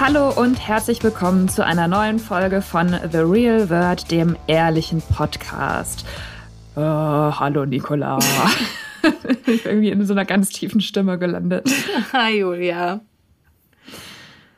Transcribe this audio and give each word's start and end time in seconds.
Hallo 0.00 0.30
und 0.30 0.66
herzlich 0.66 1.02
willkommen 1.02 1.50
zu 1.50 1.62
einer 1.62 1.86
neuen 1.86 2.18
Folge 2.18 2.62
von 2.62 2.88
The 3.12 3.18
Real 3.18 3.68
World, 3.68 4.10
dem 4.10 4.34
ehrlichen 4.46 5.02
Podcast. 5.02 6.06
Oh, 6.74 6.80
hallo 6.80 7.66
Nicola. 7.66 8.18
ich 9.46 9.62
bin 9.62 9.72
irgendwie 9.72 9.90
in 9.90 10.06
so 10.06 10.14
einer 10.14 10.24
ganz 10.24 10.48
tiefen 10.48 10.80
Stimme 10.80 11.18
gelandet. 11.18 11.68
Hi 12.14 12.38
Julia. 12.38 13.00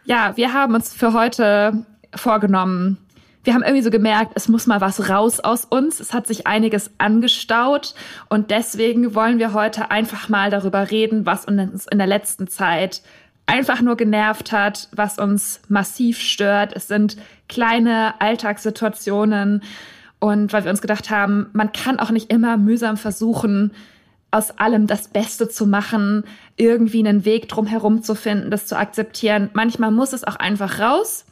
Ja, 0.05 0.37
wir 0.37 0.53
haben 0.53 0.77
uns 0.77 0.95
für 0.95 1.13
heute 1.13 1.87
vorgenommen, 2.15 2.99
wir 3.43 3.55
haben 3.55 3.65
irgendwie 3.65 3.83
so 3.83 3.91
gemerkt, 3.91 4.35
es 4.37 4.47
muss 4.47 4.69
mal 4.69 4.81
was 4.81 5.09
raus 5.09 5.41
aus 5.41 5.65
uns. 5.65 5.99
Es 5.99 6.15
hat 6.15 6.29
sich 6.29 6.47
einiges 6.47 6.93
angestaut 6.99 7.97
und 8.29 8.53
deswegen 8.53 9.17
wollen 9.17 9.41
wir 9.41 9.53
heute 9.53 9.91
einfach 9.91 10.29
mal 10.29 10.51
darüber 10.51 10.93
reden, 10.93 11.27
was 11.27 11.47
uns 11.47 11.89
in 11.89 11.99
der 11.99 12.07
letzten 12.07 12.47
Zeit 12.47 13.03
einfach 13.47 13.81
nur 13.81 13.97
genervt 13.97 14.53
hat, 14.53 14.89
was 14.93 15.19
uns 15.19 15.61
massiv 15.69 16.19
stört. 16.19 16.73
Es 16.75 16.89
sind 16.89 17.17
kleine 17.49 18.21
Alltagssituationen 18.21 19.63
und 20.21 20.53
weil 20.53 20.65
wir 20.65 20.71
uns 20.71 20.81
gedacht 20.81 21.11
haben, 21.11 21.49
man 21.53 21.73
kann 21.73 21.99
auch 21.99 22.11
nicht 22.11 22.33
immer 22.33 22.57
mühsam 22.57 22.97
versuchen, 22.97 23.73
aus 24.31 24.51
allem 24.59 24.87
das 24.87 25.09
Beste 25.09 25.49
zu 25.49 25.67
machen, 25.67 26.25
irgendwie 26.57 27.01
einen 27.01 27.25
Weg 27.25 27.49
drumherum 27.49 28.03
zu 28.03 28.15
finden, 28.15 28.51
das 28.51 28.67
zu 28.67 28.77
akzeptieren. 28.77 29.51
Manchmal 29.53 29.91
muss 29.91 30.13
es 30.13 30.25
auch 30.25 30.37
einfach 30.37 30.79
raus. 30.81 31.27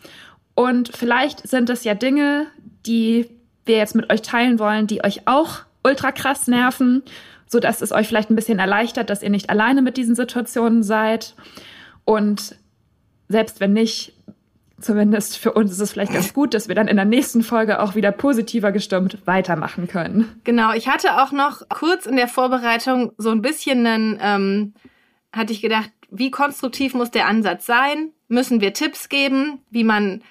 Und 0.55 0.95
vielleicht 0.95 1.49
sind 1.49 1.71
es 1.71 1.85
ja 1.85 1.95
Dinge, 1.95 2.47
die 2.85 3.31
wir 3.65 3.79
jetzt 3.79 3.95
mit 3.95 4.13
euch 4.13 4.21
teilen 4.21 4.59
wollen, 4.59 4.87
die 4.87 5.03
euch 5.03 5.27
auch 5.27 5.61
ultra 5.83 6.13
krass 6.13 6.47
nerven, 6.47 7.03
so 7.47 7.59
dass 7.59 7.81
es 7.81 7.93
euch 7.93 8.07
vielleicht 8.07 8.31
ein 8.31 8.37
bisschen 8.37 8.59
erleichtert, 8.59 9.09
dass 9.09 9.23
ihr 9.23 9.31
nicht 9.31 9.49
alleine 9.49 9.81
mit 9.81 9.97
diesen 9.97 10.15
Situationen 10.15 10.83
seid. 10.83 11.35
Und 12.05 12.57
selbst 13.29 13.61
wenn 13.61 13.73
nicht, 13.73 14.15
zumindest 14.81 15.39
für 15.39 15.53
uns 15.53 15.73
ist 15.73 15.81
es 15.81 15.93
vielleicht 15.93 16.13
ganz 16.13 16.35
gut, 16.35 16.55
dass 16.55 16.69
wir 16.69 16.75
dann 16.75 16.89
in 16.89 16.97
der 16.97 17.05
nächsten 17.05 17.43
Folge 17.43 17.81
auch 17.81 17.95
wieder 17.95 18.13
positiver 18.13 18.73
gestimmt 18.73 19.19
weitermachen 19.27 19.87
können. 19.89 20.41
Genau, 20.45 20.73
ich 20.73 20.89
hatte 20.89 21.23
auch 21.23 21.33
noch 21.33 21.69
kurz 21.69 22.07
in 22.07 22.17
der 22.17 22.29
Vorbereitung 22.29 23.13
so 23.19 23.31
ein 23.31 23.43
bisschen 23.43 23.87
einen, 23.87 24.19
ähm, 24.21 24.75
hatte 25.33 25.53
ich 25.53 25.63
gedacht, 25.63 25.91
wie 26.11 26.31
konstruktiv 26.31 26.95
muss 26.95 27.11
der 27.11 27.29
Ansatz 27.29 27.67
sein? 27.67 28.11
Müssen 28.29 28.61
wir 28.61 28.73
Tipps 28.73 29.09
geben, 29.09 29.61
wie 29.71 29.85
man 29.85 30.23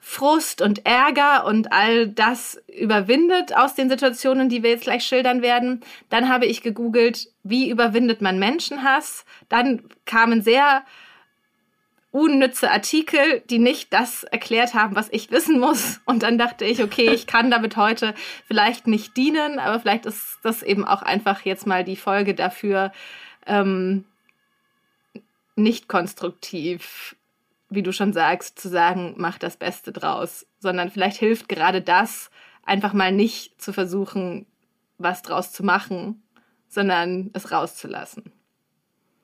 Frust 0.00 0.62
und 0.62 0.86
Ärger 0.86 1.44
und 1.44 1.72
all 1.72 2.08
das 2.08 2.62
überwindet 2.66 3.56
aus 3.56 3.74
den 3.74 3.88
Situationen, 3.88 4.48
die 4.48 4.62
wir 4.62 4.70
jetzt 4.70 4.84
gleich 4.84 5.04
schildern 5.04 5.42
werden. 5.42 5.80
Dann 6.08 6.28
habe 6.28 6.46
ich 6.46 6.62
gegoogelt, 6.62 7.28
wie 7.42 7.68
überwindet 7.70 8.20
man 8.22 8.38
Menschenhass. 8.38 9.24
Dann 9.48 9.82
kamen 10.06 10.42
sehr 10.42 10.82
unnütze 12.10 12.70
Artikel, 12.70 13.42
die 13.50 13.58
nicht 13.58 13.92
das 13.92 14.24
erklärt 14.24 14.74
haben, 14.74 14.96
was 14.96 15.08
ich 15.10 15.30
wissen 15.30 15.60
muss. 15.60 16.00
Und 16.04 16.22
dann 16.22 16.38
dachte 16.38 16.64
ich, 16.64 16.82
okay, 16.82 17.10
ich 17.10 17.26
kann 17.26 17.50
damit 17.50 17.76
heute 17.76 18.14
vielleicht 18.46 18.86
nicht 18.86 19.16
dienen, 19.16 19.58
aber 19.58 19.78
vielleicht 19.80 20.06
ist 20.06 20.38
das 20.42 20.62
eben 20.62 20.84
auch 20.84 21.02
einfach 21.02 21.42
jetzt 21.42 21.66
mal 21.66 21.84
die 21.84 21.96
Folge 21.96 22.34
dafür, 22.34 22.92
ähm, 23.46 24.04
nicht 25.54 25.88
konstruktiv 25.88 27.16
wie 27.70 27.82
du 27.82 27.92
schon 27.92 28.12
sagst, 28.12 28.58
zu 28.58 28.68
sagen, 28.68 29.14
mach 29.16 29.38
das 29.38 29.56
Beste 29.56 29.92
draus, 29.92 30.46
sondern 30.58 30.90
vielleicht 30.90 31.18
hilft 31.18 31.48
gerade 31.48 31.82
das, 31.82 32.30
einfach 32.64 32.92
mal 32.92 33.12
nicht 33.12 33.60
zu 33.60 33.72
versuchen, 33.72 34.46
was 34.98 35.22
draus 35.22 35.52
zu 35.52 35.64
machen, 35.64 36.22
sondern 36.68 37.30
es 37.32 37.52
rauszulassen. 37.52 38.32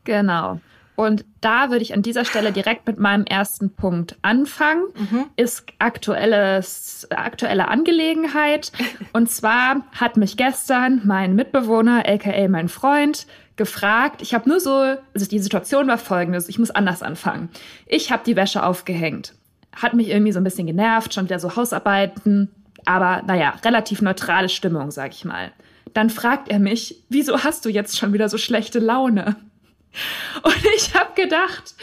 Genau. 0.04 0.60
Und 0.96 1.24
da 1.40 1.70
würde 1.70 1.82
ich 1.82 1.92
an 1.92 2.02
dieser 2.02 2.24
Stelle 2.24 2.52
direkt 2.52 2.86
mit 2.86 2.98
meinem 2.98 3.24
ersten 3.24 3.74
Punkt 3.74 4.16
anfangen. 4.22 4.84
Mhm. 4.94 5.26
Ist 5.36 5.64
aktuelles, 5.78 7.08
aktuelle 7.10 7.68
Angelegenheit. 7.68 8.70
Und 9.12 9.28
zwar 9.28 9.84
hat 9.92 10.16
mich 10.16 10.36
gestern 10.36 11.02
mein 11.04 11.34
Mitbewohner, 11.34 12.04
aka 12.06 12.48
mein 12.48 12.68
Freund, 12.68 13.26
gefragt. 13.56 14.22
Ich 14.22 14.34
habe 14.34 14.48
nur 14.48 14.60
so, 14.60 14.96
also 15.14 15.26
die 15.28 15.38
Situation 15.38 15.86
war 15.86 15.98
folgendes, 15.98 16.48
ich 16.48 16.58
muss 16.58 16.70
anders 16.70 17.02
anfangen. 17.02 17.50
Ich 17.86 18.10
habe 18.10 18.24
die 18.24 18.36
Wäsche 18.36 18.64
aufgehängt. 18.64 19.34
Hat 19.74 19.94
mich 19.94 20.08
irgendwie 20.08 20.32
so 20.32 20.40
ein 20.40 20.44
bisschen 20.44 20.66
genervt, 20.66 21.14
schon 21.14 21.24
wieder 21.24 21.38
so 21.38 21.56
Hausarbeiten, 21.56 22.50
aber 22.84 23.22
naja, 23.26 23.54
relativ 23.64 24.02
neutrale 24.02 24.48
Stimmung, 24.48 24.90
sag 24.90 25.12
ich 25.12 25.24
mal. 25.24 25.52
Dann 25.92 26.10
fragt 26.10 26.48
er 26.48 26.58
mich, 26.58 27.04
wieso 27.08 27.44
hast 27.44 27.64
du 27.64 27.68
jetzt 27.68 27.96
schon 27.96 28.12
wieder 28.12 28.28
so 28.28 28.38
schlechte 28.38 28.78
Laune? 28.78 29.36
Und 30.42 30.66
ich 30.76 30.94
habe 30.94 31.14
gedacht, 31.14 31.74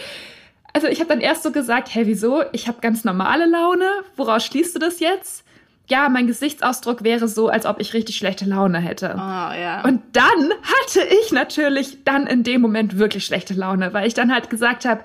also 0.74 0.88
ich 0.88 1.00
habe 1.00 1.10
dann 1.10 1.22
erst 1.22 1.44
so 1.44 1.52
gesagt, 1.52 1.94
hey, 1.94 2.08
wieso? 2.08 2.44
Ich 2.52 2.68
habe 2.68 2.82
ganz 2.82 3.04
normale 3.04 3.46
Laune. 3.46 3.90
Woraus 4.16 4.46
schließt 4.46 4.76
du 4.76 4.80
das 4.80 5.00
jetzt? 5.00 5.46
Ja, 5.92 6.08
mein 6.08 6.26
Gesichtsausdruck 6.26 7.04
wäre 7.04 7.28
so, 7.28 7.50
als 7.50 7.66
ob 7.66 7.82
ich 7.82 7.94
richtig 7.94 8.16
schlechte 8.16 8.46
Laune 8.46 8.80
hätte. 8.80 9.14
Oh, 9.14 9.20
ja. 9.20 9.84
Und 9.84 10.02
dann 10.14 10.24
hatte 10.24 11.06
ich 11.22 11.34
natürlich 11.34 12.06
dann 12.06 12.28
in 12.28 12.44
dem 12.44 12.62
Moment 12.62 12.98
wirklich 12.98 13.26
schlechte 13.26 13.54
Laune, 13.54 13.94
weil 13.94 14.08
ich 14.08 14.14
dann 14.14 14.34
halt 14.34 14.50
gesagt 14.50 14.86
habe, 14.86 15.02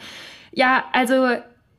ja, 0.53 0.85
also 0.93 1.27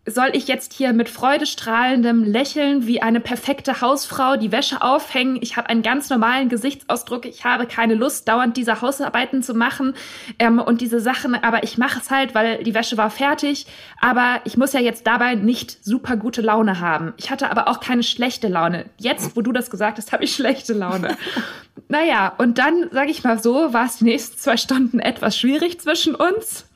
soll 0.08 0.30
ich 0.34 0.48
jetzt 0.48 0.72
hier 0.72 0.94
mit 0.94 1.10
freudestrahlendem 1.10 2.24
Lächeln 2.24 2.88
wie 2.88 3.02
eine 3.02 3.20
perfekte 3.20 3.82
Hausfrau 3.82 4.38
die 4.38 4.54
Wäsche 4.54 4.82
aufhängen? 4.82 5.38
Ich 5.42 5.58
habe 5.58 5.70
einen 5.70 5.82
ganz 5.82 6.10
normalen 6.10 6.48
Gesichtsausdruck. 6.48 7.26
Ich 7.26 7.44
habe 7.44 7.68
keine 7.68 7.94
Lust, 7.94 8.28
dauernd 8.28 8.56
diese 8.56 8.82
Hausarbeiten 8.82 9.44
zu 9.44 9.54
machen 9.54 9.96
ähm, 10.40 10.60
und 10.60 10.80
diese 10.80 11.02
Sachen. 11.02 11.36
Aber 11.36 11.64
ich 11.64 11.78
mache 11.78 12.00
es 12.00 12.10
halt, 12.10 12.34
weil 12.34 12.64
die 12.64 12.74
Wäsche 12.74 12.96
war 12.96 13.10
fertig. 13.10 13.68
Aber 14.00 14.40
ich 14.46 14.56
muss 14.56 14.72
ja 14.72 14.80
jetzt 14.80 15.06
dabei 15.06 15.36
nicht 15.36 15.84
super 15.84 16.16
gute 16.16 16.42
Laune 16.42 16.80
haben. 16.80 17.14
Ich 17.18 17.30
hatte 17.30 17.52
aber 17.52 17.68
auch 17.68 17.82
keine 17.82 18.04
schlechte 18.04 18.48
Laune. 18.48 18.86
Jetzt, 18.98 19.36
wo 19.36 19.42
du 19.42 19.52
das 19.52 19.70
gesagt 19.70 19.98
hast, 19.98 20.12
habe 20.14 20.24
ich 20.24 20.34
schlechte 20.34 20.72
Laune. 20.72 21.18
naja, 21.90 22.34
und 22.38 22.60
dann, 22.60 22.90
sage 22.92 23.12
ich 23.12 23.26
mal 23.26 23.44
so, 23.44 23.74
war 23.74 23.86
es 23.86 23.98
die 23.98 24.06
nächsten 24.06 24.38
zwei 24.38 24.56
Stunden 24.56 25.00
etwas 25.00 25.38
schwierig 25.38 25.82
zwischen 25.82 26.16
uns. 26.16 26.67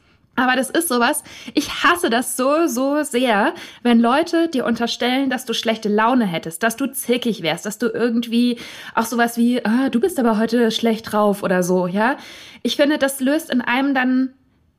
Aber 0.41 0.55
das 0.55 0.71
ist 0.71 0.87
sowas, 0.87 1.23
ich 1.53 1.83
hasse 1.83 2.09
das 2.09 2.35
so, 2.35 2.65
so 2.65 3.03
sehr, 3.03 3.53
wenn 3.83 3.99
Leute 3.99 4.47
dir 4.47 4.65
unterstellen, 4.65 5.29
dass 5.29 5.45
du 5.45 5.53
schlechte 5.53 5.87
Laune 5.87 6.25
hättest, 6.25 6.63
dass 6.63 6.75
du 6.75 6.87
zickig 6.87 7.43
wärst, 7.43 7.67
dass 7.67 7.77
du 7.77 7.89
irgendwie 7.89 8.57
auch 8.95 9.05
sowas 9.05 9.37
wie, 9.37 9.63
ah, 9.63 9.89
du 9.89 9.99
bist 9.99 10.17
aber 10.17 10.39
heute 10.39 10.71
schlecht 10.71 11.11
drauf 11.11 11.43
oder 11.43 11.61
so, 11.61 11.85
ja. 11.85 12.17
Ich 12.63 12.75
finde, 12.75 12.97
das 12.97 13.19
löst 13.19 13.51
in 13.51 13.61
einem 13.61 13.93
dann 13.93 14.33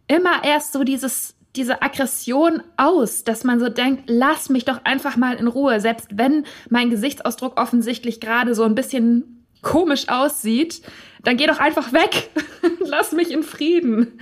immer 0.08 0.42
erst 0.42 0.72
so 0.72 0.82
dieses, 0.82 1.36
diese 1.54 1.80
Aggression 1.80 2.64
aus, 2.76 3.22
dass 3.22 3.44
man 3.44 3.60
so 3.60 3.68
denkt, 3.68 4.02
lass 4.08 4.48
mich 4.48 4.64
doch 4.64 4.80
einfach 4.82 5.16
mal 5.16 5.36
in 5.36 5.46
Ruhe, 5.46 5.78
selbst 5.78 6.08
wenn 6.18 6.44
mein 6.70 6.90
Gesichtsausdruck 6.90 7.56
offensichtlich 7.56 8.20
gerade 8.20 8.56
so 8.56 8.64
ein 8.64 8.74
bisschen 8.74 9.46
komisch 9.62 10.08
aussieht, 10.08 10.82
dann 11.22 11.36
geh 11.36 11.46
doch 11.46 11.60
einfach 11.60 11.92
weg. 11.92 12.30
lass 12.80 13.12
mich 13.12 13.30
in 13.30 13.44
Frieden. 13.44 14.18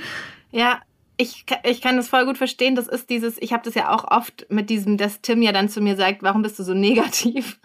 Ja, 0.52 0.80
ich, 1.20 1.44
ich 1.64 1.81
kann 1.82 1.97
das 1.97 2.08
voll 2.08 2.25
gut 2.25 2.38
verstehen. 2.38 2.75
Das 2.75 2.88
ist 2.88 3.10
dieses, 3.10 3.36
ich 3.41 3.53
habe 3.53 3.62
das 3.62 3.75
ja 3.75 3.94
auch 3.94 4.04
oft 4.04 4.47
mit 4.48 4.70
diesem, 4.70 4.97
dass 4.97 5.20
Tim 5.20 5.42
ja 5.42 5.53
dann 5.53 5.69
zu 5.69 5.81
mir 5.81 5.97
sagt, 5.97 6.22
warum 6.22 6.42
bist 6.42 6.58
du 6.58 6.62
so 6.62 6.72
negativ? 6.75 7.60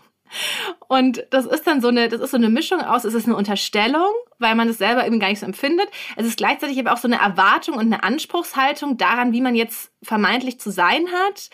Und 0.88 1.26
das 1.29 1.46
ist 1.46 1.66
dann 1.66 1.82
so 1.82 1.88
eine, 1.88 2.09
das 2.09 2.20
ist 2.20 2.32
so 2.32 2.38
eine 2.38 2.50
Mischung 2.50 2.82
aus, 2.82 3.06
es 3.06 3.14
ist 3.14 3.28
eine 3.28 3.35
Unterstellung, 3.35 4.12
weil 4.40 4.56
man 4.56 4.68
es 4.68 4.79
selber 4.79 5.06
eben 5.06 5.20
gar 5.20 5.29
nicht 5.29 5.40
so 5.40 5.46
empfindet. 5.46 5.88
Es 6.18 6.26
ist 6.26 6.38
gleichzeitig 6.38 6.78
aber 6.79 6.91
auch 6.91 6.97
so 6.97 7.08
eine 7.08 7.22
Erwartung 7.22 7.76
und 7.76 7.85
eine 7.85 8.03
Anspruchshaltung 8.03 8.97
daran, 8.97 9.32
wie 9.32 9.41
man 9.41 9.56
jetzt 9.56 9.91
vermeintlich 10.03 10.59
zu 10.59 10.72
sein 10.72 11.08
hat, 11.12 11.50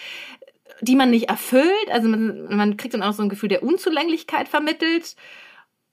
die 0.81 0.95
man 0.95 1.11
nicht 1.11 1.29
erfüllt. 1.29 1.91
Also 1.91 2.07
man, 2.07 2.55
man 2.55 2.77
kriegt 2.77 2.95
dann 2.95 3.03
auch 3.03 3.13
so 3.13 3.21
ein 3.21 3.29
Gefühl 3.29 3.49
der 3.49 3.61
Unzulänglichkeit 3.61 4.49
vermittelt. 4.49 5.15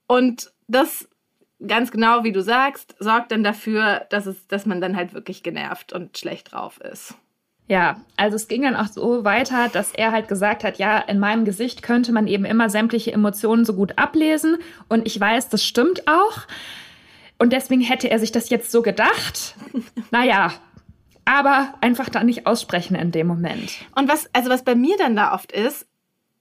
Und 0.06 0.52
das 0.68 1.08
ganz 1.66 1.90
genau, 1.90 2.24
wie 2.24 2.32
du 2.32 2.42
sagst, 2.42 2.94
sorgt 2.98 3.32
dann 3.32 3.42
dafür, 3.42 4.06
dass, 4.10 4.26
es, 4.26 4.46
dass 4.46 4.66
man 4.66 4.80
dann 4.80 4.96
halt 4.96 5.14
wirklich 5.14 5.42
genervt 5.42 5.92
und 5.92 6.16
schlecht 6.16 6.52
drauf 6.52 6.80
ist. 6.80 7.14
Ja, 7.66 8.00
also 8.16 8.36
es 8.36 8.48
ging 8.48 8.62
dann 8.62 8.76
auch 8.76 8.86
so 8.86 9.24
weiter, 9.24 9.68
dass 9.68 9.92
er 9.92 10.12
halt 10.12 10.28
gesagt 10.28 10.64
hat, 10.64 10.78
ja, 10.78 10.98
in 10.98 11.18
meinem 11.18 11.44
Gesicht 11.44 11.82
könnte 11.82 12.12
man 12.12 12.26
eben 12.26 12.46
immer 12.46 12.70
sämtliche 12.70 13.12
Emotionen 13.12 13.66
so 13.66 13.74
gut 13.74 13.98
ablesen. 13.98 14.56
Und 14.88 15.06
ich 15.06 15.20
weiß, 15.20 15.50
das 15.50 15.64
stimmt 15.64 16.08
auch. 16.08 16.46
Und 17.38 17.52
deswegen 17.52 17.82
hätte 17.82 18.10
er 18.10 18.18
sich 18.18 18.32
das 18.32 18.48
jetzt 18.48 18.70
so 18.70 18.80
gedacht. 18.80 19.54
naja, 20.10 20.52
aber 21.26 21.74
einfach 21.82 22.08
da 22.08 22.24
nicht 22.24 22.46
aussprechen 22.46 22.94
in 22.94 23.12
dem 23.12 23.26
Moment. 23.26 23.70
Und 23.94 24.08
was, 24.08 24.34
also 24.34 24.48
was 24.48 24.64
bei 24.64 24.74
mir 24.74 24.96
dann 24.96 25.14
da 25.14 25.34
oft 25.34 25.52
ist, 25.52 25.86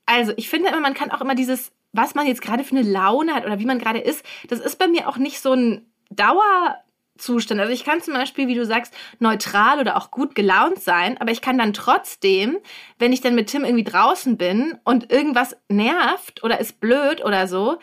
Also, 0.05 0.31
ich 0.37 0.47
finde 0.47 0.69
immer, 0.69 0.79
man 0.79 0.93
kann 0.93 1.11
auch 1.11 1.19
immer 1.19 1.35
dieses, 1.35 1.73
was 1.97 2.15
man 2.15 2.27
jetzt 2.27 2.41
gerade 2.41 2.63
für 2.63 2.77
eine 2.77 2.89
Laune 2.89 3.33
hat 3.33 3.45
oder 3.45 3.59
wie 3.59 3.65
man 3.65 3.79
gerade 3.79 3.99
ist, 3.99 4.23
das 4.47 4.59
ist 4.59 4.77
bei 4.77 4.87
mir 4.87 5.09
auch 5.09 5.17
nicht 5.17 5.41
so 5.41 5.53
ein 5.53 5.91
Dauerzustand. 6.09 7.59
Also 7.59 7.73
ich 7.73 7.83
kann 7.83 8.01
zum 8.01 8.13
Beispiel, 8.13 8.47
wie 8.47 8.55
du 8.55 8.65
sagst, 8.65 8.93
neutral 9.19 9.79
oder 9.79 9.97
auch 9.97 10.11
gut 10.11 10.35
gelaunt 10.35 10.79
sein, 10.79 11.17
aber 11.19 11.31
ich 11.31 11.41
kann 11.41 11.57
dann 11.57 11.73
trotzdem, 11.73 12.59
wenn 12.99 13.11
ich 13.11 13.21
dann 13.21 13.35
mit 13.35 13.47
Tim 13.47 13.65
irgendwie 13.65 13.83
draußen 13.83 14.37
bin 14.37 14.77
und 14.85 15.11
irgendwas 15.11 15.57
nervt 15.67 16.43
oder 16.43 16.59
ist 16.59 16.79
blöd 16.79 17.25
oder 17.25 17.47
so, 17.47 17.79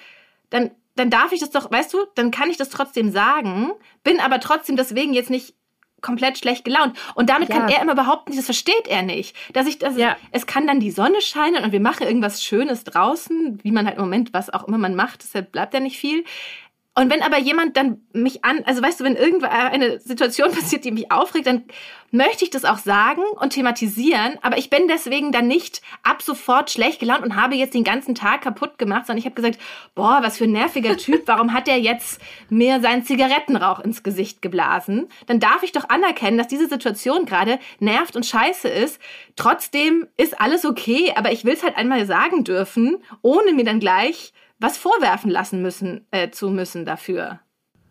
dann, 0.48 0.70
dann 0.94 1.10
darf 1.10 1.32
ich 1.32 1.40
das 1.40 1.50
doch, 1.50 1.70
weißt 1.70 1.92
du, 1.92 1.98
dann 2.14 2.30
kann 2.30 2.50
ich 2.50 2.56
das 2.56 2.70
trotzdem 2.70 3.10
sagen, 3.10 3.72
bin 4.04 4.20
aber 4.20 4.40
trotzdem 4.40 4.76
deswegen 4.76 5.12
jetzt 5.12 5.30
nicht 5.30 5.54
komplett 6.04 6.38
schlecht 6.38 6.64
gelaunt. 6.64 6.96
Und 7.14 7.30
damit 7.30 7.48
ja. 7.48 7.56
kann 7.56 7.68
er 7.68 7.82
immer 7.82 7.94
behaupten, 7.94 8.36
das 8.36 8.44
versteht 8.44 8.86
er 8.86 9.02
nicht. 9.02 9.34
Dass 9.52 9.66
ich 9.66 9.78
das, 9.78 9.96
ja. 9.96 10.16
es 10.30 10.46
kann 10.46 10.66
dann 10.66 10.78
die 10.78 10.90
Sonne 10.90 11.20
scheinen 11.20 11.64
und 11.64 11.72
wir 11.72 11.80
machen 11.80 12.06
irgendwas 12.06 12.44
Schönes 12.44 12.84
draußen, 12.84 13.58
wie 13.62 13.72
man 13.72 13.86
halt 13.86 13.96
im 13.96 14.02
Moment, 14.02 14.32
was 14.32 14.50
auch 14.50 14.68
immer 14.68 14.78
man 14.78 14.94
macht, 14.94 15.22
deshalb 15.22 15.50
bleibt 15.50 15.74
ja 15.74 15.80
nicht 15.80 15.98
viel. 15.98 16.24
Und 16.96 17.10
wenn 17.10 17.22
aber 17.22 17.38
jemand 17.38 17.76
dann 17.76 18.02
mich 18.12 18.44
an, 18.44 18.62
also 18.66 18.80
weißt 18.80 19.00
du, 19.00 19.04
wenn 19.04 19.16
irgendeine 19.16 19.98
Situation 19.98 20.52
passiert, 20.52 20.84
die 20.84 20.92
mich 20.92 21.10
aufregt, 21.10 21.48
dann 21.48 21.64
möchte 22.12 22.44
ich 22.44 22.50
das 22.50 22.64
auch 22.64 22.78
sagen 22.78 23.22
und 23.40 23.50
thematisieren, 23.50 24.38
aber 24.42 24.58
ich 24.58 24.70
bin 24.70 24.86
deswegen 24.86 25.32
dann 25.32 25.48
nicht 25.48 25.82
ab 26.04 26.22
sofort 26.22 26.70
schlecht 26.70 27.00
gelaunt 27.00 27.24
und 27.24 27.34
habe 27.34 27.56
jetzt 27.56 27.74
den 27.74 27.82
ganzen 27.82 28.14
Tag 28.14 28.42
kaputt 28.42 28.78
gemacht, 28.78 29.06
sondern 29.06 29.18
ich 29.18 29.24
habe 29.24 29.34
gesagt, 29.34 29.58
boah, 29.96 30.20
was 30.22 30.38
für 30.38 30.44
ein 30.44 30.52
nerviger 30.52 30.96
Typ, 30.96 31.22
warum 31.26 31.52
hat 31.52 31.66
er 31.66 31.78
jetzt 31.78 32.20
mir 32.48 32.80
seinen 32.80 33.04
Zigarettenrauch 33.04 33.80
ins 33.80 34.04
Gesicht 34.04 34.40
geblasen? 34.40 35.08
Dann 35.26 35.40
darf 35.40 35.64
ich 35.64 35.72
doch 35.72 35.88
anerkennen, 35.88 36.38
dass 36.38 36.46
diese 36.46 36.68
Situation 36.68 37.26
gerade 37.26 37.58
nervt 37.80 38.14
und 38.14 38.24
scheiße 38.24 38.68
ist. 38.68 39.00
Trotzdem 39.34 40.06
ist 40.16 40.40
alles 40.40 40.64
okay, 40.64 41.12
aber 41.16 41.32
ich 41.32 41.44
will 41.44 41.54
es 41.54 41.64
halt 41.64 41.76
einmal 41.76 42.06
sagen 42.06 42.44
dürfen, 42.44 42.98
ohne 43.22 43.52
mir 43.52 43.64
dann 43.64 43.80
gleich 43.80 44.32
was 44.58 44.78
vorwerfen 44.78 45.30
lassen 45.30 45.62
müssen, 45.62 46.06
äh, 46.10 46.30
zu 46.30 46.50
müssen 46.50 46.84
dafür. 46.84 47.40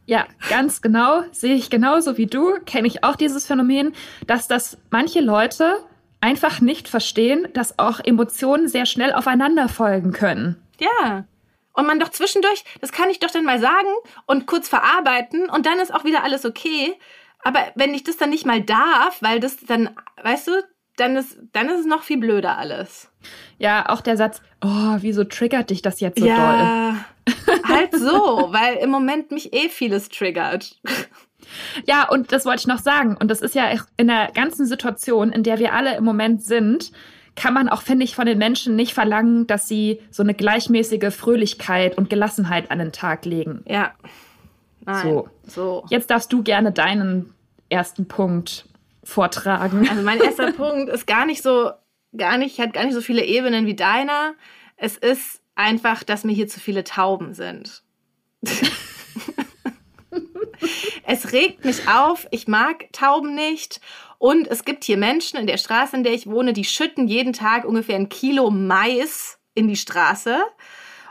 Ja, 0.05 0.25
ganz 0.49 0.81
genau. 0.81 1.23
Sehe 1.31 1.55
ich 1.55 1.69
genauso 1.69 2.17
wie 2.17 2.25
du. 2.25 2.59
Kenne 2.65 2.87
ich 2.87 3.03
auch 3.03 3.15
dieses 3.15 3.45
Phänomen, 3.45 3.93
dass 4.27 4.47
das 4.47 4.77
manche 4.89 5.21
Leute 5.21 5.75
einfach 6.19 6.61
nicht 6.61 6.87
verstehen, 6.87 7.47
dass 7.53 7.79
auch 7.79 7.99
Emotionen 7.99 8.67
sehr 8.67 8.85
schnell 8.85 9.13
aufeinander 9.13 9.69
folgen 9.69 10.11
können. 10.11 10.61
Ja. 10.79 11.25
Und 11.73 11.87
man 11.87 11.99
doch 11.99 12.09
zwischendurch, 12.09 12.63
das 12.81 12.91
kann 12.91 13.09
ich 13.09 13.19
doch 13.19 13.31
dann 13.31 13.45
mal 13.45 13.59
sagen 13.59 13.87
und 14.25 14.45
kurz 14.45 14.69
verarbeiten 14.69 15.49
und 15.49 15.65
dann 15.65 15.79
ist 15.79 15.93
auch 15.93 16.03
wieder 16.03 16.23
alles 16.23 16.45
okay. 16.45 16.95
Aber 17.43 17.59
wenn 17.75 17.93
ich 17.93 18.03
das 18.03 18.17
dann 18.17 18.29
nicht 18.29 18.45
mal 18.45 18.61
darf, 18.61 19.21
weil 19.21 19.39
das 19.39 19.57
dann, 19.57 19.89
weißt 20.21 20.47
du, 20.47 20.63
dann 20.97 21.15
ist, 21.15 21.37
dann 21.53 21.69
ist 21.69 21.81
es 21.81 21.85
noch 21.85 22.03
viel 22.03 22.17
blöder 22.17 22.57
alles. 22.57 23.09
Ja, 23.57 23.89
auch 23.89 24.01
der 24.01 24.17
Satz, 24.17 24.41
oh, 24.63 24.97
wieso 24.99 25.23
triggert 25.23 25.69
dich 25.69 25.81
das 25.81 25.99
jetzt 25.99 26.19
so 26.19 26.25
ja, 26.25 26.91
doll? 27.25 27.35
halt 27.67 27.95
so, 27.95 28.49
weil 28.51 28.75
im 28.75 28.89
Moment 28.89 29.31
mich 29.31 29.53
eh 29.53 29.69
vieles 29.69 30.09
triggert. 30.09 30.79
Ja, 31.85 32.07
und 32.09 32.31
das 32.31 32.45
wollte 32.45 32.61
ich 32.61 32.67
noch 32.67 32.79
sagen. 32.79 33.17
Und 33.17 33.29
das 33.29 33.41
ist 33.41 33.55
ja 33.55 33.65
in 33.97 34.07
der 34.07 34.31
ganzen 34.33 34.65
Situation, 34.65 35.31
in 35.31 35.43
der 35.43 35.59
wir 35.59 35.73
alle 35.73 35.95
im 35.95 36.03
Moment 36.03 36.43
sind, 36.43 36.91
kann 37.35 37.53
man 37.53 37.69
auch, 37.69 37.81
finde 37.81 38.05
ich, 38.05 38.15
von 38.15 38.25
den 38.25 38.37
Menschen 38.37 38.75
nicht 38.75 38.93
verlangen, 38.93 39.47
dass 39.47 39.67
sie 39.67 39.99
so 40.11 40.21
eine 40.21 40.33
gleichmäßige 40.33 41.13
Fröhlichkeit 41.13 41.97
und 41.97 42.09
Gelassenheit 42.09 42.69
an 42.69 42.79
den 42.79 42.91
Tag 42.91 43.25
legen. 43.25 43.63
Ja. 43.67 43.93
Nein, 44.85 45.03
so. 45.03 45.29
so. 45.47 45.85
Jetzt 45.89 46.09
darfst 46.09 46.31
du 46.31 46.43
gerne 46.43 46.71
deinen 46.71 47.33
ersten 47.69 48.07
Punkt 48.07 48.65
vortragen. 49.03 49.87
Also 49.89 50.01
mein 50.01 50.19
erster 50.19 50.51
Punkt 50.53 50.89
ist 50.89 51.07
gar 51.07 51.25
nicht 51.25 51.43
so, 51.43 51.71
gar 52.15 52.37
nicht, 52.37 52.59
hat 52.59 52.73
gar 52.73 52.85
nicht 52.85 52.93
so 52.93 53.01
viele 53.01 53.23
Ebenen 53.23 53.65
wie 53.65 53.75
deiner. 53.75 54.35
Es 54.77 54.97
ist 54.97 55.41
einfach, 55.55 56.03
dass 56.03 56.23
mir 56.23 56.33
hier 56.33 56.47
zu 56.47 56.59
viele 56.59 56.83
Tauben 56.83 57.33
sind. 57.33 57.83
es 61.05 61.31
regt 61.31 61.65
mich 61.65 61.87
auf, 61.87 62.27
ich 62.31 62.47
mag 62.47 62.91
Tauben 62.91 63.35
nicht. 63.35 63.79
Und 64.17 64.47
es 64.47 64.63
gibt 64.63 64.85
hier 64.85 64.97
Menschen 64.97 65.37
in 65.37 65.47
der 65.47 65.57
Straße, 65.57 65.97
in 65.97 66.03
der 66.03 66.13
ich 66.13 66.27
wohne, 66.27 66.53
die 66.53 66.63
schütten 66.63 67.07
jeden 67.07 67.33
Tag 67.33 67.65
ungefähr 67.65 67.97
ein 67.97 68.09
Kilo 68.09 68.49
Mais 68.51 69.37
in 69.53 69.67
die 69.67 69.75
Straße 69.75 70.41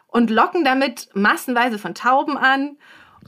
und 0.06 0.30
locken 0.30 0.64
damit 0.64 1.08
massenweise 1.14 1.78
von 1.78 1.94
Tauben 1.94 2.38
an. 2.38 2.78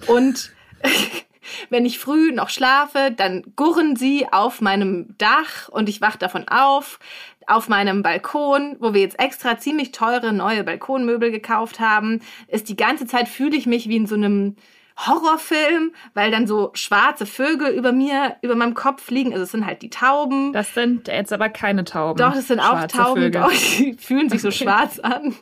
Und 0.06 0.52
wenn 1.70 1.86
ich 1.86 1.98
früh 1.98 2.32
noch 2.32 2.48
schlafe, 2.48 3.12
dann 3.16 3.42
gurren 3.56 3.96
sie 3.96 4.26
auf 4.30 4.60
meinem 4.60 5.16
Dach 5.18 5.68
und 5.68 5.88
ich 5.88 6.00
wach 6.00 6.16
davon 6.16 6.48
auf. 6.48 6.98
Auf 7.46 7.68
meinem 7.68 8.02
Balkon, 8.02 8.76
wo 8.80 8.94
wir 8.94 9.02
jetzt 9.02 9.20
extra 9.20 9.58
ziemlich 9.58 9.92
teure 9.92 10.32
neue 10.32 10.64
Balkonmöbel 10.64 11.30
gekauft 11.30 11.78
haben, 11.78 12.22
ist 12.48 12.70
die 12.70 12.76
ganze 12.76 13.06
Zeit 13.06 13.28
fühle 13.28 13.56
ich 13.56 13.66
mich 13.66 13.88
wie 13.88 13.96
in 13.96 14.06
so 14.06 14.14
einem 14.14 14.56
Horrorfilm, 14.96 15.92
weil 16.14 16.30
dann 16.30 16.46
so 16.46 16.70
schwarze 16.74 17.26
Vögel 17.26 17.72
über 17.72 17.92
mir, 17.92 18.36
über 18.42 18.54
meinem 18.54 18.74
Kopf 18.74 19.02
fliegen. 19.02 19.32
Also 19.32 19.42
es 19.42 19.50
sind 19.50 19.66
halt 19.66 19.82
die 19.82 19.90
Tauben. 19.90 20.52
Das 20.52 20.72
sind 20.72 21.08
jetzt 21.08 21.32
aber 21.32 21.48
keine 21.48 21.84
Tauben. 21.84 22.18
Doch, 22.18 22.32
das 22.32 22.48
sind 22.48 22.60
auch 22.60 22.86
Tauben. 22.86 23.32
Doch, 23.32 23.50
die 23.50 23.94
fühlen 23.94 24.28
sich 24.28 24.40
so 24.40 24.48
okay. 24.48 24.64
schwarz 24.64 25.00
an. 25.00 25.34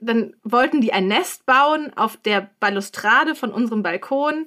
Dann 0.00 0.34
wollten 0.42 0.80
die 0.80 0.92
ein 0.92 1.08
Nest 1.08 1.46
bauen 1.46 1.90
auf 1.96 2.18
der 2.18 2.50
Balustrade 2.60 3.34
von 3.34 3.50
unserem 3.50 3.82
Balkon 3.82 4.46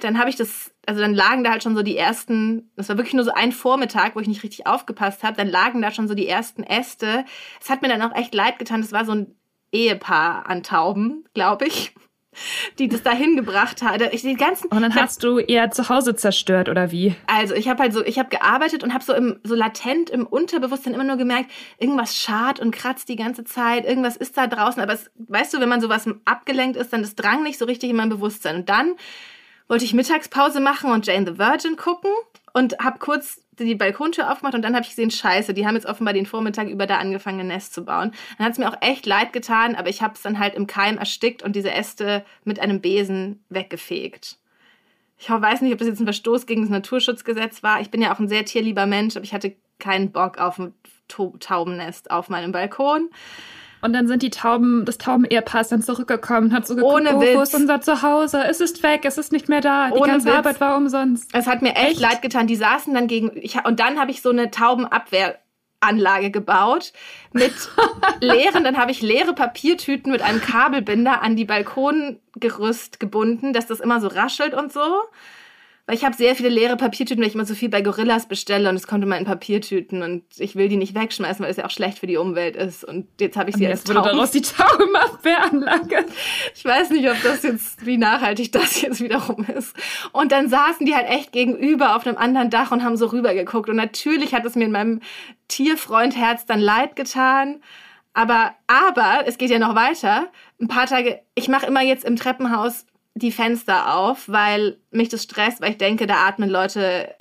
dann 0.00 0.18
habe 0.18 0.30
ich 0.30 0.36
das, 0.36 0.72
also 0.86 1.00
dann 1.00 1.14
lagen 1.14 1.44
da 1.44 1.50
halt 1.50 1.62
schon 1.62 1.76
so 1.76 1.82
die 1.82 1.96
ersten, 1.96 2.70
das 2.76 2.88
war 2.88 2.96
wirklich 2.96 3.14
nur 3.14 3.24
so 3.24 3.32
ein 3.32 3.52
Vormittag, 3.52 4.16
wo 4.16 4.20
ich 4.20 4.28
nicht 4.28 4.42
richtig 4.42 4.66
aufgepasst 4.66 5.22
habe, 5.22 5.36
dann 5.36 5.48
lagen 5.48 5.82
da 5.82 5.90
schon 5.90 6.08
so 6.08 6.14
die 6.14 6.28
ersten 6.28 6.62
Äste. 6.62 7.24
Es 7.60 7.70
hat 7.70 7.82
mir 7.82 7.88
dann 7.88 8.02
auch 8.02 8.14
echt 8.14 8.34
leid 8.34 8.58
getan, 8.58 8.80
das 8.80 8.92
war 8.92 9.04
so 9.04 9.12
ein 9.12 9.34
Ehepaar 9.70 10.48
an 10.48 10.62
Tauben, 10.62 11.24
glaube 11.34 11.66
ich, 11.66 11.94
die 12.78 12.88
das 12.88 13.02
da 13.02 13.12
hingebracht 13.12 13.82
hat. 13.82 14.00
Ich, 14.14 14.22
die 14.22 14.34
ganzen, 14.34 14.68
und 14.68 14.80
dann 14.80 14.94
hast 14.94 15.22
du 15.24 15.38
eher 15.38 15.70
zu 15.70 15.90
Hause 15.90 16.14
zerstört 16.14 16.70
oder 16.70 16.90
wie? 16.90 17.14
Also 17.26 17.54
ich 17.54 17.68
habe 17.68 17.82
halt 17.82 17.92
so, 17.92 18.02
ich 18.02 18.18
habe 18.18 18.30
gearbeitet 18.30 18.82
und 18.82 18.94
habe 18.94 19.04
so 19.04 19.12
im 19.12 19.40
so 19.44 19.54
latent 19.54 20.08
im 20.08 20.26
Unterbewusstsein 20.26 20.94
immer 20.94 21.04
nur 21.04 21.16
gemerkt, 21.16 21.50
irgendwas 21.78 22.16
schart 22.16 22.60
und 22.60 22.70
kratzt 22.70 23.08
die 23.10 23.16
ganze 23.16 23.44
Zeit, 23.44 23.84
irgendwas 23.84 24.16
ist 24.16 24.38
da 24.38 24.46
draußen. 24.46 24.82
Aber 24.82 24.94
es, 24.94 25.10
weißt 25.16 25.52
du, 25.52 25.60
wenn 25.60 25.68
man 25.68 25.82
sowas 25.82 26.08
abgelenkt 26.24 26.78
ist, 26.78 26.92
dann 26.92 27.02
das 27.02 27.14
drang 27.14 27.42
nicht 27.42 27.58
so 27.58 27.66
richtig 27.66 27.90
in 27.90 27.96
mein 27.96 28.08
Bewusstsein. 28.08 28.56
Und 28.56 28.68
dann 28.70 28.94
wollte 29.68 29.84
ich 29.84 29.94
Mittagspause 29.94 30.60
machen 30.60 30.90
und 30.90 31.06
Jane 31.06 31.26
the 31.26 31.38
Virgin 31.38 31.76
gucken 31.76 32.10
und 32.52 32.78
habe 32.78 32.98
kurz 32.98 33.42
die 33.58 33.74
Balkontür 33.74 34.30
aufgemacht 34.32 34.54
und 34.54 34.62
dann 34.62 34.74
habe 34.74 34.82
ich 34.82 34.90
gesehen, 34.90 35.10
scheiße, 35.10 35.52
die 35.52 35.66
haben 35.66 35.74
jetzt 35.74 35.86
offenbar 35.86 36.14
den 36.14 36.26
Vormittag 36.26 36.68
über 36.68 36.86
da 36.86 36.98
angefangen, 36.98 37.40
ein 37.40 37.48
Nest 37.48 37.74
zu 37.74 37.84
bauen. 37.84 38.12
Dann 38.36 38.46
hat 38.46 38.52
es 38.52 38.58
mir 38.58 38.68
auch 38.68 38.80
echt 38.80 39.04
leid 39.06 39.32
getan, 39.32 39.74
aber 39.74 39.88
ich 39.88 40.02
habe 40.02 40.14
es 40.14 40.22
dann 40.22 40.38
halt 40.38 40.54
im 40.54 40.66
Keim 40.66 40.98
erstickt 40.98 41.42
und 41.42 41.56
diese 41.56 41.72
Äste 41.72 42.24
mit 42.44 42.60
einem 42.60 42.80
Besen 42.80 43.44
weggefegt. 43.48 44.38
Ich 45.18 45.28
weiß 45.28 45.62
nicht, 45.62 45.72
ob 45.72 45.78
das 45.78 45.88
jetzt 45.88 46.00
ein 46.00 46.06
Verstoß 46.06 46.46
gegen 46.46 46.62
das 46.62 46.70
Naturschutzgesetz 46.70 47.62
war. 47.62 47.80
Ich 47.80 47.90
bin 47.90 48.00
ja 48.00 48.14
auch 48.14 48.20
ein 48.20 48.28
sehr 48.28 48.44
tierlieber 48.44 48.86
Mensch, 48.86 49.16
aber 49.16 49.24
ich 49.24 49.34
hatte 49.34 49.56
keinen 49.80 50.12
Bock 50.12 50.38
auf 50.38 50.58
ein 50.58 50.74
Taubennest 51.08 52.10
auf 52.10 52.28
meinem 52.28 52.52
Balkon. 52.52 53.10
Und 53.80 53.92
dann 53.92 54.08
sind 54.08 54.22
die 54.22 54.30
Tauben, 54.30 54.84
das 54.84 54.98
Tauben-Ehepaar 54.98 55.60
ist 55.60 55.72
dann 55.72 55.82
zurückgekommen 55.82 56.52
hat 56.52 56.66
so 56.66 56.74
geguckt, 56.74 56.94
Ohne 56.94 57.16
oh, 57.16 57.20
Witz. 57.20 57.36
wo 57.36 57.42
ist 57.42 57.54
unser 57.54 57.80
Zuhause? 57.80 58.42
Es 58.44 58.60
ist 58.60 58.82
weg, 58.82 59.02
es 59.04 59.18
ist 59.18 59.32
nicht 59.32 59.48
mehr 59.48 59.60
da. 59.60 59.88
Die 59.88 59.94
Ohne 59.98 60.12
ganze 60.12 60.28
Witz. 60.28 60.34
Arbeit 60.34 60.60
war 60.60 60.76
umsonst. 60.76 61.30
Es 61.32 61.46
hat 61.46 61.62
mir 61.62 61.74
echt, 61.76 61.92
echt? 61.92 62.00
leid 62.00 62.22
getan. 62.22 62.46
Die 62.46 62.56
saßen 62.56 62.92
dann 62.94 63.06
gegen, 63.06 63.30
ich, 63.34 63.56
und 63.64 63.80
dann 63.80 63.98
habe 64.00 64.10
ich 64.10 64.20
so 64.20 64.30
eine 64.30 64.50
Taubenabwehranlage 64.50 66.30
gebaut 66.30 66.92
mit 67.32 67.52
leeren, 68.20 68.64
dann 68.64 68.76
habe 68.76 68.90
ich 68.90 69.00
leere 69.00 69.32
Papiertüten 69.34 70.10
mit 70.10 70.22
einem 70.22 70.40
Kabelbinder 70.40 71.22
an 71.22 71.36
die 71.36 71.44
Balkongerüst 71.44 72.98
gebunden, 72.98 73.52
dass 73.52 73.66
das 73.66 73.80
immer 73.80 74.00
so 74.00 74.08
raschelt 74.08 74.54
und 74.54 74.72
so. 74.72 74.80
Weil 75.88 75.96
ich 75.96 76.04
habe 76.04 76.14
sehr 76.14 76.36
viele 76.36 76.50
leere 76.50 76.76
Papiertüten, 76.76 77.22
weil 77.22 77.30
ich 77.30 77.34
immer 77.34 77.46
so 77.46 77.54
viel 77.54 77.70
bei 77.70 77.80
Gorillas 77.80 78.28
bestelle 78.28 78.68
und 78.68 78.76
es 78.76 78.86
kommt 78.86 79.02
immer 79.02 79.16
in 79.16 79.24
Papiertüten 79.24 80.02
und 80.02 80.22
ich 80.36 80.54
will 80.54 80.68
die 80.68 80.76
nicht 80.76 80.94
wegschmeißen, 80.94 81.42
weil 81.42 81.50
es 81.50 81.56
ja 81.56 81.64
auch 81.64 81.70
schlecht 81.70 81.98
für 81.98 82.06
die 82.06 82.18
Umwelt 82.18 82.56
ist. 82.56 82.84
Und 82.84 83.06
jetzt 83.18 83.38
habe 83.38 83.48
ich 83.48 83.56
sie 83.56 83.64
und 83.64 83.70
jetzt 83.70 83.88
als 83.88 83.96
wurde 83.96 84.10
daraus 84.10 84.30
die 84.30 84.42
Taubenabwehranlage. 84.42 86.04
Ich 86.54 86.62
weiß 86.62 86.90
nicht, 86.90 87.08
ob 87.08 87.16
das 87.22 87.42
jetzt, 87.42 87.86
wie 87.86 87.96
nachhaltig 87.96 88.52
das 88.52 88.82
jetzt 88.82 89.00
wiederum 89.00 89.46
ist. 89.56 89.74
Und 90.12 90.30
dann 90.30 90.50
saßen 90.50 90.84
die 90.84 90.94
halt 90.94 91.08
echt 91.08 91.32
gegenüber 91.32 91.96
auf 91.96 92.06
einem 92.06 92.18
anderen 92.18 92.50
Dach 92.50 92.70
und 92.70 92.84
haben 92.84 92.98
so 92.98 93.06
rübergeguckt. 93.06 93.70
Und 93.70 93.76
natürlich 93.76 94.34
hat 94.34 94.44
es 94.44 94.56
mir 94.56 94.66
in 94.66 94.72
meinem 94.72 95.00
Tierfreundherz 95.48 96.44
dann 96.44 96.60
leid 96.60 96.96
getan. 96.96 97.62
Aber, 98.12 98.54
aber, 98.66 99.22
es 99.24 99.38
geht 99.38 99.48
ja 99.48 99.58
noch 99.58 99.74
weiter. 99.74 100.26
Ein 100.60 100.68
paar 100.68 100.84
Tage, 100.84 101.20
ich 101.34 101.48
mache 101.48 101.64
immer 101.64 101.80
jetzt 101.80 102.04
im 102.04 102.16
Treppenhaus 102.16 102.84
die 103.18 103.32
Fenster 103.32 103.94
auf, 103.94 104.28
weil 104.28 104.78
mich 104.90 105.08
das 105.08 105.24
stresst, 105.24 105.60
weil 105.60 105.72
ich 105.72 105.78
denke, 105.78 106.06
da 106.06 106.26
atmen 106.26 106.48
Leute 106.48 107.14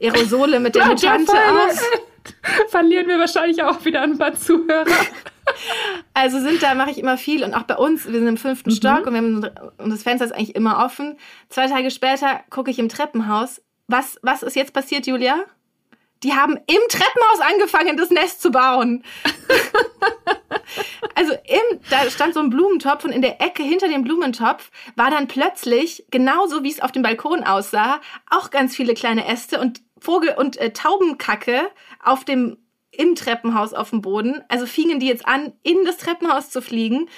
Aerosole 0.00 0.60
mit 0.60 0.74
der 0.74 0.86
Mutante 0.86 1.32
aus. 1.32 1.82
Verlieren 2.68 3.08
wir 3.08 3.18
wahrscheinlich 3.18 3.62
auch 3.62 3.84
wieder 3.84 4.02
ein 4.02 4.18
paar 4.18 4.34
Zuhörer. 4.34 4.86
Also 6.14 6.38
sind 6.38 6.62
da 6.62 6.74
mache 6.74 6.92
ich 6.92 6.98
immer 6.98 7.18
viel 7.18 7.42
und 7.42 7.54
auch 7.54 7.64
bei 7.64 7.76
uns, 7.76 8.06
wir 8.06 8.18
sind 8.20 8.28
im 8.28 8.36
fünften 8.36 8.70
mhm. 8.70 8.74
Stock 8.74 9.06
und, 9.06 9.14
wir 9.14 9.18
haben, 9.18 9.50
und 9.78 9.90
das 9.90 10.04
Fenster 10.04 10.24
ist 10.24 10.32
eigentlich 10.32 10.54
immer 10.54 10.84
offen. 10.84 11.18
Zwei 11.48 11.66
Tage 11.66 11.90
später 11.90 12.40
gucke 12.50 12.70
ich 12.70 12.78
im 12.78 12.88
Treppenhaus. 12.88 13.60
Was, 13.88 14.18
was 14.22 14.44
ist 14.44 14.54
jetzt 14.54 14.72
passiert, 14.72 15.08
Julia? 15.08 15.44
Die 16.22 16.34
haben 16.34 16.56
im 16.66 16.80
Treppenhaus 16.88 17.40
angefangen, 17.40 17.96
das 17.96 18.10
Nest 18.10 18.42
zu 18.42 18.50
bauen. 18.50 19.04
also 21.14 21.32
im, 21.32 21.80
da 21.88 22.10
stand 22.10 22.34
so 22.34 22.40
ein 22.40 22.50
Blumentopf 22.50 23.04
und 23.04 23.12
in 23.12 23.22
der 23.22 23.40
Ecke 23.40 23.62
hinter 23.62 23.88
dem 23.88 24.04
Blumentopf 24.04 24.70
war 24.96 25.10
dann 25.10 25.28
plötzlich, 25.28 26.04
genauso 26.10 26.62
wie 26.62 26.70
es 26.70 26.80
auf 26.80 26.92
dem 26.92 27.02
Balkon 27.02 27.42
aussah, 27.44 28.00
auch 28.28 28.50
ganz 28.50 28.76
viele 28.76 28.94
kleine 28.94 29.26
Äste 29.26 29.60
und 29.60 29.80
Vogel- 29.98 30.34
und 30.36 30.56
äh, 30.58 30.72
Taubenkacke 30.72 31.62
auf 32.02 32.24
dem, 32.24 32.58
im 32.90 33.14
Treppenhaus 33.14 33.72
auf 33.74 33.90
dem 33.90 34.00
Boden. 34.02 34.42
Also 34.48 34.66
fingen 34.66 35.00
die 35.00 35.06
jetzt 35.08 35.26
an, 35.26 35.52
in 35.62 35.84
das 35.84 35.98
Treppenhaus 35.98 36.50
zu 36.50 36.62
fliegen 36.62 37.08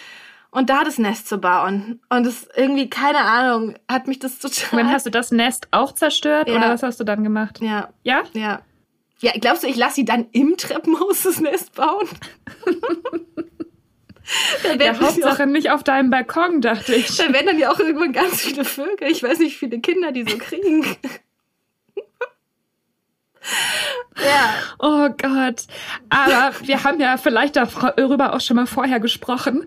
und 0.51 0.69
da 0.71 0.85
das 0.85 0.99
Nest 0.99 1.29
zu 1.29 1.39
bauen. 1.39 2.01
Und 2.09 2.27
das 2.27 2.47
irgendwie, 2.57 2.91
keine 2.91 3.21
Ahnung, 3.21 3.75
hat 3.91 4.07
mich 4.07 4.19
das 4.19 4.39
total. 4.39 4.79
Dann 4.81 4.93
hast 4.93 5.07
du 5.07 5.11
das 5.11 5.31
Nest 5.31 5.69
auch 5.71 5.93
zerstört 5.93 6.49
Ja. 6.49 6.57
oder 6.57 6.71
was 6.71 6.83
hast 6.83 7.01
du 7.01 7.05
dann 7.05 7.25
gemacht? 7.25 7.61
Ja, 7.61 7.89
Ja? 8.03 8.23
ja. 8.33 8.61
Ja, 9.23 9.33
glaubst 9.41 9.63
du, 9.63 9.69
ich 9.69 9.77
lasse 9.77 9.95
sie 9.95 10.05
dann 10.05 10.27
im 10.33 10.57
Treppenhaus 10.57 11.23
das 11.23 11.41
Nest 11.41 11.75
bauen? 11.75 12.09
da, 14.65 14.75
Ja, 14.75 14.85
ja 14.85 14.93
auch, 14.93 15.01
Hauptsache 15.01 15.47
nicht 15.47 15.71
auf 15.71 15.85
deinem 15.85 16.11
Balkon, 16.11 16.61
dachte 16.61 16.93
ich. 16.93 17.17
da 17.17 17.33
werden 17.33 17.47
dann 17.47 17.59
ja 17.59 17.71
auch 17.71 17.79
irgendwann 17.79 18.13
ganz 18.13 18.41
viele 18.43 18.65
Vögel. 18.65 19.09
Ich 19.09 19.23
weiß 19.23 19.39
nicht, 19.39 19.55
wie 19.55 19.69
viele 19.69 19.81
Kinder 19.81 20.11
die 20.11 20.25
so 20.29 20.37
kriegen. 20.39 20.85
ja, 24.17 24.55
Oh 24.81 25.09
Gott. 25.11 25.67
Aber 26.09 26.53
wir 26.65 26.83
haben 26.83 26.99
ja 26.99 27.17
vielleicht 27.17 27.55
darüber 27.55 28.35
auch 28.35 28.41
schon 28.41 28.57
mal 28.57 28.67
vorher 28.67 28.99
gesprochen. 28.99 29.67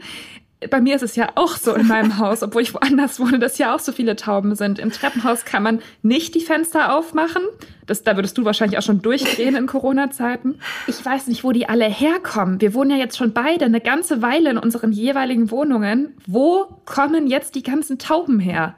Bei 0.70 0.80
mir 0.80 0.96
ist 0.96 1.04
es 1.04 1.16
ja 1.16 1.30
auch 1.36 1.58
so 1.58 1.74
in 1.74 1.88
meinem 1.88 2.18
Haus, 2.20 2.42
obwohl 2.42 2.62
ich 2.62 2.74
woanders 2.74 3.20
wohne, 3.20 3.40
dass 3.40 3.58
ja 3.58 3.76
auch 3.76 3.80
so 3.80 3.92
viele 3.92 4.16
Tauben 4.16 4.56
sind. 4.56 4.80
Im 4.80 4.92
Treppenhaus 4.92 5.46
kann 5.46 5.64
man 5.64 5.82
nicht 6.02 6.34
die 6.34 6.42
Fenster 6.42 6.96
aufmachen. 6.96 7.42
Das, 7.86 8.04
da 8.04 8.16
würdest 8.16 8.38
du 8.38 8.46
wahrscheinlich 8.46 8.80
auch 8.80 8.84
schon 8.84 9.02
durchdrehen 9.02 9.56
in 9.56 9.68
Corona-Zeiten. 9.68 10.60
Ich 10.88 11.06
weiß 11.06 11.28
nicht, 11.28 11.44
wo 11.44 11.52
die 11.52 11.68
alle 11.68 11.86
herkommen. 11.86 12.62
Wir 12.62 12.74
wohnen 12.74 12.92
ja 12.92 12.98
jetzt 12.98 13.18
schon 13.18 13.34
beide 13.34 13.66
eine 13.66 13.82
ganze 13.82 14.22
Weile 14.22 14.52
in 14.52 14.58
unseren 14.58 14.92
jeweiligen 14.92 15.52
Wohnungen. 15.52 16.16
Wo 16.26 16.66
kommen 16.86 17.28
jetzt 17.28 17.56
die 17.56 17.64
ganzen 17.64 18.00
Tauben 18.00 18.40
her? 18.40 18.76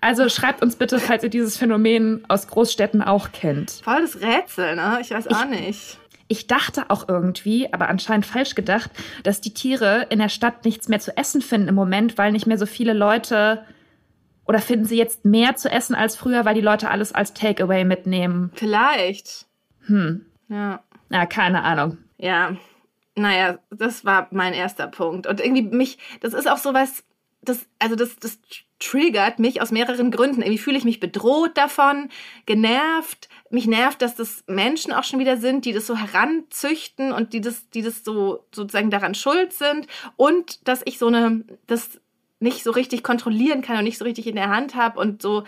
Also 0.00 0.28
schreibt 0.30 0.62
uns 0.62 0.76
bitte, 0.76 0.98
falls 0.98 1.22
ihr 1.22 1.30
dieses 1.30 1.58
Phänomen 1.58 2.24
aus 2.28 2.48
Großstädten 2.48 3.02
auch 3.02 3.32
kennt. 3.32 3.82
voll 3.84 4.00
das 4.00 4.20
Rätsel, 4.20 4.76
ne? 4.76 4.98
Ich 5.02 5.10
weiß 5.10 5.28
auch 5.28 5.44
nicht. 5.44 5.98
Ich 6.32 6.46
dachte 6.46 6.84
auch 6.90 7.08
irgendwie, 7.08 7.72
aber 7.72 7.88
anscheinend 7.88 8.24
falsch 8.24 8.54
gedacht, 8.54 8.92
dass 9.24 9.40
die 9.40 9.52
Tiere 9.52 10.06
in 10.10 10.20
der 10.20 10.28
Stadt 10.28 10.64
nichts 10.64 10.86
mehr 10.86 11.00
zu 11.00 11.16
essen 11.16 11.42
finden 11.42 11.66
im 11.66 11.74
Moment, 11.74 12.18
weil 12.18 12.30
nicht 12.30 12.46
mehr 12.46 12.56
so 12.56 12.66
viele 12.66 12.92
Leute 12.92 13.66
oder 14.46 14.60
finden 14.60 14.84
sie 14.84 14.96
jetzt 14.96 15.24
mehr 15.24 15.56
zu 15.56 15.68
essen 15.68 15.96
als 15.96 16.14
früher, 16.14 16.44
weil 16.44 16.54
die 16.54 16.60
Leute 16.60 16.88
alles 16.88 17.12
als 17.12 17.34
Takeaway 17.34 17.82
mitnehmen. 17.84 18.52
Vielleicht. 18.54 19.46
Hm, 19.86 20.24
Ja. 20.46 20.84
na, 21.08 21.26
keine 21.26 21.64
Ahnung. 21.64 21.98
Ja, 22.16 22.54
naja, 23.16 23.58
das 23.70 24.04
war 24.04 24.28
mein 24.30 24.52
erster 24.54 24.86
Punkt. 24.86 25.26
Und 25.26 25.40
irgendwie 25.40 25.62
mich, 25.62 25.98
das 26.20 26.32
ist 26.32 26.48
auch 26.48 26.58
sowas, 26.58 27.02
das, 27.42 27.66
also 27.80 27.96
das, 27.96 28.14
das 28.20 28.38
triggert 28.78 29.40
mich 29.40 29.60
aus 29.60 29.72
mehreren 29.72 30.12
Gründen. 30.12 30.42
Irgendwie 30.42 30.58
fühle 30.58 30.78
ich 30.78 30.84
mich 30.84 31.00
bedroht 31.00 31.56
davon, 31.58 32.08
genervt. 32.46 33.28
Mich 33.50 33.66
nervt, 33.66 34.00
dass 34.00 34.14
das 34.14 34.44
Menschen 34.46 34.92
auch 34.92 35.04
schon 35.04 35.18
wieder 35.18 35.36
sind, 35.36 35.64
die 35.64 35.72
das 35.72 35.86
so 35.86 35.96
heranzüchten 35.96 37.12
und 37.12 37.32
die 37.32 37.40
das, 37.40 37.68
die 37.70 37.82
das 37.82 38.04
so 38.04 38.44
sozusagen 38.52 38.90
daran 38.90 39.14
schuld 39.14 39.52
sind. 39.52 39.86
Und 40.16 40.66
dass 40.68 40.82
ich 40.84 40.98
so 40.98 41.08
eine, 41.08 41.44
das 41.66 42.00
nicht 42.38 42.62
so 42.62 42.70
richtig 42.70 43.02
kontrollieren 43.02 43.62
kann 43.62 43.76
und 43.76 43.84
nicht 43.84 43.98
so 43.98 44.04
richtig 44.04 44.26
in 44.26 44.36
der 44.36 44.48
Hand 44.50 44.74
habe 44.74 44.98
und 44.98 45.20
so 45.20 45.44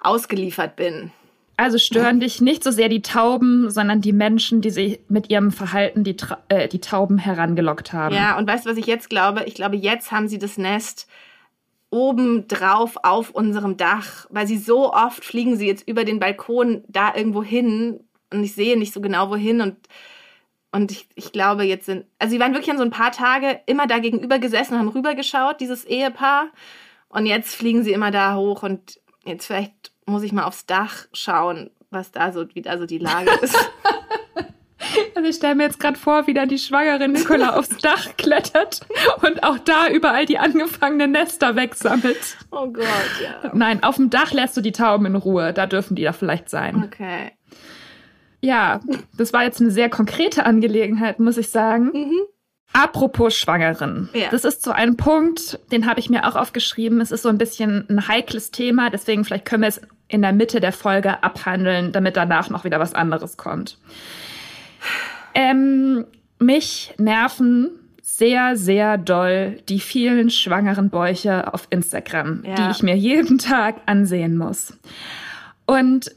ausgeliefert 0.00 0.76
bin. 0.76 1.12
Also 1.56 1.78
stören 1.78 2.18
dich 2.18 2.40
nicht 2.40 2.64
so 2.64 2.72
sehr 2.72 2.88
die 2.88 3.02
Tauben, 3.02 3.70
sondern 3.70 4.00
die 4.00 4.12
Menschen, 4.12 4.60
die 4.60 4.70
sie 4.70 4.98
mit 5.08 5.30
ihrem 5.30 5.52
Verhalten 5.52 6.02
die, 6.02 6.16
äh, 6.48 6.66
die 6.66 6.80
Tauben 6.80 7.16
herangelockt 7.18 7.92
haben. 7.92 8.14
Ja, 8.14 8.36
und 8.36 8.48
weißt 8.48 8.66
du, 8.66 8.70
was 8.70 8.76
ich 8.76 8.86
jetzt 8.86 9.08
glaube? 9.08 9.44
Ich 9.44 9.54
glaube, 9.54 9.76
jetzt 9.76 10.10
haben 10.10 10.26
sie 10.26 10.38
das 10.38 10.58
Nest 10.58 11.08
oben 11.94 12.48
drauf 12.48 12.96
auf 13.04 13.30
unserem 13.30 13.76
Dach, 13.76 14.26
weil 14.28 14.48
sie 14.48 14.58
so 14.58 14.92
oft 14.92 15.24
fliegen 15.24 15.56
sie 15.56 15.68
jetzt 15.68 15.86
über 15.88 16.04
den 16.04 16.18
Balkon 16.18 16.82
da 16.88 17.14
irgendwo 17.14 17.42
hin 17.44 18.00
und 18.32 18.42
ich 18.42 18.54
sehe 18.54 18.76
nicht 18.76 18.92
so 18.92 19.00
genau 19.00 19.30
wohin 19.30 19.60
und 19.60 19.76
und 20.72 20.90
ich, 20.90 21.06
ich 21.14 21.30
glaube, 21.30 21.62
jetzt 21.62 21.86
sind, 21.86 22.04
also 22.18 22.32
sie 22.32 22.40
waren 22.40 22.52
wirklich 22.52 22.72
an 22.72 22.78
so 22.78 22.82
ein 22.82 22.90
paar 22.90 23.12
Tage 23.12 23.60
immer 23.66 23.86
da 23.86 24.00
gegenüber 24.00 24.40
gesessen 24.40 24.74
und 24.74 24.80
haben 24.80 24.88
rübergeschaut, 24.88 25.60
dieses 25.60 25.84
Ehepaar. 25.84 26.48
Und 27.08 27.26
jetzt 27.26 27.54
fliegen 27.54 27.84
sie 27.84 27.92
immer 27.92 28.10
da 28.10 28.34
hoch 28.34 28.64
und 28.64 29.00
jetzt 29.24 29.46
vielleicht 29.46 29.92
muss 30.04 30.24
ich 30.24 30.32
mal 30.32 30.42
aufs 30.42 30.66
Dach 30.66 31.06
schauen, 31.12 31.70
was 31.90 32.10
da 32.10 32.32
so, 32.32 32.52
wie 32.56 32.60
da 32.62 32.76
so 32.76 32.86
die 32.86 32.98
Lage 32.98 33.30
ist. 33.42 33.56
Also 35.14 35.28
ich 35.28 35.36
stelle 35.36 35.54
mir 35.54 35.64
jetzt 35.64 35.80
gerade 35.80 35.98
vor, 35.98 36.26
wie 36.26 36.34
da 36.34 36.46
die 36.46 36.58
schwangere 36.58 37.08
Nicola 37.08 37.56
aufs 37.56 37.76
Dach 37.78 38.16
klettert 38.16 38.80
und 39.22 39.42
auch 39.42 39.58
da 39.58 39.88
überall 39.88 40.26
die 40.26 40.38
angefangenen 40.38 41.12
Nester 41.12 41.56
wegsammelt. 41.56 42.36
oh 42.50 42.66
Gott, 42.68 42.84
ja. 43.22 43.50
Nein, 43.54 43.82
auf 43.82 43.96
dem 43.96 44.10
Dach 44.10 44.32
lässt 44.32 44.56
du 44.56 44.60
die 44.60 44.72
Tauben 44.72 45.06
in 45.06 45.16
Ruhe. 45.16 45.52
Da 45.52 45.66
dürfen 45.66 45.94
die 45.94 46.02
da 46.02 46.12
vielleicht 46.12 46.50
sein. 46.50 46.84
Okay. 46.84 47.32
Ja, 48.40 48.80
das 49.16 49.32
war 49.32 49.44
jetzt 49.44 49.60
eine 49.60 49.70
sehr 49.70 49.88
konkrete 49.88 50.44
Angelegenheit, 50.44 51.18
muss 51.18 51.38
ich 51.38 51.48
sagen. 51.48 51.90
Mhm. 51.94 52.20
Apropos 52.74 53.36
Schwangeren. 53.36 54.10
Ja. 54.12 54.28
Das 54.30 54.44
ist 54.44 54.64
so 54.64 54.72
ein 54.72 54.96
Punkt, 54.96 55.60
den 55.70 55.86
habe 55.86 56.00
ich 56.00 56.10
mir 56.10 56.26
auch 56.26 56.34
aufgeschrieben. 56.34 57.00
Es 57.00 57.12
ist 57.12 57.22
so 57.22 57.28
ein 57.28 57.38
bisschen 57.38 57.86
ein 57.88 58.08
heikles 58.08 58.50
Thema, 58.50 58.90
deswegen 58.90 59.24
vielleicht 59.24 59.44
können 59.44 59.62
wir 59.62 59.68
es 59.68 59.80
in 60.08 60.22
der 60.22 60.32
Mitte 60.32 60.60
der 60.60 60.72
Folge 60.72 61.22
abhandeln, 61.22 61.92
damit 61.92 62.16
danach 62.16 62.50
noch 62.50 62.64
wieder 62.64 62.80
was 62.80 62.92
anderes 62.92 63.36
kommt. 63.36 63.78
Ähm, 65.34 66.04
mich 66.38 66.94
nerven 66.98 67.70
sehr, 68.02 68.56
sehr 68.56 68.96
doll 68.98 69.58
die 69.68 69.80
vielen 69.80 70.30
schwangeren 70.30 70.90
Bäuche 70.90 71.52
auf 71.52 71.66
Instagram, 71.70 72.44
Ja. 72.46 72.54
die 72.54 72.70
ich 72.70 72.82
mir 72.82 72.96
jeden 72.96 73.38
Tag 73.38 73.76
ansehen 73.86 74.36
muss. 74.36 74.76
Und 75.66 76.14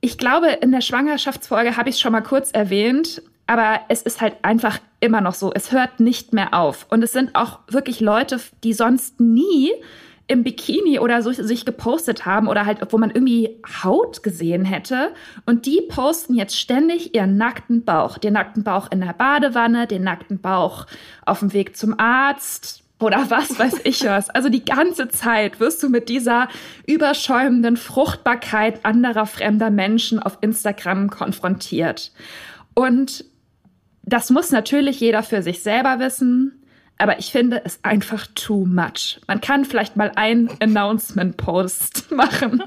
ich 0.00 0.18
glaube, 0.18 0.48
in 0.60 0.70
der 0.72 0.80
Schwangerschaftsfolge 0.80 1.76
habe 1.76 1.88
ich 1.88 1.96
es 1.96 2.00
schon 2.00 2.12
mal 2.12 2.20
kurz 2.22 2.50
erwähnt, 2.52 3.22
aber 3.46 3.80
es 3.88 4.02
ist 4.02 4.20
halt 4.20 4.36
einfach 4.42 4.78
immer 5.00 5.20
noch 5.20 5.34
so. 5.34 5.52
Es 5.52 5.72
hört 5.72 5.98
nicht 6.00 6.32
mehr 6.32 6.54
auf. 6.54 6.86
Und 6.90 7.02
es 7.02 7.12
sind 7.12 7.34
auch 7.34 7.60
wirklich 7.68 8.00
Leute, 8.00 8.38
die 8.62 8.72
sonst 8.72 9.20
nie 9.20 9.72
im 10.28 10.44
Bikini 10.44 10.98
oder 10.98 11.22
so 11.22 11.32
sich 11.32 11.64
gepostet 11.64 12.24
haben 12.24 12.48
oder 12.48 12.64
halt, 12.64 12.78
wo 12.90 12.98
man 12.98 13.10
irgendwie 13.10 13.60
Haut 13.82 14.22
gesehen 14.22 14.64
hätte. 14.64 15.12
Und 15.46 15.66
die 15.66 15.82
posten 15.88 16.34
jetzt 16.34 16.58
ständig 16.58 17.14
ihren 17.14 17.36
nackten 17.36 17.84
Bauch. 17.84 18.18
Den 18.18 18.34
nackten 18.34 18.62
Bauch 18.64 18.90
in 18.90 19.00
der 19.00 19.12
Badewanne, 19.12 19.86
den 19.86 20.04
nackten 20.04 20.40
Bauch 20.40 20.86
auf 21.26 21.40
dem 21.40 21.52
Weg 21.52 21.76
zum 21.76 21.98
Arzt, 21.98 22.82
oder 23.02 23.30
was 23.30 23.58
weiß 23.58 23.80
ich 23.84 24.04
was. 24.04 24.30
Also 24.30 24.48
die 24.48 24.64
ganze 24.64 25.08
Zeit 25.08 25.60
wirst 25.60 25.82
du 25.82 25.88
mit 25.88 26.08
dieser 26.08 26.48
überschäumenden 26.86 27.76
Fruchtbarkeit 27.76 28.84
anderer 28.84 29.26
fremder 29.26 29.70
Menschen 29.70 30.20
auf 30.20 30.38
Instagram 30.40 31.10
konfrontiert. 31.10 32.12
Und 32.74 33.24
das 34.04 34.30
muss 34.30 34.50
natürlich 34.50 35.00
jeder 35.00 35.22
für 35.22 35.42
sich 35.42 35.62
selber 35.62 35.98
wissen. 35.98 36.61
Aber 37.02 37.18
ich 37.18 37.32
finde 37.32 37.60
es 37.64 37.80
einfach 37.82 38.28
too 38.36 38.64
much. 38.64 39.20
Man 39.26 39.40
kann 39.40 39.64
vielleicht 39.64 39.96
mal 39.96 40.12
einen 40.14 40.48
Announcement-Post 40.60 42.12
machen. 42.12 42.62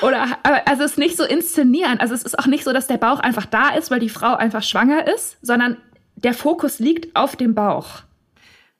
Oder, 0.00 0.38
also 0.66 0.84
es 0.84 0.96
nicht 0.96 1.16
so 1.18 1.24
inszenieren. 1.24 2.00
Also 2.00 2.14
es 2.14 2.22
ist 2.22 2.38
auch 2.38 2.46
nicht 2.46 2.64
so, 2.64 2.72
dass 2.72 2.86
der 2.86 2.96
Bauch 2.96 3.20
einfach 3.20 3.44
da 3.46 3.70
ist, 3.70 3.90
weil 3.90 4.00
die 4.00 4.08
Frau 4.08 4.34
einfach 4.34 4.62
schwanger 4.62 5.06
ist, 5.06 5.36
sondern 5.42 5.76
der 6.16 6.32
Fokus 6.34 6.78
liegt 6.78 7.14
auf 7.14 7.36
dem 7.36 7.54
Bauch. 7.54 8.02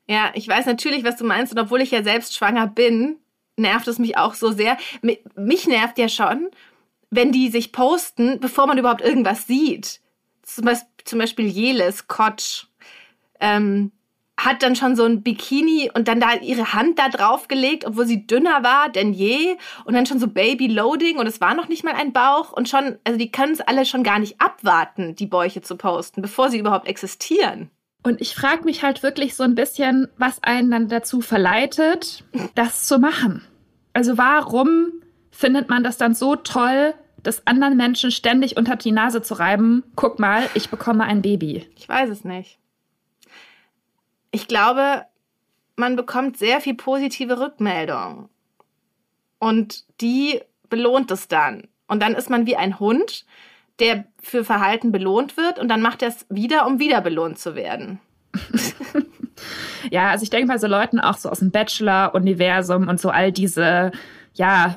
Ja, 0.08 0.30
ich 0.34 0.48
weiß 0.48 0.64
natürlich, 0.66 1.04
was 1.04 1.16
du 1.16 1.24
meinst. 1.24 1.52
Und 1.52 1.58
obwohl 1.58 1.82
ich 1.82 1.90
ja 1.90 2.02
selbst 2.02 2.34
schwanger 2.34 2.66
bin, 2.66 3.16
nervt 3.58 3.88
es 3.88 3.98
mich 3.98 4.16
auch 4.16 4.32
so 4.34 4.52
sehr. 4.52 4.78
Mi- 5.02 5.18
Mich 5.36 5.66
nervt 5.66 5.98
ja 5.98 6.08
schon, 6.08 6.48
wenn 7.10 7.30
die 7.30 7.50
sich 7.50 7.72
posten, 7.72 8.40
bevor 8.40 8.66
man 8.66 8.78
überhaupt 8.78 9.02
irgendwas 9.02 9.46
sieht. 9.46 10.00
Zum 10.42 10.64
Beispiel, 10.64 10.88
zum 11.04 11.18
Beispiel 11.18 11.46
Jeles 11.46 12.08
Kotsch 12.08 12.64
ähm, 13.38 13.92
hat 14.44 14.62
dann 14.62 14.76
schon 14.76 14.96
so 14.96 15.04
ein 15.04 15.22
Bikini 15.22 15.90
und 15.94 16.08
dann 16.08 16.20
da 16.20 16.34
ihre 16.34 16.72
Hand 16.72 16.98
da 16.98 17.08
drauf 17.08 17.48
gelegt, 17.48 17.84
obwohl 17.86 18.06
sie 18.06 18.26
dünner 18.26 18.62
war 18.62 18.88
denn 18.88 19.12
je. 19.12 19.56
Und 19.84 19.94
dann 19.94 20.06
schon 20.06 20.18
so 20.18 20.26
Baby-Loading 20.26 21.18
und 21.18 21.26
es 21.26 21.40
war 21.40 21.54
noch 21.54 21.68
nicht 21.68 21.84
mal 21.84 21.94
ein 21.94 22.12
Bauch. 22.12 22.52
Und 22.52 22.68
schon, 22.68 22.98
also 23.04 23.18
die 23.18 23.30
können 23.30 23.52
es 23.52 23.60
alle 23.60 23.86
schon 23.86 24.02
gar 24.02 24.18
nicht 24.18 24.40
abwarten, 24.40 25.14
die 25.14 25.26
Bäuche 25.26 25.62
zu 25.62 25.76
posten, 25.76 26.22
bevor 26.22 26.50
sie 26.50 26.58
überhaupt 26.58 26.88
existieren. 26.88 27.70
Und 28.02 28.20
ich 28.20 28.34
frage 28.34 28.64
mich 28.64 28.82
halt 28.82 29.02
wirklich 29.02 29.36
so 29.36 29.44
ein 29.44 29.54
bisschen, 29.54 30.08
was 30.16 30.42
einen 30.42 30.70
dann 30.70 30.88
dazu 30.88 31.20
verleitet, 31.20 32.24
das 32.54 32.84
zu 32.84 32.98
machen. 32.98 33.44
Also 33.92 34.18
warum 34.18 34.92
findet 35.30 35.68
man 35.68 35.84
das 35.84 35.98
dann 35.98 36.14
so 36.14 36.36
toll, 36.36 36.94
das 37.22 37.46
anderen 37.46 37.76
Menschen 37.76 38.10
ständig 38.10 38.56
unter 38.56 38.76
die 38.76 38.90
Nase 38.90 39.22
zu 39.22 39.34
reiben? 39.34 39.84
Guck 39.94 40.18
mal, 40.18 40.48
ich 40.54 40.70
bekomme 40.70 41.04
ein 41.04 41.22
Baby. 41.22 41.68
Ich 41.76 41.88
weiß 41.88 42.10
es 42.10 42.24
nicht. 42.24 42.58
Ich 44.32 44.48
glaube, 44.48 45.04
man 45.76 45.94
bekommt 45.96 46.36
sehr 46.36 46.60
viel 46.60 46.74
positive 46.74 47.38
Rückmeldung. 47.38 48.28
Und 49.38 49.84
die 50.00 50.40
belohnt 50.68 51.10
es 51.10 51.28
dann. 51.28 51.68
Und 51.86 52.02
dann 52.02 52.14
ist 52.14 52.30
man 52.30 52.46
wie 52.46 52.56
ein 52.56 52.80
Hund, 52.80 53.24
der 53.78 54.04
für 54.22 54.44
Verhalten 54.44 54.92
belohnt 54.92 55.36
wird 55.36 55.58
und 55.58 55.68
dann 55.68 55.82
macht 55.82 56.02
er 56.02 56.08
es 56.08 56.26
wieder, 56.28 56.66
um 56.66 56.78
wieder 56.78 57.00
belohnt 57.00 57.38
zu 57.38 57.54
werden. 57.54 58.00
ja, 59.90 60.10
also 60.10 60.22
ich 60.22 60.30
denke 60.30 60.46
bei 60.46 60.58
so 60.58 60.66
Leuten 60.66 61.00
auch 61.00 61.16
so 61.16 61.28
aus 61.28 61.40
dem 61.40 61.50
Bachelor-Universum 61.50 62.88
und 62.88 63.00
so 63.00 63.10
all 63.10 63.32
diese, 63.32 63.92
ja, 64.34 64.76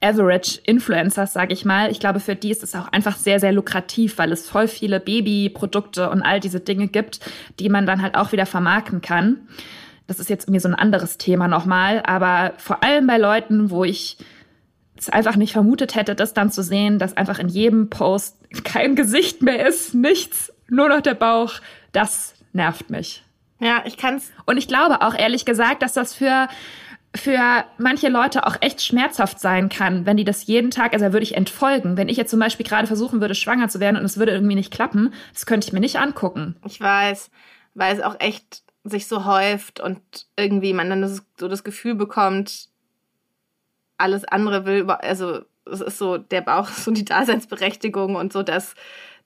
Average 0.00 0.60
Influencers, 0.64 1.32
sage 1.32 1.52
ich 1.52 1.64
mal. 1.64 1.90
Ich 1.90 1.98
glaube, 1.98 2.20
für 2.20 2.36
die 2.36 2.50
ist 2.50 2.62
es 2.62 2.74
auch 2.74 2.88
einfach 2.92 3.16
sehr, 3.16 3.40
sehr 3.40 3.52
lukrativ, 3.52 4.18
weil 4.18 4.30
es 4.32 4.48
voll 4.48 4.68
viele 4.68 5.00
Babyprodukte 5.00 6.10
und 6.10 6.22
all 6.22 6.40
diese 6.40 6.60
Dinge 6.60 6.88
gibt, 6.88 7.20
die 7.58 7.68
man 7.68 7.86
dann 7.86 8.02
halt 8.02 8.14
auch 8.14 8.32
wieder 8.32 8.46
vermarkten 8.46 9.00
kann. 9.00 9.48
Das 10.06 10.20
ist 10.20 10.30
jetzt 10.30 10.44
irgendwie 10.44 10.60
so 10.60 10.68
ein 10.68 10.74
anderes 10.74 11.18
Thema 11.18 11.48
nochmal, 11.48 12.02
aber 12.06 12.54
vor 12.56 12.82
allem 12.82 13.06
bei 13.06 13.18
Leuten, 13.18 13.70
wo 13.70 13.84
ich 13.84 14.18
es 14.96 15.08
einfach 15.08 15.36
nicht 15.36 15.52
vermutet 15.52 15.94
hätte, 15.94 16.14
das 16.14 16.32
dann 16.34 16.50
zu 16.50 16.62
sehen, 16.62 16.98
dass 16.98 17.16
einfach 17.16 17.38
in 17.38 17.48
jedem 17.48 17.90
Post 17.90 18.36
kein 18.64 18.96
Gesicht 18.96 19.42
mehr 19.42 19.66
ist, 19.66 19.94
nichts, 19.94 20.52
nur 20.68 20.88
noch 20.88 21.00
der 21.00 21.14
Bauch, 21.14 21.54
das 21.92 22.34
nervt 22.52 22.90
mich. 22.90 23.22
Ja, 23.60 23.82
ich 23.84 23.96
kann's. 23.96 24.30
Und 24.46 24.56
ich 24.56 24.68
glaube 24.68 25.02
auch 25.02 25.14
ehrlich 25.14 25.44
gesagt, 25.44 25.82
dass 25.82 25.92
das 25.92 26.14
für 26.14 26.48
für 27.18 27.64
manche 27.78 28.08
Leute 28.08 28.46
auch 28.46 28.56
echt 28.60 28.82
schmerzhaft 28.82 29.40
sein 29.40 29.68
kann, 29.68 30.06
wenn 30.06 30.16
die 30.16 30.24
das 30.24 30.46
jeden 30.46 30.70
Tag, 30.70 30.92
also 30.92 31.06
da 31.06 31.12
würde 31.12 31.24
ich 31.24 31.34
entfolgen. 31.36 31.96
Wenn 31.96 32.08
ich 32.08 32.16
jetzt 32.16 32.30
zum 32.30 32.40
Beispiel 32.40 32.66
gerade 32.66 32.86
versuchen 32.86 33.20
würde, 33.20 33.34
schwanger 33.34 33.68
zu 33.68 33.80
werden 33.80 33.96
und 33.96 34.04
es 34.04 34.18
würde 34.18 34.32
irgendwie 34.32 34.54
nicht 34.54 34.72
klappen, 34.72 35.12
das 35.32 35.46
könnte 35.46 35.66
ich 35.66 35.72
mir 35.72 35.80
nicht 35.80 35.98
angucken. 35.98 36.56
Ich 36.64 36.80
weiß, 36.80 37.30
weil 37.74 37.94
es 37.94 38.02
auch 38.02 38.16
echt 38.20 38.62
sich 38.84 39.06
so 39.06 39.24
häuft 39.24 39.80
und 39.80 40.00
irgendwie 40.36 40.72
man 40.72 40.90
dann 40.90 41.20
so 41.38 41.48
das 41.48 41.64
Gefühl 41.64 41.94
bekommt, 41.94 42.68
alles 43.96 44.24
andere 44.24 44.64
will, 44.64 44.88
also 44.88 45.40
es 45.70 45.80
ist 45.80 45.98
so, 45.98 46.18
der 46.18 46.40
Bauch 46.40 46.68
ist 46.68 46.84
so 46.84 46.90
die 46.90 47.04
Daseinsberechtigung 47.04 48.14
und 48.16 48.32
so 48.32 48.42
das, 48.42 48.74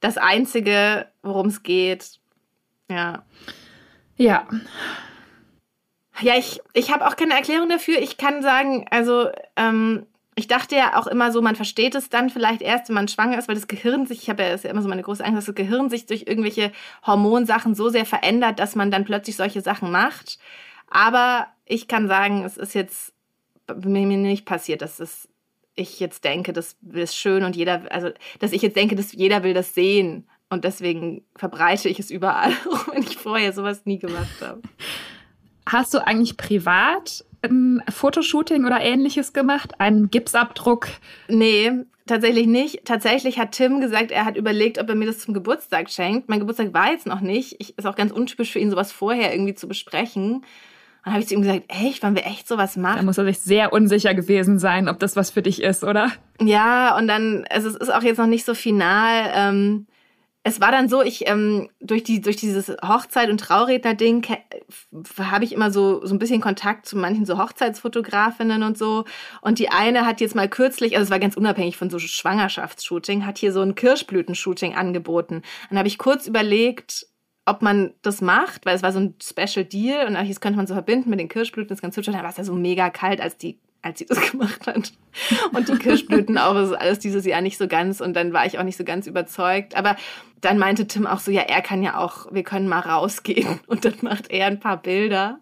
das 0.00 0.18
Einzige, 0.18 1.06
worum 1.22 1.46
es 1.46 1.62
geht. 1.62 2.18
Ja. 2.90 3.24
Ja. 4.16 4.46
Ja, 6.20 6.36
ich, 6.36 6.60
ich 6.74 6.92
habe 6.92 7.06
auch 7.06 7.16
keine 7.16 7.34
Erklärung 7.34 7.68
dafür. 7.68 7.98
Ich 7.98 8.16
kann 8.16 8.42
sagen, 8.42 8.86
also 8.90 9.30
ähm, 9.56 10.06
ich 10.34 10.46
dachte 10.46 10.76
ja 10.76 10.98
auch 10.98 11.06
immer 11.06 11.30
so, 11.30 11.42
man 11.42 11.56
versteht 11.56 11.94
es 11.94 12.08
dann 12.08 12.30
vielleicht 12.30 12.62
erst, 12.62 12.88
wenn 12.88 12.94
man 12.94 13.08
schwanger 13.08 13.38
ist, 13.38 13.48
weil 13.48 13.54
das 13.54 13.68
Gehirn 13.68 14.06
sich, 14.06 14.22
ich 14.22 14.30
habe 14.30 14.42
ja, 14.42 14.48
ist 14.50 14.64
ja 14.64 14.70
immer 14.70 14.82
so 14.82 14.88
meine 14.88 15.02
große 15.02 15.24
Angst, 15.24 15.36
dass 15.36 15.46
das 15.46 15.54
Gehirn 15.54 15.90
sich 15.90 16.06
durch 16.06 16.24
irgendwelche 16.26 16.72
Hormonsachen 17.06 17.74
so 17.74 17.90
sehr 17.90 18.06
verändert, 18.06 18.58
dass 18.58 18.74
man 18.74 18.90
dann 18.90 19.04
plötzlich 19.04 19.36
solche 19.36 19.60
Sachen 19.60 19.90
macht. 19.90 20.38
Aber 20.88 21.48
ich 21.66 21.86
kann 21.88 22.08
sagen, 22.08 22.44
es 22.44 22.56
ist 22.56 22.74
jetzt 22.74 23.12
mir 23.74 24.06
nicht 24.06 24.46
passiert, 24.46 24.82
dass 24.82 25.00
es, 25.00 25.28
ich 25.74 26.00
jetzt 26.00 26.24
denke, 26.24 26.52
das 26.52 26.76
ist 26.92 27.16
schön 27.16 27.44
und 27.44 27.56
jeder, 27.56 27.90
also 27.90 28.10
dass 28.38 28.52
ich 28.52 28.62
jetzt 28.62 28.76
denke, 28.76 28.96
dass 28.96 29.12
jeder 29.12 29.42
will 29.42 29.54
das 29.54 29.74
sehen. 29.74 30.28
Und 30.48 30.64
deswegen 30.64 31.24
verbreite 31.34 31.88
ich 31.88 31.98
es 31.98 32.10
überall, 32.10 32.52
auch 32.70 32.88
wenn 32.88 33.02
ich 33.02 33.16
vorher 33.16 33.52
sowas 33.52 33.82
nie 33.84 33.98
gemacht 33.98 34.40
habe. 34.40 34.60
Hast 35.66 35.94
du 35.94 35.98
eigentlich 35.98 36.36
privat 36.36 37.24
ein 37.42 37.82
Fotoshooting 37.88 38.64
oder 38.64 38.80
ähnliches 38.80 39.32
gemacht? 39.32 39.80
Einen 39.80 40.10
Gipsabdruck? 40.10 40.88
Nee, 41.28 41.72
tatsächlich 42.06 42.46
nicht. 42.46 42.84
Tatsächlich 42.84 43.38
hat 43.38 43.52
Tim 43.52 43.80
gesagt, 43.80 44.10
er 44.10 44.24
hat 44.24 44.36
überlegt, 44.36 44.78
ob 44.78 44.88
er 44.88 44.94
mir 44.94 45.06
das 45.06 45.18
zum 45.18 45.34
Geburtstag 45.34 45.90
schenkt. 45.90 46.28
Mein 46.28 46.40
Geburtstag 46.40 46.72
war 46.72 46.90
jetzt 46.90 47.06
noch 47.06 47.20
nicht. 47.20 47.56
Ich, 47.58 47.76
ist 47.76 47.86
auch 47.86 47.96
ganz 47.96 48.12
untypisch 48.12 48.52
für 48.52 48.58
ihn, 48.58 48.70
sowas 48.70 48.92
vorher 48.92 49.32
irgendwie 49.32 49.54
zu 49.54 49.68
besprechen. 49.68 50.44
Dann 51.04 51.14
habe 51.14 51.22
ich 51.22 51.28
zu 51.28 51.34
ihm 51.34 51.42
gesagt, 51.42 51.64
echt, 51.66 52.02
wollen 52.04 52.14
wir 52.14 52.26
echt 52.26 52.46
sowas 52.46 52.76
machen? 52.76 52.98
Da 52.98 53.02
muss 53.02 53.18
er 53.18 53.24
sich 53.24 53.40
sehr 53.40 53.72
unsicher 53.72 54.14
gewesen 54.14 54.60
sein, 54.60 54.88
ob 54.88 55.00
das 55.00 55.16
was 55.16 55.30
für 55.30 55.42
dich 55.42 55.60
ist, 55.60 55.82
oder? 55.82 56.12
Ja, 56.40 56.96
und 56.96 57.08
dann, 57.08 57.44
also 57.50 57.68
es 57.68 57.74
ist 57.74 57.92
auch 57.92 58.04
jetzt 58.04 58.18
noch 58.18 58.26
nicht 58.26 58.44
so 58.44 58.54
final. 58.54 59.32
Ähm, 59.34 59.86
es 60.44 60.60
war 60.60 60.72
dann 60.72 60.88
so, 60.88 61.02
ich 61.02 61.28
ähm, 61.28 61.68
durch 61.80 62.02
die 62.02 62.20
durch 62.20 62.36
dieses 62.36 62.68
Hochzeit 62.68 63.30
und 63.30 63.38
Trauredner 63.38 63.94
Ding 63.94 64.26
habe 65.18 65.44
ich 65.44 65.52
immer 65.52 65.70
so 65.70 66.04
so 66.04 66.14
ein 66.14 66.18
bisschen 66.18 66.40
Kontakt 66.40 66.86
zu 66.86 66.96
manchen 66.96 67.24
so 67.24 67.38
Hochzeitsfotografinnen 67.38 68.64
und 68.64 68.76
so 68.76 69.04
und 69.40 69.60
die 69.60 69.68
eine 69.68 70.04
hat 70.04 70.20
jetzt 70.20 70.34
mal 70.34 70.48
kürzlich, 70.48 70.96
also 70.96 71.04
es 71.04 71.10
war 71.10 71.20
ganz 71.20 71.36
unabhängig 71.36 71.76
von 71.76 71.90
so 71.90 71.98
Schwangerschaftsshooting, 72.00 73.24
hat 73.24 73.38
hier 73.38 73.52
so 73.52 73.60
ein 73.60 73.76
Kirschblütenshooting 73.76 74.74
angeboten. 74.74 75.42
Dann 75.68 75.78
habe 75.78 75.88
ich 75.88 75.98
kurz 75.98 76.26
überlegt, 76.26 77.06
ob 77.44 77.62
man 77.62 77.94
das 78.02 78.20
macht, 78.20 78.66
weil 78.66 78.74
es 78.74 78.82
war 78.82 78.92
so 78.92 79.00
ein 79.00 79.14
Special 79.22 79.64
Deal 79.64 80.06
und 80.06 80.14
das 80.14 80.40
könnte 80.40 80.56
man 80.56 80.66
so 80.66 80.74
verbinden 80.74 81.10
mit 81.10 81.20
den 81.20 81.28
Kirschblüten, 81.28 81.68
das 81.68 81.82
ganz 81.82 81.96
hübsch. 81.96 82.06
Dann 82.06 82.20
war 82.20 82.30
es 82.30 82.36
ja 82.36 82.44
so 82.44 82.54
mega 82.54 82.90
kalt, 82.90 83.20
als 83.20 83.36
die 83.36 83.58
als 83.82 83.98
sie 83.98 84.06
das 84.06 84.20
gemacht 84.30 84.66
hat. 84.66 84.92
Und 85.52 85.68
die 85.68 85.76
Kirschblüten 85.76 86.38
auch, 86.38 86.54
das 86.54 86.70
ist 86.70 86.76
alles 86.76 86.98
dieses 87.00 87.26
Jahr 87.26 87.40
nicht 87.40 87.58
so 87.58 87.68
ganz. 87.68 88.00
Und 88.00 88.14
dann 88.14 88.32
war 88.32 88.46
ich 88.46 88.58
auch 88.58 88.62
nicht 88.62 88.76
so 88.76 88.84
ganz 88.84 89.06
überzeugt. 89.06 89.76
Aber 89.76 89.96
dann 90.42 90.58
meinte 90.58 90.88
Tim 90.88 91.06
auch 91.06 91.20
so, 91.20 91.30
ja, 91.30 91.42
er 91.42 91.62
kann 91.62 91.84
ja 91.84 91.96
auch, 91.98 92.26
wir 92.32 92.42
können 92.42 92.68
mal 92.68 92.80
rausgehen. 92.80 93.60
Und 93.68 93.84
dann 93.84 93.94
macht 94.02 94.30
er 94.30 94.46
ein 94.46 94.58
paar 94.58 94.76
Bilder. 94.76 95.38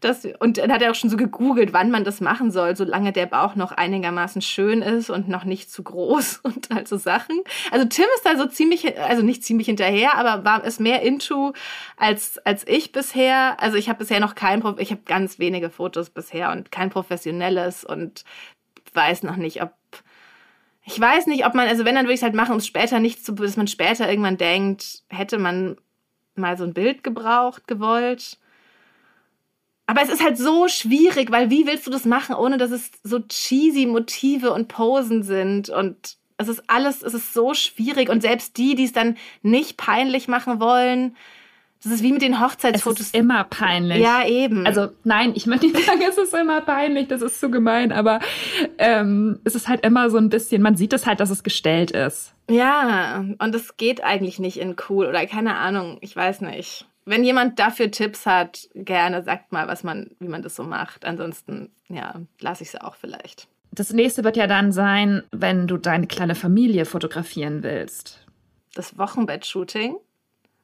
Das, 0.00 0.28
und 0.40 0.58
dann 0.58 0.70
hat 0.70 0.82
er 0.82 0.90
auch 0.90 0.94
schon 0.94 1.08
so 1.08 1.16
gegoogelt, 1.16 1.72
wann 1.72 1.90
man 1.90 2.04
das 2.04 2.20
machen 2.20 2.50
soll, 2.50 2.76
solange 2.76 3.12
der 3.12 3.24
Bauch 3.24 3.56
noch 3.56 3.72
einigermaßen 3.72 4.42
schön 4.42 4.82
ist 4.82 5.08
und 5.08 5.26
noch 5.26 5.44
nicht 5.44 5.70
zu 5.70 5.82
groß 5.82 6.40
und 6.42 6.68
halt 6.70 6.86
so 6.86 6.98
Sachen. 6.98 7.40
Also 7.70 7.86
Tim 7.86 8.04
ist 8.14 8.26
da 8.26 8.36
so 8.36 8.46
ziemlich, 8.46 8.98
also 9.00 9.22
nicht 9.22 9.42
ziemlich 9.42 9.66
hinterher, 9.66 10.16
aber 10.16 10.44
war 10.44 10.62
es 10.64 10.78
mehr 10.78 11.00
into 11.00 11.54
als, 11.96 12.38
als 12.44 12.66
ich 12.68 12.92
bisher. 12.92 13.56
Also 13.58 13.78
ich 13.78 13.88
habe 13.88 14.00
bisher 14.00 14.20
noch 14.20 14.34
kein, 14.34 14.62
ich 14.76 14.90
habe 14.90 15.02
ganz 15.06 15.38
wenige 15.38 15.70
Fotos 15.70 16.10
bisher 16.10 16.52
und 16.52 16.70
kein 16.70 16.90
professionelles 16.90 17.84
und 17.84 18.24
weiß 18.92 19.22
noch 19.22 19.36
nicht, 19.36 19.62
ob 19.62 19.72
ich 20.84 20.98
weiß 20.98 21.26
nicht, 21.26 21.46
ob 21.46 21.54
man, 21.54 21.68
also 21.68 21.84
wenn, 21.84 21.94
dann 21.94 22.04
würde 22.04 22.14
ich 22.14 22.20
es 22.20 22.24
halt 22.24 22.34
machen, 22.34 22.52
um 22.52 22.58
es 22.58 22.66
später 22.66 22.98
nicht 22.98 23.24
zu, 23.24 23.32
dass 23.32 23.56
man 23.56 23.68
später 23.68 24.08
irgendwann 24.08 24.36
denkt, 24.36 25.02
hätte 25.08 25.38
man 25.38 25.76
mal 26.34 26.56
so 26.56 26.64
ein 26.64 26.74
Bild 26.74 27.04
gebraucht, 27.04 27.68
gewollt. 27.68 28.38
Aber 29.86 30.02
es 30.02 30.08
ist 30.08 30.22
halt 30.22 30.38
so 30.38 30.68
schwierig, 30.68 31.30
weil 31.30 31.50
wie 31.50 31.66
willst 31.66 31.86
du 31.86 31.90
das 31.90 32.04
machen, 32.04 32.34
ohne 32.34 32.56
dass 32.56 32.70
es 32.70 32.90
so 33.02 33.20
cheesy 33.20 33.86
Motive 33.86 34.52
und 34.52 34.68
Posen 34.68 35.22
sind 35.22 35.68
und 35.68 36.16
es 36.38 36.48
ist 36.48 36.64
alles, 36.66 37.02
es 37.02 37.14
ist 37.14 37.34
so 37.34 37.54
schwierig 37.54 38.08
und 38.08 38.22
selbst 38.22 38.56
die, 38.56 38.74
die 38.74 38.84
es 38.84 38.92
dann 38.92 39.16
nicht 39.42 39.76
peinlich 39.76 40.28
machen 40.28 40.60
wollen, 40.60 41.16
das 41.82 41.92
ist 41.92 42.02
wie 42.02 42.12
mit 42.12 42.22
den 42.22 42.40
Hochzeitsfotos. 42.40 43.00
Es 43.00 43.06
ist 43.08 43.16
immer 43.16 43.44
peinlich. 43.44 43.98
Ja, 43.98 44.24
eben. 44.24 44.66
Also 44.66 44.88
nein, 45.02 45.32
ich 45.34 45.46
möchte 45.46 45.66
nicht 45.66 45.84
sagen, 45.84 46.00
es 46.08 46.16
ist 46.16 46.32
immer 46.32 46.60
peinlich, 46.60 47.08
das 47.08 47.22
ist 47.22 47.40
zu 47.40 47.50
gemein, 47.50 47.90
aber 47.90 48.20
ähm, 48.78 49.40
es 49.44 49.54
ist 49.56 49.68
halt 49.68 49.84
immer 49.84 50.08
so 50.08 50.18
ein 50.18 50.28
bisschen, 50.28 50.62
man 50.62 50.76
sieht 50.76 50.92
es 50.92 51.06
halt, 51.06 51.18
dass 51.18 51.30
es 51.30 51.42
gestellt 51.42 51.90
ist. 51.90 52.34
Ja, 52.48 53.24
und 53.38 53.54
es 53.54 53.76
geht 53.76 54.04
eigentlich 54.04 54.38
nicht 54.38 54.58
in 54.58 54.76
cool 54.88 55.06
oder 55.06 55.26
keine 55.26 55.56
Ahnung, 55.56 55.98
ich 56.00 56.14
weiß 56.14 56.42
nicht. 56.42 56.86
Wenn 57.04 57.24
jemand 57.24 57.58
dafür 57.58 57.90
Tipps 57.90 58.26
hat, 58.26 58.68
gerne 58.74 59.24
sagt 59.24 59.50
mal, 59.50 59.66
was 59.66 59.82
man, 59.82 60.10
wie 60.20 60.28
man 60.28 60.42
das 60.42 60.54
so 60.54 60.62
macht. 60.62 61.04
Ansonsten, 61.04 61.70
ja, 61.88 62.14
lasse 62.38 62.62
ich 62.62 62.68
es 62.68 62.80
auch 62.80 62.94
vielleicht. 62.94 63.48
Das 63.72 63.92
nächste 63.92 64.22
wird 64.22 64.36
ja 64.36 64.46
dann 64.46 64.70
sein, 64.70 65.24
wenn 65.32 65.66
du 65.66 65.78
deine 65.78 66.06
kleine 66.06 66.36
Familie 66.36 66.84
fotografieren 66.84 67.64
willst. 67.64 68.24
Das 68.74 68.98
Wochenbett-Shooting? 68.98 69.96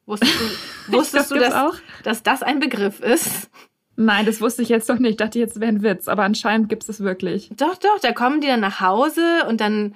Wusstest 0.09 0.33
du, 0.39 0.91
wusstest 0.93 1.31
du 1.31 1.35
dass, 1.35 1.53
auch? 1.53 1.75
dass 2.03 2.23
das 2.23 2.41
ein 2.41 2.59
Begriff 2.59 2.99
ist? 2.99 3.51
Nein, 3.95 4.25
das 4.25 4.41
wusste 4.41 4.63
ich 4.63 4.69
jetzt 4.69 4.89
doch 4.89 4.97
nicht. 4.97 5.11
Ich 5.11 5.17
dachte, 5.17 5.37
jetzt 5.37 5.59
wäre 5.59 5.71
ein 5.71 5.83
Witz, 5.83 6.07
aber 6.07 6.23
anscheinend 6.23 6.67
gibt 6.67 6.83
es 6.83 6.87
das 6.87 6.99
wirklich. 7.01 7.49
Doch, 7.55 7.75
doch, 7.75 7.99
da 8.01 8.11
kommen 8.11 8.41
die 8.41 8.47
dann 8.47 8.59
nach 8.59 8.81
Hause 8.81 9.45
und 9.47 9.61
dann 9.61 9.93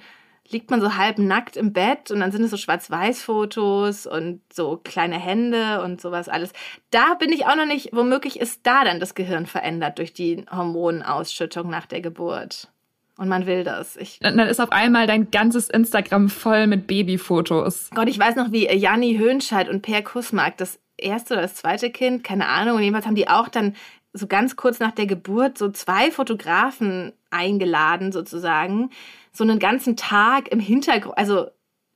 liegt 0.48 0.70
man 0.70 0.80
so 0.80 0.96
halb 0.96 1.18
nackt 1.18 1.56
im 1.56 1.72
Bett 1.72 2.12
und 2.12 2.20
dann 2.20 2.30
sind 2.30 2.44
es 2.44 2.50
so 2.50 2.56
Schwarz-Weiß-Fotos 2.56 4.06
und 4.06 4.40
so 4.52 4.78
kleine 4.84 5.18
Hände 5.18 5.82
und 5.82 6.00
sowas 6.00 6.28
alles. 6.28 6.52
Da 6.90 7.14
bin 7.14 7.32
ich 7.32 7.46
auch 7.46 7.56
noch 7.56 7.66
nicht, 7.66 7.90
womöglich 7.92 8.38
ist 8.38 8.60
da 8.64 8.84
dann 8.84 9.00
das 9.00 9.16
Gehirn 9.16 9.46
verändert 9.46 9.98
durch 9.98 10.12
die 10.12 10.44
Hormonausschüttung 10.48 11.68
nach 11.68 11.86
der 11.86 12.02
Geburt. 12.02 12.68
Und 13.16 13.28
man 13.28 13.46
will 13.46 13.62
das. 13.62 13.96
Ich 13.96 14.18
dann 14.18 14.38
ist 14.40 14.60
auf 14.60 14.72
einmal 14.72 15.06
dein 15.06 15.30
ganzes 15.30 15.70
Instagram 15.70 16.28
voll 16.28 16.66
mit 16.66 16.86
Babyfotos. 16.86 17.90
Gott, 17.94 18.08
ich 18.08 18.18
weiß 18.18 18.34
noch, 18.34 18.50
wie 18.50 18.66
Janni 18.66 19.16
Höhnscheid 19.16 19.68
und 19.68 19.82
Per 19.82 20.02
Kussmark, 20.02 20.56
das 20.56 20.80
erste 20.96 21.34
oder 21.34 21.42
das 21.42 21.54
zweite 21.54 21.90
Kind, 21.90 22.24
keine 22.24 22.48
Ahnung, 22.48 22.76
und 22.76 22.82
jedenfalls 22.82 23.06
haben 23.06 23.14
die 23.14 23.28
auch 23.28 23.48
dann 23.48 23.74
so 24.12 24.26
ganz 24.26 24.56
kurz 24.56 24.78
nach 24.78 24.92
der 24.92 25.06
Geburt 25.06 25.58
so 25.58 25.70
zwei 25.70 26.10
Fotografen 26.10 27.12
eingeladen, 27.30 28.12
sozusagen, 28.12 28.90
so 29.32 29.44
einen 29.44 29.58
ganzen 29.58 29.96
Tag 29.96 30.48
im 30.48 30.60
Hintergrund, 30.60 31.18
also 31.18 31.48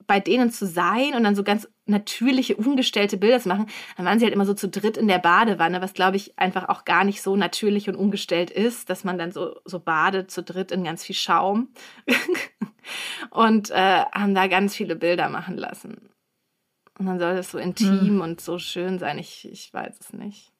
bei 0.08 0.18
denen 0.18 0.50
zu 0.50 0.66
sein 0.66 1.14
und 1.14 1.22
dann 1.22 1.36
so 1.36 1.44
ganz 1.44 1.68
natürliche, 1.84 2.56
ungestellte 2.56 3.18
Bilder 3.18 3.38
zu 3.38 3.48
machen, 3.48 3.66
dann 3.96 4.06
waren 4.06 4.18
sie 4.18 4.24
halt 4.24 4.34
immer 4.34 4.46
so 4.46 4.54
zu 4.54 4.68
dritt 4.68 4.96
in 4.96 5.06
der 5.06 5.18
Badewanne, 5.18 5.80
was 5.80 5.92
glaube 5.92 6.16
ich 6.16 6.36
einfach 6.38 6.68
auch 6.68 6.84
gar 6.84 7.04
nicht 7.04 7.22
so 7.22 7.36
natürlich 7.36 7.88
und 7.88 7.94
ungestellt 7.94 8.50
ist, 8.50 8.90
dass 8.90 9.04
man 9.04 9.18
dann 9.18 9.32
so, 9.32 9.60
so 9.64 9.78
badet 9.78 10.30
zu 10.30 10.42
dritt 10.42 10.72
in 10.72 10.82
ganz 10.82 11.04
viel 11.04 11.14
Schaum 11.14 11.68
und 13.30 13.70
äh, 13.70 14.04
haben 14.12 14.34
da 14.34 14.48
ganz 14.48 14.74
viele 14.74 14.96
Bilder 14.96 15.28
machen 15.28 15.56
lassen. 15.56 16.08
Und 16.98 17.06
dann 17.06 17.18
soll 17.18 17.36
das 17.36 17.50
so 17.50 17.58
intim 17.58 18.00
hm. 18.00 18.20
und 18.22 18.40
so 18.40 18.58
schön 18.58 18.98
sein. 18.98 19.18
Ich, 19.18 19.48
ich 19.48 19.72
weiß 19.72 20.00
es 20.00 20.12
nicht. 20.14 20.52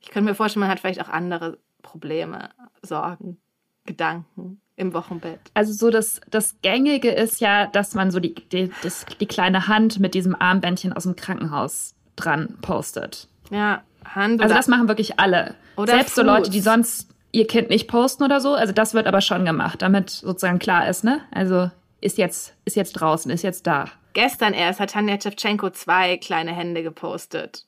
Ich 0.00 0.08
könnte 0.08 0.30
mir 0.30 0.34
vorstellen, 0.34 0.62
man 0.62 0.70
hat 0.70 0.80
vielleicht 0.80 1.02
auch 1.02 1.10
andere 1.10 1.58
Probleme, 1.82 2.50
Sorgen. 2.82 3.38
Gedanken 3.84 4.60
im 4.80 4.94
Wochenbett. 4.94 5.38
Also 5.54 5.72
so 5.72 5.90
das, 5.90 6.20
das 6.30 6.56
Gängige 6.62 7.10
ist 7.10 7.40
ja, 7.40 7.66
dass 7.66 7.94
man 7.94 8.10
so 8.10 8.18
die, 8.18 8.34
die, 8.34 8.70
das, 8.82 9.06
die 9.20 9.26
kleine 9.26 9.68
Hand 9.68 10.00
mit 10.00 10.14
diesem 10.14 10.34
Armbändchen 10.34 10.92
aus 10.92 11.04
dem 11.04 11.16
Krankenhaus 11.16 11.94
dran 12.16 12.58
postet. 12.62 13.28
Ja, 13.50 13.82
Hand 14.04 14.42
Also 14.42 14.54
das 14.54 14.68
machen 14.68 14.88
wirklich 14.88 15.20
alle. 15.20 15.54
Oder 15.76 15.94
Selbst 15.94 16.14
so 16.14 16.22
Fuß. 16.22 16.26
Leute, 16.26 16.50
die 16.50 16.60
sonst 16.60 17.08
ihr 17.32 17.46
Kind 17.46 17.68
nicht 17.70 17.88
posten 17.88 18.24
oder 18.24 18.40
so. 18.40 18.54
Also 18.54 18.72
das 18.72 18.94
wird 18.94 19.06
aber 19.06 19.20
schon 19.20 19.44
gemacht, 19.44 19.82
damit 19.82 20.10
sozusagen 20.10 20.58
klar 20.58 20.88
ist, 20.88 21.04
ne? 21.04 21.20
Also 21.30 21.70
ist 22.00 22.18
jetzt, 22.18 22.54
ist 22.64 22.76
jetzt 22.76 22.92
draußen, 22.92 23.30
ist 23.30 23.42
jetzt 23.42 23.66
da. 23.66 23.86
Gestern 24.14 24.54
erst 24.54 24.80
hat 24.80 24.90
Tanja 24.90 25.18
Tschewtschenko 25.18 25.70
zwei 25.70 26.16
kleine 26.16 26.52
Hände 26.52 26.82
gepostet, 26.82 27.66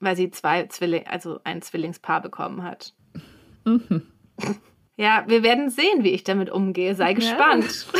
weil 0.00 0.16
sie 0.16 0.30
zwei 0.30 0.66
Zwilling, 0.66 1.06
also 1.06 1.40
ein 1.44 1.62
Zwillingspaar 1.62 2.20
bekommen 2.20 2.62
hat. 2.62 2.92
Ja, 5.00 5.24
wir 5.28 5.42
werden 5.42 5.70
sehen, 5.70 6.04
wie 6.04 6.10
ich 6.10 6.24
damit 6.24 6.50
umgehe. 6.50 6.94
Sei 6.94 7.14
gespannt. 7.14 7.86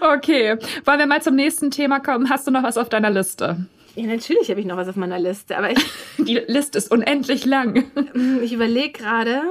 Okay, 0.00 0.56
wollen 0.84 0.98
wir 1.00 1.06
mal 1.06 1.20
zum 1.20 1.34
nächsten 1.34 1.72
Thema 1.72 1.98
kommen? 1.98 2.30
Hast 2.30 2.46
du 2.46 2.52
noch 2.52 2.62
was 2.62 2.78
auf 2.78 2.88
deiner 2.88 3.10
Liste? 3.10 3.66
Ja, 3.96 4.06
natürlich 4.06 4.48
habe 4.50 4.60
ich 4.60 4.66
noch 4.66 4.76
was 4.76 4.86
auf 4.86 4.94
meiner 4.94 5.18
Liste, 5.18 5.58
aber 5.58 5.72
ich, 5.72 5.84
Die 6.18 6.36
Liste 6.46 6.78
ist 6.78 6.92
unendlich 6.92 7.44
lang. 7.44 7.84
ich 8.40 8.52
überlege 8.52 8.92
gerade. 8.92 9.42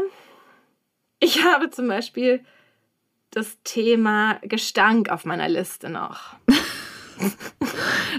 Ich 1.20 1.44
habe 1.44 1.70
zum 1.72 1.90
Beispiel 1.90 2.40
das 3.32 3.58
Thema 3.66 4.40
Gestank 4.44 5.10
auf 5.10 5.26
meiner 5.26 5.50
Liste 5.50 5.90
noch. 5.90 6.36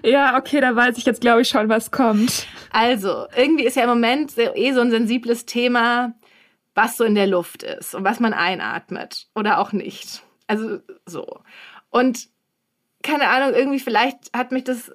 Ja, 0.04 0.38
okay, 0.38 0.60
da 0.60 0.76
weiß 0.76 0.98
ich 0.98 1.06
jetzt, 1.06 1.22
glaube 1.22 1.40
ich, 1.40 1.48
schon, 1.48 1.70
was 1.70 1.90
kommt. 1.90 2.46
Also, 2.70 3.26
irgendwie 3.34 3.64
ist 3.64 3.76
ja 3.76 3.84
im 3.84 3.88
Moment 3.88 4.36
eh 4.36 4.72
so 4.72 4.80
ein 4.80 4.90
sensibles 4.90 5.46
Thema, 5.46 6.14
was 6.74 6.96
so 6.96 7.04
in 7.04 7.14
der 7.14 7.26
Luft 7.26 7.62
ist 7.62 7.94
und 7.94 8.04
was 8.04 8.20
man 8.20 8.32
einatmet 8.32 9.26
oder 9.34 9.58
auch 9.58 9.72
nicht. 9.72 10.22
Also 10.46 10.80
so. 11.06 11.42
Und 11.90 12.28
keine 13.02 13.28
Ahnung, 13.28 13.54
irgendwie 13.54 13.80
vielleicht 13.80 14.32
hat 14.34 14.52
mich 14.52 14.64
das 14.64 14.92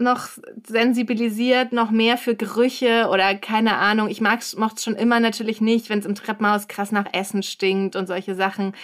noch 0.00 0.28
sensibilisiert, 0.66 1.72
noch 1.72 1.90
mehr 1.90 2.16
für 2.16 2.34
Gerüche 2.34 3.08
oder 3.10 3.34
keine 3.34 3.76
Ahnung. 3.76 4.08
Ich 4.08 4.20
mag's, 4.20 4.56
mochte 4.56 4.82
schon 4.82 4.96
immer 4.96 5.20
natürlich 5.20 5.60
nicht, 5.60 5.90
wenn 5.90 5.98
es 5.98 6.06
im 6.06 6.14
Treppenhaus 6.14 6.68
krass 6.68 6.90
nach 6.90 7.06
Essen 7.12 7.42
stinkt 7.42 7.96
und 7.96 8.06
solche 8.06 8.34
Sachen. 8.34 8.74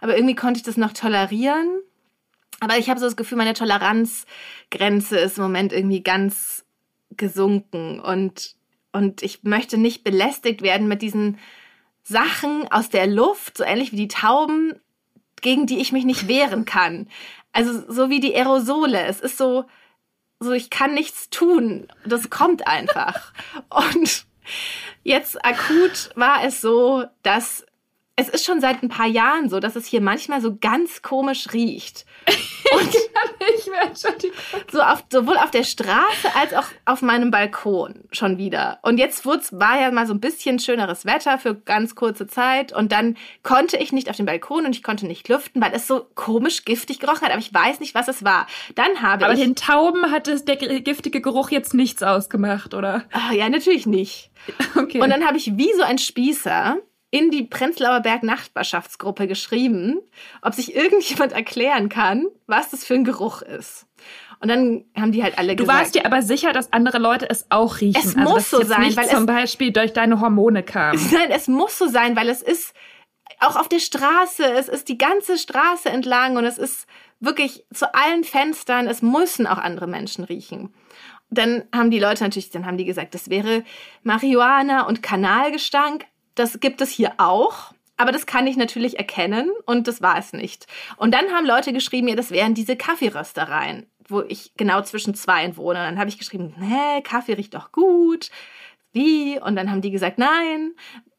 Aber 0.00 0.14
irgendwie 0.14 0.36
konnte 0.36 0.58
ich 0.58 0.64
das 0.64 0.76
noch 0.76 0.92
tolerieren. 0.92 1.80
Aber 2.60 2.78
ich 2.78 2.88
habe 2.88 3.00
so 3.00 3.06
das 3.06 3.16
Gefühl, 3.16 3.38
meine 3.38 3.54
Toleranzgrenze 3.54 5.18
ist 5.18 5.38
im 5.38 5.44
Moment 5.44 5.72
irgendwie 5.72 6.02
ganz 6.02 6.64
gesunken 7.16 7.98
und, 8.00 8.54
und 8.92 9.22
ich 9.22 9.42
möchte 9.42 9.76
nicht 9.76 10.04
belästigt 10.04 10.62
werden 10.62 10.86
mit 10.86 11.02
diesen 11.02 11.38
Sachen 12.10 12.70
aus 12.72 12.90
der 12.90 13.06
Luft, 13.06 13.56
so 13.56 13.64
ähnlich 13.64 13.92
wie 13.92 13.96
die 13.96 14.08
Tauben, 14.08 14.74
gegen 15.40 15.66
die 15.66 15.78
ich 15.78 15.92
mich 15.92 16.04
nicht 16.04 16.26
wehren 16.26 16.64
kann. 16.64 17.08
Also 17.52 17.84
so 17.88 18.10
wie 18.10 18.18
die 18.18 18.34
Aerosole. 18.34 19.00
Es 19.06 19.20
ist 19.20 19.38
so, 19.38 19.64
so 20.40 20.50
ich 20.50 20.70
kann 20.70 20.92
nichts 20.92 21.30
tun. 21.30 21.86
Das 22.04 22.28
kommt 22.28 22.66
einfach. 22.66 23.32
Und 23.70 24.26
jetzt 25.04 25.44
akut 25.44 26.10
war 26.16 26.44
es 26.44 26.60
so, 26.60 27.04
dass 27.22 27.64
es 28.16 28.28
ist 28.28 28.44
schon 28.44 28.60
seit 28.60 28.82
ein 28.82 28.88
paar 28.88 29.06
Jahren 29.06 29.48
so, 29.48 29.60
dass 29.60 29.76
es 29.76 29.86
hier 29.86 30.00
manchmal 30.00 30.40
so 30.40 30.56
ganz 30.60 31.02
komisch 31.02 31.48
riecht. 31.52 32.04
Ich 33.56 33.66
werde 33.66 33.88
Entschuldigung. 33.88 34.36
So 34.70 34.80
auf, 34.80 35.04
sowohl 35.10 35.36
auf 35.36 35.50
der 35.50 35.64
Straße 35.64 36.34
als 36.34 36.54
auch 36.54 36.66
auf 36.84 37.02
meinem 37.02 37.30
Balkon 37.30 38.04
schon 38.12 38.38
wieder. 38.38 38.78
Und 38.82 38.98
jetzt 38.98 39.24
war 39.26 39.80
ja 39.80 39.90
mal 39.90 40.06
so 40.06 40.14
ein 40.14 40.20
bisschen 40.20 40.58
schöneres 40.58 41.04
Wetter 41.04 41.38
für 41.38 41.54
ganz 41.54 41.94
kurze 41.94 42.26
Zeit. 42.26 42.72
Und 42.72 42.92
dann 42.92 43.16
konnte 43.42 43.76
ich 43.76 43.92
nicht 43.92 44.08
auf 44.08 44.16
den 44.16 44.26
Balkon 44.26 44.66
und 44.66 44.76
ich 44.76 44.82
konnte 44.82 45.06
nicht 45.06 45.28
lüften, 45.28 45.60
weil 45.60 45.72
es 45.74 45.86
so 45.86 46.06
komisch 46.14 46.64
giftig 46.64 47.00
gerochen 47.00 47.22
hat. 47.22 47.30
Aber 47.30 47.40
ich 47.40 47.52
weiß 47.52 47.80
nicht, 47.80 47.94
was 47.94 48.08
es 48.08 48.24
war. 48.24 48.46
Dann 48.74 49.02
habe 49.02 49.24
Aber 49.24 49.34
ich. 49.34 49.40
den 49.40 49.56
Tauben 49.56 50.10
hat 50.10 50.28
es 50.28 50.44
der 50.44 50.56
giftige 50.56 51.20
Geruch 51.20 51.50
jetzt 51.50 51.74
nichts 51.74 52.02
ausgemacht, 52.02 52.74
oder? 52.74 53.04
Ah, 53.12 53.32
ja, 53.32 53.48
natürlich 53.48 53.86
nicht. 53.86 54.30
Okay. 54.76 55.00
Und 55.00 55.10
dann 55.10 55.26
habe 55.26 55.36
ich 55.36 55.58
wie 55.58 55.72
so 55.74 55.82
ein 55.82 55.98
Spießer 55.98 56.78
in 57.10 57.30
die 57.30 57.42
Prenzlauer 57.42 58.00
Berg 58.00 58.22
Nachbarschaftsgruppe 58.22 59.26
geschrieben, 59.26 59.98
ob 60.42 60.54
sich 60.54 60.74
irgendjemand 60.74 61.32
erklären 61.32 61.88
kann, 61.88 62.26
was 62.46 62.70
das 62.70 62.84
für 62.84 62.94
ein 62.94 63.04
Geruch 63.04 63.42
ist. 63.42 63.86
Und 64.40 64.48
dann 64.48 64.84
haben 64.96 65.12
die 65.12 65.22
halt 65.22 65.36
alle 65.36 65.54
du 65.54 65.64
gesagt, 65.64 65.78
warst 65.78 65.94
dir 65.94 66.06
aber 66.06 66.22
sicher, 66.22 66.52
dass 66.52 66.72
andere 66.72 66.98
Leute 66.98 67.28
es 67.28 67.46
auch 67.50 67.80
riechen. 67.80 68.00
Es 68.00 68.16
also, 68.16 68.30
muss 68.30 68.50
so 68.50 68.64
sein, 68.64 68.82
nicht 68.82 68.96
weil 68.96 69.08
zum 69.08 69.26
Beispiel 69.26 69.70
durch 69.72 69.92
deine 69.92 70.20
Hormone 70.20 70.62
kam. 70.62 70.96
Nein, 71.12 71.30
es 71.30 71.46
muss 71.46 71.76
so 71.76 71.88
sein, 71.88 72.16
weil 72.16 72.28
es 72.28 72.40
ist 72.40 72.74
auch 73.40 73.56
auf 73.56 73.68
der 73.68 73.80
Straße, 73.80 74.44
es 74.44 74.68
ist 74.68 74.88
die 74.88 74.98
ganze 74.98 75.36
Straße 75.36 75.90
entlang 75.90 76.36
und 76.36 76.44
es 76.44 76.58
ist 76.58 76.86
wirklich 77.20 77.64
zu 77.72 77.94
allen 77.94 78.24
Fenstern, 78.24 78.86
es 78.86 79.02
müssen 79.02 79.46
auch 79.46 79.58
andere 79.58 79.86
Menschen 79.86 80.24
riechen. 80.24 80.72
Dann 81.28 81.64
haben 81.74 81.90
die 81.90 82.00
Leute 82.00 82.24
natürlich, 82.24 82.50
dann 82.50 82.66
haben 82.66 82.76
die 82.76 82.84
gesagt, 82.84 83.14
das 83.14 83.30
wäre 83.30 83.62
Marihuana 84.02 84.86
und 84.86 85.02
Kanalgestank. 85.02 86.06
Das 86.40 86.58
gibt 86.58 86.80
es 86.80 86.90
hier 86.90 87.12
auch. 87.18 87.74
Aber 87.98 88.12
das 88.12 88.24
kann 88.24 88.46
ich 88.46 88.56
natürlich 88.56 88.96
erkennen 88.96 89.50
und 89.66 89.86
das 89.86 90.00
war 90.00 90.16
es 90.16 90.32
nicht. 90.32 90.66
Und 90.96 91.12
dann 91.12 91.30
haben 91.32 91.44
Leute 91.44 91.74
geschrieben, 91.74 92.08
ja, 92.08 92.16
das 92.16 92.30
wären 92.30 92.54
diese 92.54 92.74
Kaffeeröstereien, 92.74 93.86
wo 94.08 94.22
ich 94.22 94.52
genau 94.56 94.80
zwischen 94.80 95.14
zwei 95.14 95.54
wohne. 95.58 95.80
Und 95.80 95.84
dann 95.84 95.98
habe 95.98 96.08
ich 96.08 96.16
geschrieben, 96.16 96.54
hä, 96.58 97.02
Kaffee 97.02 97.34
riecht 97.34 97.52
doch 97.52 97.72
gut. 97.72 98.30
Wie? 98.94 99.38
Und 99.38 99.54
dann 99.54 99.70
haben 99.70 99.82
die 99.82 99.90
gesagt, 99.90 100.16
nein, 100.16 100.72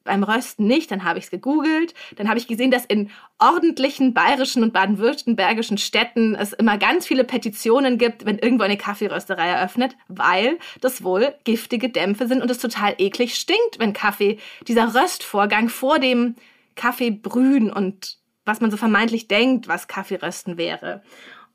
beim 0.03 0.23
Rösten 0.23 0.67
nicht. 0.67 0.91
Dann 0.91 1.03
habe 1.03 1.19
ich 1.19 1.25
es 1.25 1.31
gegoogelt. 1.31 1.93
Dann 2.15 2.27
habe 2.27 2.39
ich 2.39 2.47
gesehen, 2.47 2.71
dass 2.71 2.85
in 2.85 3.09
ordentlichen 3.39 4.13
bayerischen 4.13 4.63
und 4.63 4.73
baden-württembergischen 4.73 5.77
Städten 5.77 6.35
es 6.35 6.53
immer 6.53 6.77
ganz 6.77 7.07
viele 7.07 7.23
Petitionen 7.23 7.97
gibt, 7.97 8.25
wenn 8.25 8.37
irgendwo 8.39 8.63
eine 8.63 8.77
Kaffeerösterei 8.77 9.47
eröffnet, 9.47 9.95
weil 10.07 10.59
das 10.81 11.03
wohl 11.03 11.33
giftige 11.43 11.89
Dämpfe 11.89 12.27
sind 12.27 12.41
und 12.41 12.51
es 12.51 12.59
total 12.59 12.95
eklig 12.97 13.35
stinkt, 13.35 13.79
wenn 13.79 13.93
Kaffee, 13.93 14.39
dieser 14.67 14.93
Röstvorgang 14.95 15.69
vor 15.69 15.99
dem 15.99 16.35
Kaffeebrühen 16.75 17.71
und 17.71 18.17
was 18.45 18.61
man 18.61 18.71
so 18.71 18.77
vermeintlich 18.77 19.27
denkt, 19.27 19.67
was 19.67 19.87
Kaffeerösten 19.87 20.57
wäre. 20.57 21.03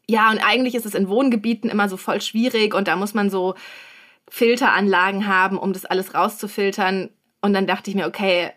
Ja, 0.09 0.31
und 0.31 0.39
eigentlich 0.39 0.75
ist 0.75 0.87
es 0.87 0.95
in 0.95 1.09
Wohngebieten 1.09 1.69
immer 1.69 1.89
so 1.89 1.97
voll 1.97 2.21
schwierig 2.21 2.75
und 2.75 2.87
da 2.87 2.95
muss 2.97 3.13
man 3.13 3.29
so 3.29 3.55
Filteranlagen 4.29 5.27
haben, 5.27 5.59
um 5.59 5.73
das 5.73 5.85
alles 5.85 6.15
rauszufiltern. 6.15 7.11
Und 7.47 7.55
dann 7.55 7.67
dachte 7.67 7.91
ich 7.91 7.97
mir, 7.97 8.07
okay, 8.07 8.51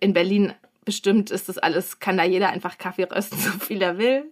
in 0.00 0.12
Berlin 0.12 0.54
bestimmt 0.84 1.30
ist 1.30 1.48
das 1.48 1.58
alles, 1.58 2.00
kann 2.00 2.16
da 2.16 2.24
jeder 2.24 2.48
einfach 2.48 2.78
Kaffee 2.78 3.04
rösten, 3.04 3.38
so 3.38 3.50
viel 3.64 3.80
er 3.82 3.98
will. 3.98 4.30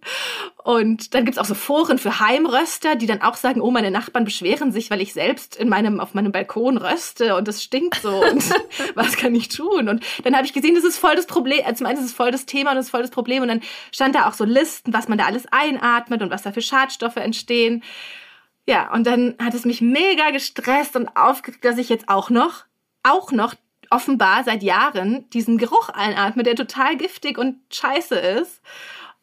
Und 0.63 1.13
dann 1.13 1.23
gibt's 1.23 1.37
auch 1.37 1.45
so 1.45 1.53
Foren 1.53 1.97
für 1.97 2.19
Heimröster, 2.19 2.95
die 2.95 3.05
dann 3.05 3.21
auch 3.21 3.35
sagen, 3.35 3.61
oh, 3.61 3.71
meine 3.71 3.91
Nachbarn 3.91 4.25
beschweren 4.25 4.71
sich, 4.71 4.91
weil 4.91 4.99
ich 4.99 5.13
selbst 5.13 5.55
in 5.55 5.69
meinem, 5.69 5.99
auf 5.99 6.13
meinem 6.15 6.31
Balkon 6.31 6.77
röste 6.77 7.35
und 7.35 7.47
es 7.47 7.63
stinkt 7.63 8.01
so 8.01 8.23
und 8.23 8.43
was 8.95 9.15
kann 9.15 9.35
ich 9.35 9.47
tun? 9.49 9.87
Und 9.87 10.03
dann 10.23 10.35
habe 10.35 10.45
ich 10.45 10.53
gesehen, 10.53 10.75
das 10.75 10.83
ist 10.83 10.97
voll 10.97 11.15
das 11.15 11.27
Problem, 11.27 11.61
äh, 11.65 11.73
zum 11.75 11.85
einen 11.85 11.99
ist 11.99 12.05
es 12.05 12.13
voll 12.13 12.31
das 12.31 12.45
Thema 12.45 12.71
und 12.71 12.77
das 12.77 12.87
ist 12.87 12.91
voll 12.91 13.03
das 13.03 13.11
Problem 13.11 13.43
und 13.43 13.47
dann 13.47 13.61
stand 13.91 14.15
da 14.15 14.27
auch 14.27 14.33
so 14.33 14.43
Listen, 14.43 14.91
was 14.91 15.07
man 15.07 15.17
da 15.17 15.25
alles 15.25 15.45
einatmet 15.51 16.21
und 16.21 16.31
was 16.31 16.41
da 16.41 16.51
für 16.51 16.61
Schadstoffe 16.61 17.17
entstehen. 17.17 17.83
Ja, 18.67 18.91
und 18.91 19.07
dann 19.07 19.35
hat 19.39 19.53
es 19.53 19.65
mich 19.65 19.81
mega 19.81 20.31
gestresst 20.31 20.95
und 20.95 21.07
aufgeregt, 21.15 21.63
dass 21.63 21.77
ich 21.77 21.89
jetzt 21.89 22.09
auch 22.09 22.29
noch, 22.29 22.65
auch 23.03 23.31
noch 23.31 23.55
offenbar 23.89 24.43
seit 24.43 24.63
Jahren 24.63 25.29
diesen 25.31 25.57
Geruch 25.57 25.89
einatme, 25.89 26.43
der 26.43 26.55
total 26.55 26.97
giftig 26.97 27.37
und 27.37 27.57
scheiße 27.71 28.15
ist. 28.15 28.61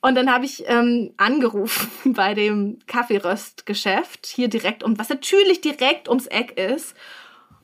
Und 0.01 0.15
dann 0.15 0.33
habe 0.33 0.45
ich 0.45 0.65
ähm, 0.67 1.13
angerufen 1.17 1.91
bei 2.15 2.35
dem 2.35 2.79
Kaffeeröstgeschäft 2.87 4.27
hier 4.27 4.49
direkt 4.49 4.83
um, 4.83 4.99
was 4.99 5.09
natürlich 5.09 5.61
direkt 5.61 6.09
ums 6.09 6.27
Eck 6.27 6.59
ist. 6.59 6.95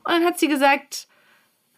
Und 0.05 0.13
dann 0.13 0.25
hat 0.25 0.39
sie 0.39 0.49
gesagt, 0.49 1.07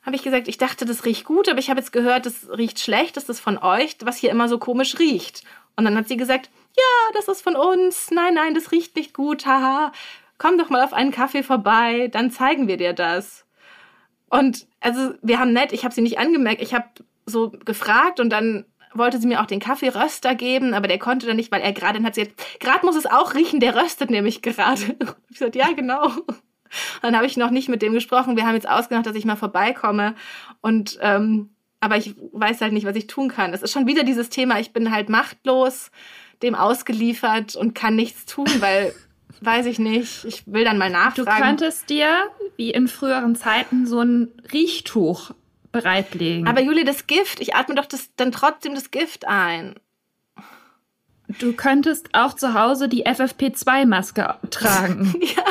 habe 0.04 0.16
ich 0.16 0.22
gesagt, 0.22 0.48
ich 0.48 0.58
dachte, 0.58 0.84
das 0.84 1.04
riecht 1.04 1.24
gut, 1.24 1.48
aber 1.48 1.58
ich 1.58 1.70
habe 1.70 1.80
jetzt 1.80 1.92
gehört, 1.92 2.26
das 2.26 2.48
riecht 2.50 2.78
schlecht, 2.78 3.16
das 3.16 3.28
ist 3.28 3.40
von 3.40 3.58
euch, 3.58 3.96
was 4.02 4.18
hier 4.18 4.30
immer 4.30 4.48
so 4.48 4.58
komisch 4.58 4.98
riecht. 4.98 5.42
Und 5.76 5.84
dann 5.84 5.96
hat 5.96 6.08
sie 6.08 6.16
gesagt, 6.16 6.50
ja, 6.76 7.12
das 7.14 7.28
ist 7.28 7.42
von 7.42 7.56
uns. 7.56 8.10
Nein, 8.10 8.34
nein, 8.34 8.54
das 8.54 8.72
riecht 8.72 8.96
nicht 8.96 9.14
gut. 9.14 9.46
Haha. 9.46 9.92
Komm 10.38 10.58
doch 10.58 10.68
mal 10.68 10.82
auf 10.82 10.92
einen 10.92 11.12
Kaffee 11.12 11.42
vorbei, 11.42 12.08
dann 12.08 12.30
zeigen 12.30 12.66
wir 12.66 12.76
dir 12.76 12.92
das. 12.92 13.43
Und 14.28 14.66
also 14.80 15.14
wir 15.22 15.38
haben 15.38 15.52
nett, 15.52 15.72
ich 15.72 15.84
habe 15.84 15.94
sie 15.94 16.00
nicht 16.00 16.18
angemerkt, 16.18 16.62
ich 16.62 16.74
habe 16.74 16.86
so 17.26 17.50
gefragt 17.50 18.20
und 18.20 18.30
dann 18.30 18.64
wollte 18.92 19.18
sie 19.18 19.26
mir 19.26 19.40
auch 19.40 19.46
den 19.46 19.60
Kaffeeröster 19.60 20.34
geben, 20.34 20.72
aber 20.72 20.88
der 20.88 20.98
konnte 20.98 21.26
dann 21.26 21.36
nicht, 21.36 21.50
weil 21.50 21.60
er 21.60 21.72
gerade, 21.72 21.94
dann 21.94 22.06
hat 22.06 22.14
sie 22.14 22.22
gesagt, 22.22 22.60
gerade 22.60 22.86
muss 22.86 22.96
es 22.96 23.06
auch 23.06 23.34
riechen, 23.34 23.60
der 23.60 23.76
röstet 23.76 24.10
nämlich 24.10 24.42
gerade. 24.42 24.96
Ich 25.30 25.38
gesagt, 25.38 25.56
ja, 25.56 25.72
genau. 25.72 26.10
Dann 27.02 27.16
habe 27.16 27.26
ich 27.26 27.36
noch 27.36 27.50
nicht 27.50 27.68
mit 27.68 27.82
dem 27.82 27.92
gesprochen. 27.92 28.36
Wir 28.36 28.46
haben 28.46 28.54
jetzt 28.54 28.68
ausgemacht, 28.68 29.06
dass 29.06 29.16
ich 29.16 29.24
mal 29.24 29.36
vorbeikomme. 29.36 30.14
Und 30.60 30.98
ähm, 31.00 31.50
aber 31.84 31.96
ich 31.98 32.14
weiß 32.32 32.62
halt 32.62 32.72
nicht, 32.72 32.86
was 32.86 32.96
ich 32.96 33.08
tun 33.08 33.28
kann. 33.28 33.52
Es 33.52 33.62
ist 33.62 33.72
schon 33.72 33.86
wieder 33.86 34.04
dieses 34.04 34.30
Thema, 34.30 34.58
ich 34.58 34.72
bin 34.72 34.90
halt 34.90 35.10
machtlos, 35.10 35.90
dem 36.42 36.54
ausgeliefert 36.54 37.56
und 37.56 37.74
kann 37.74 37.94
nichts 37.94 38.24
tun, 38.24 38.46
weil, 38.60 38.94
weiß 39.44 39.66
ich 39.66 39.78
nicht, 39.78 40.24
ich 40.24 40.42
will 40.46 40.64
dann 40.64 40.78
mal 40.78 40.88
Du 40.88 40.92
nachfragen. 40.94 41.42
könntest 41.42 41.90
dir, 41.90 42.08
wie 42.56 42.70
in 42.70 42.88
früheren 42.88 43.36
Zeiten, 43.36 43.86
so 43.86 44.00
ein 44.00 44.28
Riechtuch 44.52 45.32
bereitlegen. 45.72 46.46
Aber 46.46 46.60
Julie, 46.60 46.84
das 46.84 47.06
Gift, 47.06 47.40
ich 47.40 47.54
atme 47.54 47.74
doch 47.74 47.86
das, 47.86 48.10
dann 48.16 48.32
trotzdem 48.32 48.74
das 48.74 48.90
Gift 48.90 49.26
ein. 49.26 49.74
Du 51.40 51.52
könntest 51.54 52.10
auch 52.14 52.34
zu 52.34 52.54
Hause 52.54 52.88
die 52.88 53.06
FFP2-Maske 53.06 54.36
tragen. 54.50 55.14
ja. 55.20 55.44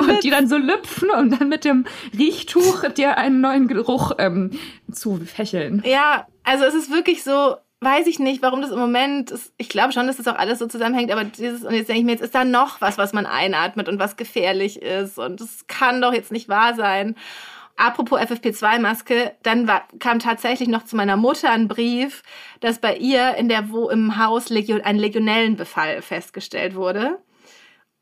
Und 0.00 0.22
die 0.22 0.30
dann 0.30 0.48
so 0.48 0.58
lüpfen 0.58 1.10
und 1.10 1.40
dann 1.40 1.48
mit 1.48 1.64
dem 1.64 1.86
Riechtuch 2.16 2.88
dir 2.90 3.16
einen 3.16 3.40
neuen 3.40 3.68
Geruch 3.68 4.12
ähm, 4.18 4.50
zu 4.90 5.16
fächeln. 5.24 5.82
Ja, 5.86 6.26
also 6.44 6.64
es 6.64 6.74
ist 6.74 6.90
wirklich 6.90 7.24
so, 7.24 7.56
weiß 7.82 8.06
ich 8.06 8.18
nicht, 8.18 8.42
warum 8.42 8.62
das 8.62 8.70
im 8.70 8.78
Moment 8.78 9.30
ist. 9.30 9.52
Ich 9.56 9.68
glaube 9.68 9.92
schon, 9.92 10.06
dass 10.06 10.16
das 10.16 10.28
auch 10.28 10.36
alles 10.36 10.58
so 10.58 10.66
zusammenhängt, 10.66 11.10
aber 11.10 11.24
dieses, 11.24 11.64
und 11.64 11.74
jetzt 11.74 11.88
denke 11.88 12.00
ich 12.00 12.04
mir, 12.04 12.12
jetzt 12.12 12.22
ist 12.22 12.34
da 12.34 12.44
noch 12.44 12.80
was, 12.80 12.98
was 12.98 13.12
man 13.12 13.26
einatmet 13.26 13.88
und 13.88 13.98
was 13.98 14.16
gefährlich 14.16 14.80
ist. 14.80 15.18
Und 15.18 15.40
das 15.40 15.66
kann 15.66 16.00
doch 16.00 16.12
jetzt 16.12 16.32
nicht 16.32 16.48
wahr 16.48 16.74
sein. 16.74 17.16
Apropos 17.76 18.20
FFP2-Maske, 18.20 19.32
dann 19.42 19.66
war, 19.66 19.88
kam 19.98 20.18
tatsächlich 20.18 20.68
noch 20.68 20.84
zu 20.84 20.94
meiner 20.94 21.16
Mutter 21.16 21.50
ein 21.50 21.68
Brief, 21.68 22.22
dass 22.60 22.78
bei 22.78 22.96
ihr 22.96 23.34
in 23.34 23.48
der 23.48 23.70
wo 23.70 23.88
im 23.88 24.18
Haus 24.18 24.50
Legion, 24.50 24.82
ein 24.82 24.98
Legionellenbefall 24.98 26.02
festgestellt 26.02 26.74
wurde. 26.74 27.18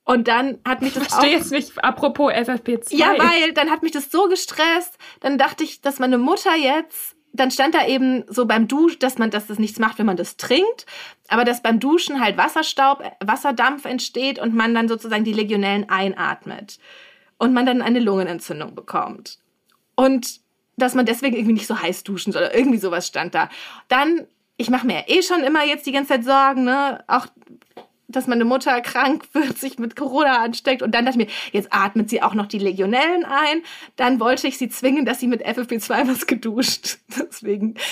Und 0.04 0.26
dann 0.26 0.58
hat 0.66 0.82
mich 0.82 0.92
das 0.94 1.04
ich 1.04 1.08
verstehe 1.08 1.36
jetzt 1.36 1.52
nicht, 1.52 1.84
apropos 1.84 2.32
FFP2. 2.32 2.96
Ja, 2.96 3.14
weil 3.16 3.52
dann 3.52 3.70
hat 3.70 3.82
mich 3.82 3.92
das 3.92 4.10
so 4.10 4.28
gestresst, 4.28 4.98
dann 5.20 5.38
dachte 5.38 5.62
ich, 5.62 5.80
dass 5.80 6.00
meine 6.00 6.18
Mutter 6.18 6.56
jetzt 6.56 7.16
dann 7.32 7.50
stand 7.50 7.74
da 7.74 7.86
eben 7.86 8.24
so 8.28 8.46
beim 8.46 8.68
Duschen, 8.68 8.98
dass 8.98 9.18
man, 9.18 9.30
dass 9.30 9.46
das 9.46 9.58
nichts 9.58 9.78
macht, 9.78 9.98
wenn 9.98 10.06
man 10.06 10.16
das 10.16 10.36
trinkt, 10.36 10.86
aber 11.28 11.44
dass 11.44 11.62
beim 11.62 11.78
Duschen 11.78 12.20
halt 12.20 12.36
Wasserstaub, 12.36 13.02
Wasserdampf 13.20 13.84
entsteht 13.84 14.38
und 14.38 14.54
man 14.54 14.74
dann 14.74 14.88
sozusagen 14.88 15.24
die 15.24 15.32
Legionellen 15.32 15.88
einatmet 15.88 16.78
und 17.38 17.52
man 17.52 17.66
dann 17.66 17.82
eine 17.82 18.00
Lungenentzündung 18.00 18.74
bekommt. 18.74 19.38
Und 19.94 20.40
dass 20.76 20.94
man 20.94 21.06
deswegen 21.06 21.36
irgendwie 21.36 21.54
nicht 21.54 21.66
so 21.66 21.80
heiß 21.80 22.04
duschen 22.04 22.32
soll. 22.32 22.50
Irgendwie 22.52 22.78
sowas 22.78 23.06
stand 23.06 23.34
da. 23.34 23.48
Dann, 23.88 24.26
ich 24.56 24.70
mache 24.70 24.86
mir 24.86 24.94
ja 24.94 25.04
eh 25.06 25.22
schon 25.22 25.42
immer 25.42 25.64
jetzt 25.64 25.86
die 25.86 25.92
ganze 25.92 26.14
Zeit 26.14 26.24
Sorgen, 26.24 26.64
ne? 26.64 27.04
Auch 27.06 27.26
dass 28.10 28.26
meine 28.26 28.44
Mutter 28.44 28.80
krank 28.80 29.24
wird, 29.32 29.58
sich 29.58 29.78
mit 29.78 29.96
Corona 29.96 30.42
ansteckt. 30.42 30.82
Und 30.82 30.94
dann 30.94 31.04
dachte 31.04 31.20
ich 31.20 31.26
mir, 31.26 31.32
jetzt 31.52 31.72
atmet 31.72 32.10
sie 32.10 32.22
auch 32.22 32.34
noch 32.34 32.46
die 32.46 32.58
Legionellen 32.58 33.24
ein. 33.24 33.62
Dann 33.96 34.20
wollte 34.20 34.48
ich 34.48 34.58
sie 34.58 34.68
zwingen, 34.68 35.04
dass 35.04 35.20
sie 35.20 35.26
mit 35.26 35.46
FFP2 35.46 36.08
was 36.08 36.26
geduscht. 36.26 36.98
Deswegen, 37.18 37.74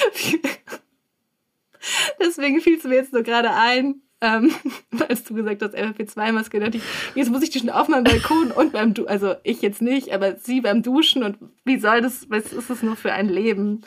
deswegen 2.21 2.61
fiel 2.61 2.77
es 2.77 2.85
mir 2.85 2.97
jetzt 2.97 3.13
so 3.13 3.23
gerade 3.23 3.53
ein 3.53 4.03
ähm, 4.21 4.53
als 5.09 5.25
du 5.25 5.35
gesagt 5.35 5.63
hast, 5.63 5.77
FFP2-Maske, 5.77 6.61
dachte 6.61 6.79
ich, 6.79 6.83
jetzt 7.15 7.31
muss 7.31 7.43
ich 7.43 7.51
die 7.51 7.61
schon 7.61 7.71
auf 7.71 7.89
meinem 7.89 8.05
Balkon 8.05 8.51
und 8.51 8.73
beim 8.73 8.95
Du, 8.95 9.07
also 9.07 9.35
ich 9.43 9.63
jetzt 9.63 9.83
nicht, 9.83 10.13
aber 10.13 10.37
sie 10.37 10.61
beim 10.61 10.83
Duschen 10.83 11.23
und 11.23 11.39
wie 11.65 11.79
soll 11.79 12.01
das, 12.01 12.29
was 12.29 12.53
ist 12.53 12.71
das 12.71 12.83
nur 12.83 12.97
für 12.97 13.13
ein 13.13 13.29
Leben? 13.29 13.83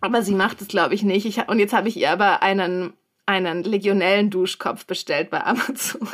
Aber 0.00 0.22
sie 0.22 0.34
macht 0.34 0.60
es, 0.60 0.68
glaube 0.68 0.94
ich, 0.94 1.04
nicht. 1.04 1.26
Ich, 1.26 1.48
und 1.48 1.58
jetzt 1.58 1.72
habe 1.72 1.88
ich 1.88 1.96
ihr 1.96 2.10
aber 2.10 2.42
einen, 2.42 2.92
einen 3.26 3.62
legionellen 3.62 4.30
Duschkopf 4.30 4.86
bestellt 4.86 5.30
bei 5.30 5.44
Amazon. 5.44 6.08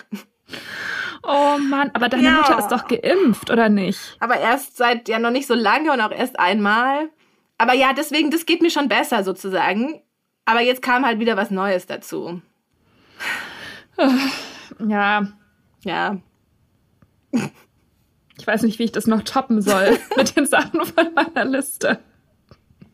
Oh 1.22 1.58
Mann, 1.58 1.90
aber 1.94 2.08
deine 2.08 2.24
ja. 2.24 2.32
Mutter 2.32 2.58
ist 2.58 2.68
doch 2.68 2.86
geimpft, 2.86 3.50
oder 3.50 3.68
nicht? 3.68 4.16
Aber 4.20 4.38
erst 4.38 4.76
seit 4.76 5.08
ja 5.08 5.18
noch 5.18 5.30
nicht 5.30 5.46
so 5.46 5.54
lange 5.54 5.92
und 5.92 6.00
auch 6.00 6.12
erst 6.12 6.38
einmal. 6.38 7.10
Aber 7.58 7.74
ja, 7.74 7.92
deswegen, 7.92 8.30
das 8.30 8.46
geht 8.46 8.62
mir 8.62 8.70
schon 8.70 8.88
besser 8.88 9.24
sozusagen. 9.24 10.00
Aber 10.44 10.60
jetzt 10.60 10.80
kam 10.80 11.04
halt 11.04 11.18
wieder 11.18 11.36
was 11.36 11.50
Neues 11.50 11.86
dazu. 11.86 12.40
Ja. 14.86 15.26
Ja. 15.82 16.18
Ich 18.38 18.46
weiß 18.46 18.62
nicht, 18.62 18.78
wie 18.78 18.84
ich 18.84 18.92
das 18.92 19.08
noch 19.08 19.22
toppen 19.22 19.60
soll 19.60 19.98
mit 20.16 20.36
den 20.36 20.46
Sachen 20.46 20.84
von 20.84 21.14
meiner 21.14 21.44
Liste. 21.44 21.98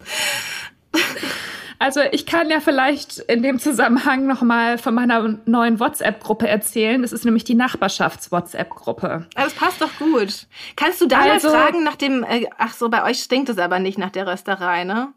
Also 1.78 2.00
ich 2.12 2.26
kann 2.26 2.50
ja 2.50 2.60
vielleicht 2.60 3.18
in 3.18 3.42
dem 3.42 3.58
Zusammenhang 3.58 4.26
noch 4.26 4.42
mal 4.42 4.78
von 4.78 4.94
meiner 4.94 5.38
neuen 5.44 5.80
WhatsApp-Gruppe 5.80 6.48
erzählen. 6.48 7.02
Das 7.02 7.12
ist 7.12 7.24
nämlich 7.24 7.44
die 7.44 7.54
Nachbarschafts-WhatsApp-Gruppe. 7.54 9.26
Das 9.34 9.54
passt 9.54 9.80
doch 9.80 9.90
gut. 9.98 10.46
Kannst 10.76 11.00
du 11.00 11.06
da 11.06 11.20
also, 11.20 11.48
mal 11.48 11.64
fragen 11.64 11.84
nach 11.84 11.96
dem? 11.96 12.24
Äh, 12.24 12.46
ach 12.58 12.74
so, 12.74 12.88
bei 12.88 13.04
euch 13.04 13.18
stinkt 13.20 13.48
es 13.48 13.58
aber 13.58 13.78
nicht 13.78 13.98
nach 13.98 14.10
der 14.10 14.26
Rösterei, 14.26 14.84
ne? 14.84 15.12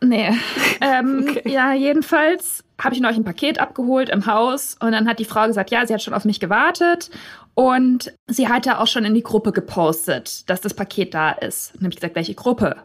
Nee. 0.00 0.30
Ähm, 0.80 1.26
okay. 1.30 1.48
Ja, 1.48 1.72
jedenfalls 1.72 2.62
habe 2.78 2.94
ich 2.94 3.00
neulich 3.00 3.16
ein 3.16 3.24
Paket 3.24 3.58
abgeholt 3.58 4.10
im 4.10 4.26
Haus 4.26 4.76
und 4.80 4.92
dann 4.92 5.08
hat 5.08 5.18
die 5.18 5.24
Frau 5.24 5.46
gesagt, 5.46 5.70
ja, 5.70 5.86
sie 5.86 5.94
hat 5.94 6.02
schon 6.02 6.12
auf 6.12 6.26
mich 6.26 6.40
gewartet 6.40 7.10
und 7.54 8.12
sie 8.26 8.48
hatte 8.48 8.80
auch 8.80 8.86
schon 8.86 9.04
in 9.04 9.14
die 9.14 9.22
Gruppe 9.22 9.52
gepostet, 9.52 10.50
dass 10.50 10.60
das 10.60 10.74
Paket 10.74 11.14
da 11.14 11.30
ist. 11.30 11.72
Dann 11.74 11.84
habe 11.84 11.90
ich 11.90 11.96
gesagt, 11.96 12.16
welche 12.16 12.34
Gruppe? 12.34 12.76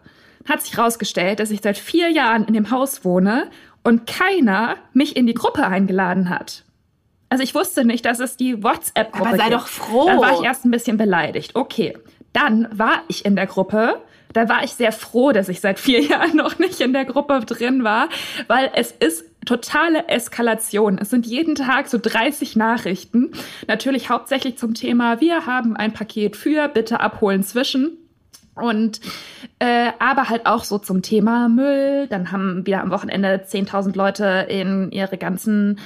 Hat 0.47 0.61
sich 0.61 0.77
herausgestellt, 0.77 1.39
dass 1.39 1.51
ich 1.51 1.61
seit 1.61 1.77
vier 1.77 2.09
Jahren 2.09 2.45
in 2.45 2.53
dem 2.53 2.71
Haus 2.71 3.03
wohne 3.05 3.49
und 3.83 4.07
keiner 4.07 4.77
mich 4.93 5.15
in 5.15 5.27
die 5.27 5.33
Gruppe 5.33 5.65
eingeladen 5.65 6.29
hat. 6.29 6.63
Also 7.29 7.43
ich 7.43 7.53
wusste 7.53 7.85
nicht, 7.85 8.05
dass 8.05 8.19
es 8.19 8.37
die 8.37 8.63
WhatsApp-Gruppe 8.63 9.31
gibt. 9.31 9.41
Aber 9.41 9.49
sei 9.49 9.49
doch 9.55 9.67
froh. 9.67 10.07
Dann 10.07 10.19
war 10.19 10.33
ich 10.33 10.43
erst 10.43 10.65
ein 10.65 10.71
bisschen 10.71 10.97
beleidigt. 10.97 11.55
Okay, 11.55 11.95
dann 12.33 12.67
war 12.71 13.03
ich 13.07 13.25
in 13.25 13.35
der 13.35 13.45
Gruppe 13.45 14.01
da 14.33 14.47
war 14.47 14.63
ich 14.63 14.73
sehr 14.73 14.91
froh, 14.91 15.31
dass 15.31 15.49
ich 15.49 15.59
seit 15.59 15.79
vier 15.79 16.01
Jahren 16.05 16.35
noch 16.35 16.59
nicht 16.59 16.79
in 16.81 16.93
der 16.93 17.05
Gruppe 17.05 17.39
drin 17.45 17.83
war, 17.83 18.09
weil 18.47 18.71
es 18.75 18.91
ist 18.91 19.25
totale 19.45 20.07
Eskalation. 20.07 20.97
Es 20.99 21.09
sind 21.09 21.25
jeden 21.25 21.55
Tag 21.55 21.87
so 21.87 21.97
30 22.01 22.55
Nachrichten. 22.55 23.31
Natürlich 23.67 24.09
hauptsächlich 24.09 24.57
zum 24.57 24.73
Thema, 24.73 25.21
wir 25.21 25.45
haben 25.45 25.75
ein 25.75 25.93
Paket 25.93 26.35
für, 26.35 26.67
bitte 26.67 26.99
abholen 26.99 27.43
zwischen. 27.43 27.97
Und 28.61 28.99
äh, 29.59 29.91
aber 29.99 30.29
halt 30.29 30.45
auch 30.45 30.63
so 30.63 30.77
zum 30.77 31.01
Thema 31.01 31.49
Müll. 31.49 32.07
Dann 32.07 32.31
haben 32.31 32.65
wieder 32.65 32.81
am 32.81 32.91
Wochenende 32.91 33.43
10.000 33.45 33.95
Leute 33.95 34.45
in 34.49 34.91
ihre 34.91 35.17
ganzen 35.17 35.79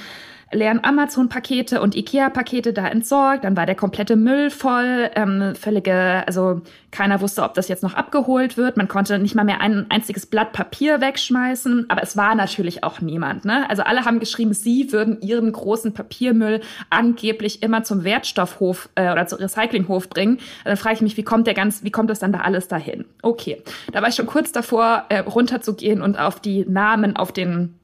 leeren 0.52 0.82
Amazon-Pakete 0.82 1.80
und 1.80 1.94
Ikea-Pakete 1.94 2.72
da 2.72 2.86
entsorgt. 2.86 3.44
Dann 3.44 3.56
war 3.56 3.66
der 3.66 3.74
komplette 3.74 4.16
Müll 4.16 4.50
voll. 4.50 5.10
Ähm, 5.14 5.54
völlige, 5.54 6.24
also 6.26 6.62
keiner 6.90 7.20
wusste, 7.20 7.42
ob 7.42 7.54
das 7.54 7.68
jetzt 7.68 7.82
noch 7.82 7.94
abgeholt 7.94 8.56
wird. 8.56 8.76
Man 8.76 8.88
konnte 8.88 9.18
nicht 9.18 9.34
mal 9.34 9.44
mehr 9.44 9.60
ein 9.60 9.86
einziges 9.90 10.26
Blatt 10.26 10.52
Papier 10.52 11.00
wegschmeißen. 11.00 11.86
Aber 11.88 12.02
es 12.02 12.16
war 12.16 12.34
natürlich 12.34 12.84
auch 12.84 13.00
niemand. 13.00 13.44
Ne? 13.44 13.68
Also 13.68 13.82
alle 13.82 14.04
haben 14.04 14.20
geschrieben, 14.20 14.54
sie 14.54 14.92
würden 14.92 15.20
ihren 15.20 15.50
großen 15.52 15.92
Papiermüll 15.92 16.60
angeblich 16.90 17.62
immer 17.62 17.82
zum 17.82 18.04
Wertstoffhof 18.04 18.88
äh, 18.94 19.10
oder 19.10 19.26
zum 19.26 19.38
Recyclinghof 19.38 20.08
bringen. 20.08 20.38
Dann 20.64 20.76
frage 20.76 20.96
ich 20.96 21.02
mich, 21.02 21.16
wie 21.16 21.24
kommt 21.24 21.46
der 21.46 21.54
ganz, 21.54 21.82
wie 21.82 21.90
kommt 21.90 22.10
das 22.10 22.18
dann 22.18 22.32
da 22.32 22.40
alles 22.40 22.68
dahin? 22.68 23.04
Okay, 23.22 23.62
da 23.92 24.02
war 24.02 24.08
ich 24.08 24.14
schon 24.14 24.26
kurz 24.26 24.52
davor, 24.52 25.04
äh, 25.08 25.18
runterzugehen 25.20 26.02
und 26.02 26.18
auf 26.18 26.40
die 26.40 26.64
Namen 26.68 27.16
auf 27.16 27.32
den 27.32 27.74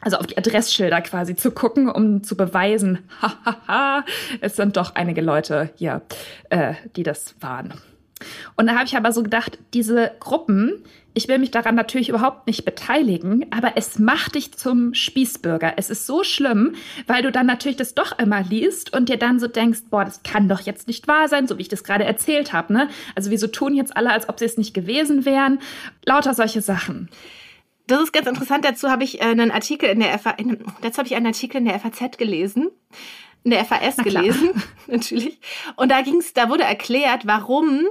also 0.00 0.16
auf 0.16 0.26
die 0.26 0.38
Adressschilder 0.38 1.00
quasi 1.02 1.36
zu 1.36 1.50
gucken, 1.50 1.88
um 1.88 2.22
zu 2.22 2.36
beweisen, 2.36 2.98
hahaha, 3.22 4.04
es 4.40 4.56
sind 4.56 4.76
doch 4.76 4.94
einige 4.94 5.20
Leute 5.20 5.70
hier, 5.76 6.02
äh, 6.48 6.74
die 6.96 7.02
das 7.02 7.34
waren. 7.40 7.74
Und 8.56 8.66
da 8.66 8.74
habe 8.74 8.84
ich 8.84 8.96
aber 8.96 9.12
so 9.12 9.22
gedacht, 9.22 9.58
diese 9.72 10.12
Gruppen, 10.20 10.84
ich 11.14 11.26
will 11.26 11.38
mich 11.38 11.50
daran 11.50 11.74
natürlich 11.74 12.08
überhaupt 12.08 12.46
nicht 12.46 12.64
beteiligen, 12.64 13.46
aber 13.50 13.72
es 13.76 13.98
macht 13.98 14.34
dich 14.34 14.52
zum 14.52 14.94
Spießbürger. 14.94 15.74
Es 15.76 15.90
ist 15.90 16.06
so 16.06 16.22
schlimm, 16.22 16.74
weil 17.06 17.22
du 17.22 17.32
dann 17.32 17.46
natürlich 17.46 17.78
das 17.78 17.94
doch 17.94 18.18
immer 18.18 18.42
liest 18.42 18.92
und 18.92 19.08
dir 19.08 19.16
dann 19.16 19.40
so 19.40 19.48
denkst, 19.48 19.80
boah, 19.90 20.04
das 20.04 20.22
kann 20.22 20.48
doch 20.48 20.60
jetzt 20.60 20.86
nicht 20.86 21.08
wahr 21.08 21.28
sein, 21.28 21.48
so 21.48 21.58
wie 21.58 21.62
ich 21.62 21.68
das 21.68 21.82
gerade 21.82 22.04
erzählt 22.04 22.52
habe. 22.52 22.72
Ne? 22.72 22.88
Also 23.16 23.30
wieso 23.30 23.46
tun 23.46 23.74
jetzt 23.74 23.96
alle, 23.96 24.12
als 24.12 24.28
ob 24.28 24.38
sie 24.38 24.44
es 24.44 24.58
nicht 24.58 24.74
gewesen 24.74 25.24
wären? 25.24 25.58
Lauter 26.04 26.34
solche 26.34 26.60
Sachen. 26.60 27.08
Das 27.90 28.00
ist 28.00 28.12
ganz 28.12 28.28
interessant. 28.28 28.64
Dazu 28.64 28.88
habe 28.88 29.02
ich 29.02 29.20
äh, 29.20 29.24
einen 29.24 29.50
Artikel 29.50 29.88
in 29.88 30.00
der 30.00 30.16
FA, 30.18 30.30
in, 30.30 30.64
dazu 30.80 30.98
habe 30.98 31.08
ich 31.08 31.16
einen 31.16 31.26
Artikel 31.26 31.56
in 31.56 31.64
der 31.64 31.80
FAZ 31.80 32.18
gelesen, 32.18 32.70
in 33.42 33.50
der 33.50 33.64
FAS 33.64 33.96
gelesen, 33.96 34.50
natürlich. 34.86 35.40
Und 35.76 35.90
da 35.90 36.02
ging's, 36.02 36.32
da 36.32 36.48
wurde 36.48 36.62
erklärt, 36.62 37.26
warum 37.26 37.86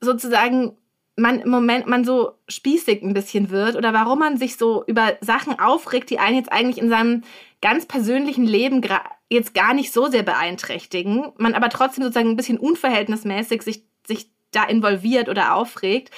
sozusagen 0.00 0.76
man 1.16 1.40
im 1.40 1.48
Moment 1.48 1.86
man 1.86 2.04
so 2.04 2.32
spießig 2.48 3.02
ein 3.02 3.14
bisschen 3.14 3.50
wird 3.50 3.76
oder 3.76 3.92
warum 3.92 4.18
man 4.18 4.36
sich 4.36 4.56
so 4.56 4.84
über 4.86 5.16
Sachen 5.20 5.58
aufregt, 5.58 6.10
die 6.10 6.18
einen 6.18 6.36
jetzt 6.36 6.52
eigentlich 6.52 6.78
in 6.78 6.88
seinem 6.90 7.22
ganz 7.62 7.86
persönlichen 7.86 8.44
Leben 8.44 8.82
jetzt 9.30 9.54
gar 9.54 9.74
nicht 9.74 9.92
so 9.92 10.08
sehr 10.08 10.24
beeinträchtigen, 10.24 11.32
man 11.38 11.54
aber 11.54 11.70
trotzdem 11.70 12.02
sozusagen 12.04 12.30
ein 12.30 12.36
bisschen 12.36 12.58
unverhältnismäßig 12.58 13.62
sich, 13.62 13.84
sich 14.06 14.28
da 14.50 14.64
involviert 14.64 15.28
oder 15.28 15.54
aufregt. 15.54 16.10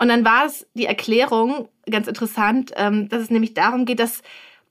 Und 0.00 0.08
dann 0.08 0.24
war 0.24 0.46
es 0.46 0.66
die 0.74 0.86
Erklärung, 0.86 1.68
ganz 1.90 2.06
interessant, 2.06 2.72
ähm, 2.76 3.08
dass 3.08 3.22
es 3.22 3.30
nämlich 3.30 3.54
darum 3.54 3.84
geht, 3.84 4.00
dass, 4.00 4.22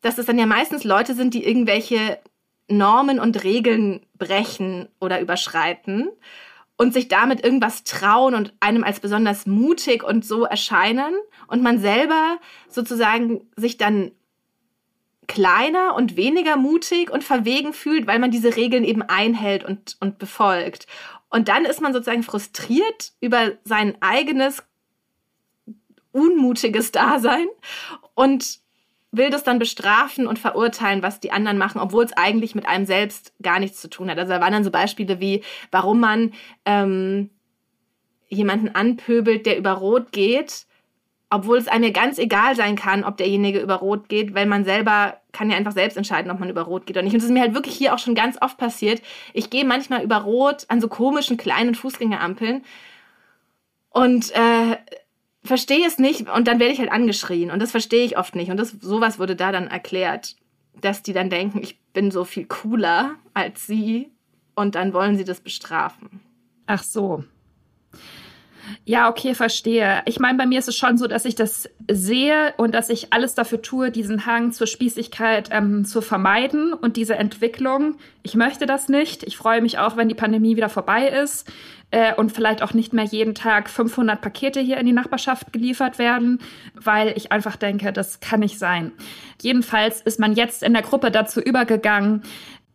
dass 0.02 0.18
es 0.18 0.26
dann 0.26 0.40
ja 0.40 0.46
meistens 0.46 0.84
Leute 0.84 1.14
sind, 1.14 1.34
die 1.34 1.46
irgendwelche 1.46 2.20
Normen 2.68 3.20
und 3.20 3.44
Regeln 3.44 4.02
brechen 4.18 4.90
oder 5.00 5.22
überschreiten 5.22 6.10
und 6.78 6.94
sich 6.94 7.08
damit 7.08 7.44
irgendwas 7.44 7.84
trauen 7.84 8.36
und 8.36 8.54
einem 8.60 8.84
als 8.84 9.00
besonders 9.00 9.46
mutig 9.46 10.04
und 10.04 10.26
so 10.26 10.44
erscheinen 10.44 11.16
und 11.48 11.64
man 11.64 11.80
selber 11.80 12.38
sozusagen 12.70 13.42
sich 13.56 13.78
dann 13.78 14.12
kleiner 15.28 15.96
und 15.96 16.16
weniger 16.16 16.56
mutig 16.56 17.10
und 17.10 17.24
verwegen 17.24 17.74
fühlt, 17.74 18.08
weil 18.08 18.20
man 18.20 18.32
diese 18.32 18.56
Regeln 18.56 18.84
eben 18.84 19.02
einhält 19.02 19.66
und, 19.66 19.98
und 20.00 20.20
befolgt. 20.20 20.88
Und 21.30 21.50
dann 21.50 21.66
ist 21.66 21.82
man 21.82 21.94
sozusagen 21.94 22.24
frustriert 22.24 23.12
über 23.20 23.52
sein 23.66 23.98
eigenes 24.00 24.64
unmutiges 26.18 26.92
Dasein 26.92 27.48
und 28.16 28.60
will 29.12 29.30
das 29.30 29.44
dann 29.44 29.60
bestrafen 29.60 30.28
und 30.28 30.40
verurteilen, 30.40 31.02
was 31.02 31.20
die 31.20 31.32
anderen 31.32 31.58
machen, 31.58 31.80
obwohl 31.80 32.04
es 32.04 32.14
eigentlich 32.14 32.56
mit 32.56 32.68
einem 32.68 32.86
selbst 32.86 33.34
gar 33.42 33.60
nichts 33.60 33.80
zu 33.80 33.90
tun 33.90 34.10
hat. 34.10 34.18
Also 34.18 34.34
da 34.34 34.42
waren 34.42 34.52
dann 34.52 34.64
so 34.64 34.72
Beispiele 34.72 35.20
wie, 35.20 35.44
warum 35.72 36.00
man 36.00 36.34
ähm, 36.66 37.30
jemanden 38.28 38.70
anpöbelt, 38.76 39.46
der 39.46 39.58
über 39.58 39.72
Rot 39.72 40.12
geht, 40.12 40.66
obwohl 41.30 41.58
es 41.58 41.68
einem 41.68 41.92
ganz 41.94 42.20
egal 42.20 42.56
sein 42.56 42.76
kann, 42.76 43.04
ob 43.04 43.18
derjenige 43.18 43.60
über 43.60 43.76
Rot 43.76 44.10
geht, 44.10 44.34
weil 44.34 44.46
man 44.46 44.64
selber 44.66 45.18
kann 45.32 45.50
ja 45.50 45.58
einfach 45.58 45.74
selbst 45.74 45.98
entscheiden, 45.98 46.32
ob 46.32 46.40
man 46.40 46.50
über 46.50 46.62
Rot 46.62 46.86
geht 46.86 46.96
oder 46.96 47.04
nicht. 47.04 47.14
Und 47.14 47.20
das 47.20 47.30
ist 47.30 47.34
mir 47.34 47.42
halt 47.42 47.54
wirklich 47.54 47.76
hier 47.76 47.94
auch 47.94 48.00
schon 48.00 48.16
ganz 48.16 48.38
oft 48.42 48.58
passiert. 48.58 49.02
Ich 49.34 49.50
gehe 49.50 49.66
manchmal 49.66 50.04
über 50.04 50.18
Rot 50.18 50.66
an 50.70 50.82
so 50.82 50.88
komischen 50.88 51.38
kleinen 51.38 51.76
Fußgängerampeln 51.76 52.64
und 53.90 54.32
äh, 54.32 54.78
verstehe 55.48 55.86
es 55.86 55.98
nicht 55.98 56.30
und 56.30 56.48
dann 56.48 56.60
werde 56.60 56.74
ich 56.74 56.80
halt 56.80 56.92
angeschrien 56.92 57.52
und 57.52 57.62
das 57.62 57.72
verstehe 57.72 58.06
ich 58.06 58.18
oft 58.18 58.36
nicht 58.36 58.52
und 58.52 58.58
das 58.58 58.72
sowas 58.82 59.20
wurde 59.20 59.36
da 59.36 59.52
dann 59.52 59.68
erklärt, 59.68 60.36
dass 60.80 61.04
die 61.04 61.14
dann 61.14 61.30
denken, 61.30 61.62
ich 61.62 61.80
bin 61.94 62.12
so 62.12 62.24
viel 62.24 62.46
cooler 62.46 63.16
als 63.34 63.66
sie 63.66 64.12
und 64.56 64.76
dann 64.76 64.94
wollen 64.94 65.18
sie 65.18 65.24
das 65.24 65.42
bestrafen. 65.42 66.22
Ach 66.68 66.84
so. 66.84 67.24
Ja, 68.86 69.10
okay, 69.10 69.36
verstehe. 69.36 70.02
Ich 70.06 70.20
meine, 70.20 70.38
bei 70.38 70.46
mir 70.46 70.60
ist 70.60 70.68
es 70.68 70.76
schon 70.76 70.98
so, 70.98 71.08
dass 71.08 71.26
ich 71.26 71.36
das 71.36 71.70
sehe 71.90 72.54
und 72.58 72.74
dass 72.74 72.90
ich 72.90 73.14
alles 73.14 73.36
dafür 73.36 73.62
tue, 73.62 73.92
diesen 73.92 74.26
Hang 74.26 74.52
zur 74.52 74.68
Spießigkeit 74.68 75.50
ähm, 75.52 75.86
zu 75.86 76.02
vermeiden 76.02 76.74
und 76.74 76.98
diese 76.98 77.16
Entwicklung. 77.16 77.96
Ich 78.24 78.36
möchte 78.36 78.66
das 78.66 78.90
nicht. 78.90 79.24
Ich 79.24 79.38
freue 79.38 79.62
mich 79.62 79.80
auch, 79.80 79.98
wenn 79.98 80.10
die 80.10 80.16
Pandemie 80.16 80.56
wieder 80.56 80.70
vorbei 80.70 81.08
ist 81.08 81.50
äh, 81.92 82.14
und 82.14 82.32
vielleicht 82.32 82.62
auch 82.62 82.74
nicht 82.74 82.94
mehr 82.94 83.06
jeden 83.06 83.36
Tag 83.36 83.70
500 83.70 84.20
Pakete 84.22 84.60
hier 84.60 84.78
in 84.78 84.86
die 84.86 84.94
Nachbarschaft 84.94 85.54
geliefert 85.54 86.00
werden, 86.00 86.40
weil 86.74 87.14
ich 87.16 87.32
einfach 87.32 87.56
denke, 87.56 87.94
das 87.94 88.20
kann 88.20 88.42
nicht 88.42 88.60
sein. 88.60 88.92
Jedenfalls 89.42 90.02
ist 90.02 90.20
man 90.20 90.34
jetzt 90.34 90.64
in 90.64 90.74
der 90.74 90.82
Gruppe 90.82 91.12
dazu 91.12 91.40
übergegangen, 91.40 92.24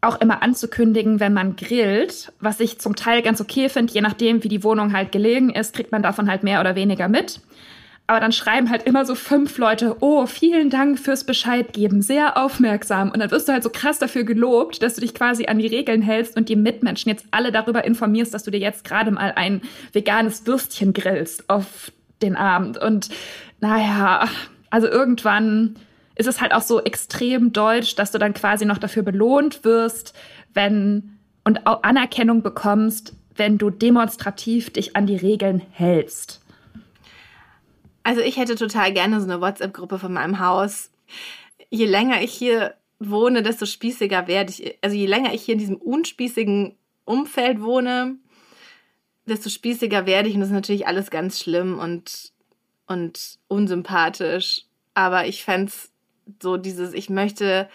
auch 0.02 0.20
immer 0.20 0.42
anzukündigen, 0.42 1.20
wenn 1.20 1.32
man 1.32 1.56
grillt, 1.56 2.32
was 2.40 2.60
ich 2.60 2.78
zum 2.80 2.96
Teil 2.96 3.22
ganz 3.22 3.40
okay 3.40 3.68
finde, 3.68 3.92
je 3.94 4.00
nachdem, 4.00 4.42
wie 4.44 4.48
die 4.48 4.64
Wohnung 4.64 4.92
halt 4.92 5.12
gelegen 5.12 5.50
ist, 5.50 5.74
kriegt 5.74 5.92
man 5.92 6.02
davon 6.02 6.28
halt 6.28 6.42
mehr 6.42 6.60
oder 6.60 6.74
weniger 6.74 7.08
mit. 7.08 7.40
Aber 8.08 8.18
dann 8.18 8.32
schreiben 8.32 8.68
halt 8.68 8.82
immer 8.82 9.06
so 9.06 9.14
fünf 9.14 9.56
Leute, 9.58 9.96
oh, 10.00 10.26
vielen 10.26 10.70
Dank 10.70 10.98
fürs 10.98 11.24
Bescheid 11.24 11.72
geben, 11.72 12.02
sehr 12.02 12.36
aufmerksam. 12.36 13.12
Und 13.12 13.20
dann 13.20 13.30
wirst 13.30 13.48
du 13.48 13.52
halt 13.52 13.62
so 13.62 13.70
krass 13.70 14.00
dafür 14.00 14.24
gelobt, 14.24 14.82
dass 14.82 14.96
du 14.96 15.00
dich 15.00 15.14
quasi 15.14 15.46
an 15.46 15.58
die 15.58 15.68
Regeln 15.68 16.02
hältst 16.02 16.36
und 16.36 16.48
die 16.48 16.56
Mitmenschen 16.56 17.10
jetzt 17.10 17.24
alle 17.30 17.52
darüber 17.52 17.84
informierst, 17.84 18.34
dass 18.34 18.42
du 18.42 18.50
dir 18.50 18.60
jetzt 18.60 18.84
gerade 18.84 19.12
mal 19.12 19.32
ein 19.36 19.62
veganes 19.92 20.46
Würstchen 20.46 20.92
grillst 20.92 21.48
auf 21.48 21.92
den 22.22 22.36
Abend. 22.36 22.76
Und 22.76 23.08
naja, 23.60 24.28
also 24.68 24.88
irgendwann 24.88 25.76
ist 26.14 26.26
es 26.26 26.40
halt 26.40 26.52
auch 26.52 26.62
so 26.62 26.80
extrem 26.80 27.52
deutsch, 27.52 27.94
dass 27.94 28.10
du 28.10 28.18
dann 28.18 28.34
quasi 28.34 28.64
noch 28.64 28.78
dafür 28.78 29.02
belohnt 29.02 29.64
wirst, 29.64 30.14
wenn 30.54 31.18
und 31.44 31.66
auch 31.66 31.82
Anerkennung 31.82 32.42
bekommst, 32.42 33.14
wenn 33.34 33.58
du 33.58 33.70
demonstrativ 33.70 34.70
dich 34.70 34.94
an 34.94 35.06
die 35.06 35.16
Regeln 35.16 35.60
hältst. 35.72 36.40
Also 38.02 38.20
ich 38.20 38.36
hätte 38.36 38.56
total 38.56 38.92
gerne 38.92 39.20
so 39.20 39.26
eine 39.26 39.40
WhatsApp-Gruppe 39.40 39.98
von 39.98 40.12
meinem 40.12 40.40
Haus. 40.40 40.90
Je 41.70 41.86
länger 41.86 42.22
ich 42.22 42.32
hier 42.32 42.74
wohne, 42.98 43.42
desto 43.42 43.66
spießiger 43.66 44.26
werde 44.26 44.50
ich. 44.50 44.78
Also 44.82 44.96
je 44.96 45.06
länger 45.06 45.32
ich 45.32 45.42
hier 45.42 45.54
in 45.54 45.60
diesem 45.60 45.76
unspießigen 45.76 46.76
Umfeld 47.04 47.62
wohne, 47.62 48.16
desto 49.26 49.50
spießiger 49.50 50.06
werde 50.06 50.28
ich. 50.28 50.34
Und 50.34 50.40
das 50.40 50.50
ist 50.50 50.54
natürlich 50.54 50.86
alles 50.86 51.10
ganz 51.10 51.40
schlimm 51.40 51.78
und, 51.78 52.32
und 52.86 53.38
unsympathisch. 53.48 54.66
Aber 54.94 55.26
ich 55.26 55.44
fände 55.44 55.68
es 55.68 55.91
so 56.40 56.56
dieses, 56.56 56.92
ich 56.92 57.10
möchte, 57.10 57.68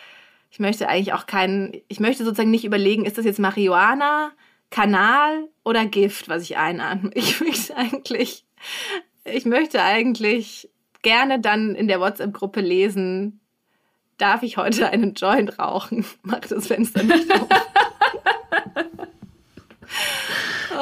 ich 0.51 0.59
möchte 0.59 0.87
eigentlich 0.87 1.13
auch 1.13 1.25
keinen, 1.25 1.73
ich 1.87 1.99
möchte 1.99 2.23
sozusagen 2.23 2.51
nicht 2.51 2.65
überlegen, 2.65 3.05
ist 3.05 3.17
das 3.17 3.25
jetzt 3.25 3.39
Marihuana, 3.39 4.31
Kanal 4.69 5.47
oder 5.63 5.85
Gift, 5.85 6.29
was 6.29 6.43
ich 6.43 6.57
einatme. 6.57 7.11
Ich 7.15 7.39
möchte 7.39 7.75
eigentlich, 7.75 8.45
ich 9.25 9.45
möchte 9.45 9.81
eigentlich 9.81 10.69
gerne 11.01 11.39
dann 11.39 11.75
in 11.75 11.87
der 11.87 11.99
WhatsApp-Gruppe 11.99 12.61
lesen, 12.61 13.39
darf 14.17 14.43
ich 14.43 14.57
heute 14.57 14.89
einen 14.89 15.13
Joint 15.13 15.59
rauchen? 15.59 16.05
Mach 16.23 16.39
das 16.39 16.67
Fenster 16.67 17.03
nicht 17.03 17.31
auf. 17.33 17.47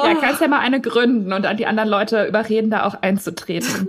Ja, 0.04 0.14
kannst 0.14 0.42
ja 0.42 0.48
mal 0.48 0.60
eine 0.60 0.80
gründen 0.80 1.32
und 1.32 1.46
an 1.46 1.56
die 1.56 1.66
anderen 1.66 1.88
Leute 1.88 2.26
überreden, 2.26 2.70
da 2.70 2.84
auch 2.84 3.00
einzutreten. 3.02 3.88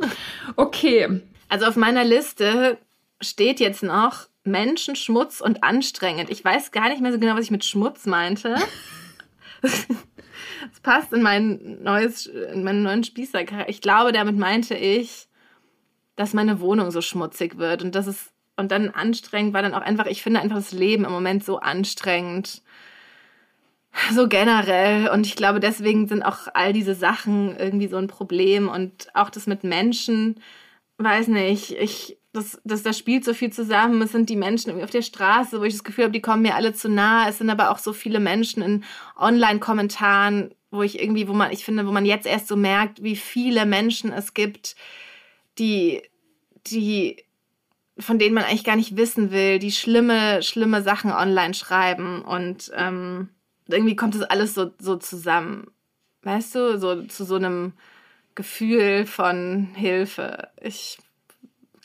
Okay. 0.55 1.21
Also 1.49 1.65
auf 1.65 1.75
meiner 1.75 2.05
Liste 2.05 2.77
steht 3.21 3.59
jetzt 3.59 3.83
noch 3.83 4.27
Menschen, 4.43 4.95
Schmutz 4.95 5.41
und 5.41 5.63
anstrengend. 5.63 6.29
Ich 6.29 6.43
weiß 6.43 6.71
gar 6.71 6.89
nicht 6.89 7.01
mehr 7.01 7.11
so 7.11 7.19
genau, 7.19 7.35
was 7.35 7.45
ich 7.45 7.51
mit 7.51 7.65
Schmutz 7.65 8.05
meinte. 8.05 8.55
Es 10.71 10.79
passt 10.81 11.13
in 11.13 11.21
mein 11.21 11.81
neues, 11.83 12.27
in 12.27 12.63
meinen 12.63 12.83
neuen 12.83 13.03
Spießer. 13.03 13.69
Ich 13.69 13.81
glaube, 13.81 14.11
damit 14.11 14.37
meinte 14.37 14.75
ich, 14.75 15.27
dass 16.15 16.33
meine 16.33 16.59
Wohnung 16.59 16.91
so 16.91 17.01
schmutzig 17.01 17.57
wird 17.57 17.83
und 17.83 17.95
das 17.95 18.07
ist 18.07 18.31
und 18.57 18.71
dann 18.71 18.89
anstrengend 18.89 19.53
war 19.53 19.61
dann 19.61 19.75
auch 19.75 19.81
einfach, 19.81 20.07
ich 20.07 20.23
finde 20.23 20.41
einfach 20.41 20.57
das 20.57 20.71
Leben 20.71 21.05
im 21.05 21.11
Moment 21.11 21.45
so 21.45 21.59
anstrengend. 21.59 22.63
So 24.13 24.27
generell. 24.27 25.09
Und 25.09 25.25
ich 25.25 25.35
glaube, 25.35 25.59
deswegen 25.59 26.07
sind 26.07 26.23
auch 26.23 26.47
all 26.53 26.73
diese 26.73 26.95
Sachen 26.95 27.55
irgendwie 27.55 27.87
so 27.87 27.97
ein 27.97 28.07
Problem. 28.07 28.67
Und 28.67 29.07
auch 29.13 29.29
das 29.29 29.47
mit 29.47 29.63
Menschen, 29.63 30.41
weiß 30.97 31.27
nicht, 31.27 31.71
ich, 31.71 32.16
das, 32.37 32.61
das, 32.63 32.83
das 32.83 32.97
spielt 32.97 33.25
so 33.25 33.33
viel 33.33 33.51
zusammen. 33.51 34.01
Es 34.01 34.11
sind 34.11 34.29
die 34.29 34.35
Menschen 34.35 34.81
auf 34.81 34.91
der 34.91 35.01
Straße, 35.01 35.59
wo 35.59 35.63
ich 35.63 35.73
das 35.73 35.83
Gefühl 35.83 36.05
habe, 36.05 36.13
die 36.13 36.21
kommen 36.21 36.43
mir 36.43 36.55
alle 36.55 36.73
zu 36.73 36.89
nah. 36.89 37.27
Es 37.27 37.39
sind 37.39 37.49
aber 37.49 37.71
auch 37.71 37.79
so 37.79 37.93
viele 37.93 38.19
Menschen 38.19 38.61
in 38.61 38.83
Online-Kommentaren, 39.17 40.53
wo 40.71 40.83
ich 40.83 41.01
irgendwie, 41.01 41.27
wo 41.27 41.33
man, 41.33 41.51
ich 41.51 41.65
finde, 41.65 41.87
wo 41.87 41.91
man 41.91 42.05
jetzt 42.05 42.27
erst 42.27 42.47
so 42.47 42.55
merkt, 42.55 43.03
wie 43.03 43.15
viele 43.15 43.65
Menschen 43.65 44.13
es 44.13 44.33
gibt, 44.33 44.75
die, 45.57 46.03
die, 46.67 47.23
von 47.97 48.19
denen 48.19 48.35
man 48.35 48.43
eigentlich 48.43 48.63
gar 48.63 48.75
nicht 48.75 48.95
wissen 48.95 49.31
will, 49.31 49.59
die 49.59 49.71
schlimme, 49.71 50.43
schlimme 50.43 50.83
Sachen 50.83 51.11
online 51.11 51.55
schreiben 51.55 52.21
und 52.21 52.71
ähm, 52.75 53.29
irgendwie 53.67 53.95
kommt 53.95 54.15
das 54.15 54.21
alles 54.21 54.53
so, 54.53 54.71
so 54.79 54.95
zusammen. 54.97 55.71
Weißt 56.21 56.55
du, 56.55 56.77
so 56.77 57.03
zu 57.03 57.25
so 57.25 57.35
einem 57.35 57.73
Gefühl 58.35 59.05
von 59.05 59.69
Hilfe. 59.73 60.49
Ich 60.61 60.99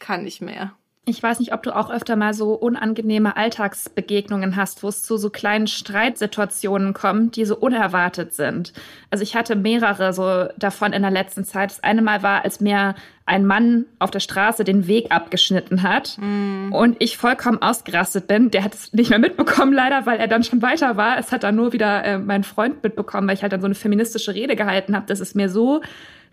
kann 0.03 0.25
nicht 0.25 0.43
mehr. 0.43 0.73
Ich 1.05 1.21
weiß 1.21 1.41
nicht, 1.41 1.53
ob 1.53 1.65
du 1.65 1.75
auch 1.75 1.91
öfter 1.91 2.15
mal 2.15 2.33
so 2.33 2.55
unangenehme 2.55 3.37
Alltagsbegegnungen 3.37 4.55
hast, 4.55 4.85
wo 4.85 4.88
es 4.88 5.03
zu 5.03 5.17
so 5.17 5.31
kleinen 5.31 5.67
Streitsituationen 5.67 6.93
kommt, 6.93 7.35
die 7.35 7.45
so 7.45 7.57
unerwartet 7.57 8.35
sind. 8.35 8.73
Also 9.11 9.25
ich 9.25 9.35
hatte 9.35 9.57
mehrere 9.57 10.12
so 10.12 10.47
davon 10.57 10.93
in 10.93 11.03
der 11.03 11.11
letzten 11.11 11.43
Zeit. 11.45 11.73
Das 11.73 11.83
eine 11.83 12.03
Mal 12.03 12.23
war, 12.23 12.45
als 12.45 12.61
mir 12.61 12.95
ein 13.27 13.45
Mann 13.45 13.87
auf 13.99 14.12
der 14.12 14.21
Straße 14.21 14.62
den 14.62 14.87
Weg 14.87 15.11
abgeschnitten 15.11 15.83
hat 15.83 16.19
mm. 16.21 16.73
und 16.73 16.97
ich 17.01 17.17
vollkommen 17.17 17.61
ausgerastet 17.61 18.29
bin. 18.29 18.53
Der 18.53 18.62
hat 18.62 18.75
es 18.75 18.93
nicht 18.93 19.11
mehr 19.11 19.19
mitbekommen, 19.19 19.73
leider, 19.73 20.07
weil 20.07 20.21
er 20.21 20.29
dann 20.29 20.45
schon 20.45 20.62
weiter 20.62 20.97
war. 20.97 21.19
Es 21.19 21.33
hat 21.33 21.43
dann 21.43 21.57
nur 21.57 21.73
wieder 21.73 22.05
äh, 22.05 22.19
mein 22.19 22.45
Freund 22.45 22.81
mitbekommen, 22.85 23.27
weil 23.27 23.35
ich 23.35 23.43
halt 23.43 23.53
dann 23.53 23.61
so 23.61 23.67
eine 23.67 23.75
feministische 23.75 24.35
Rede 24.35 24.55
gehalten 24.55 24.95
habe, 24.95 25.07
dass 25.07 25.19
es 25.19 25.35
mir 25.35 25.49
so 25.49 25.81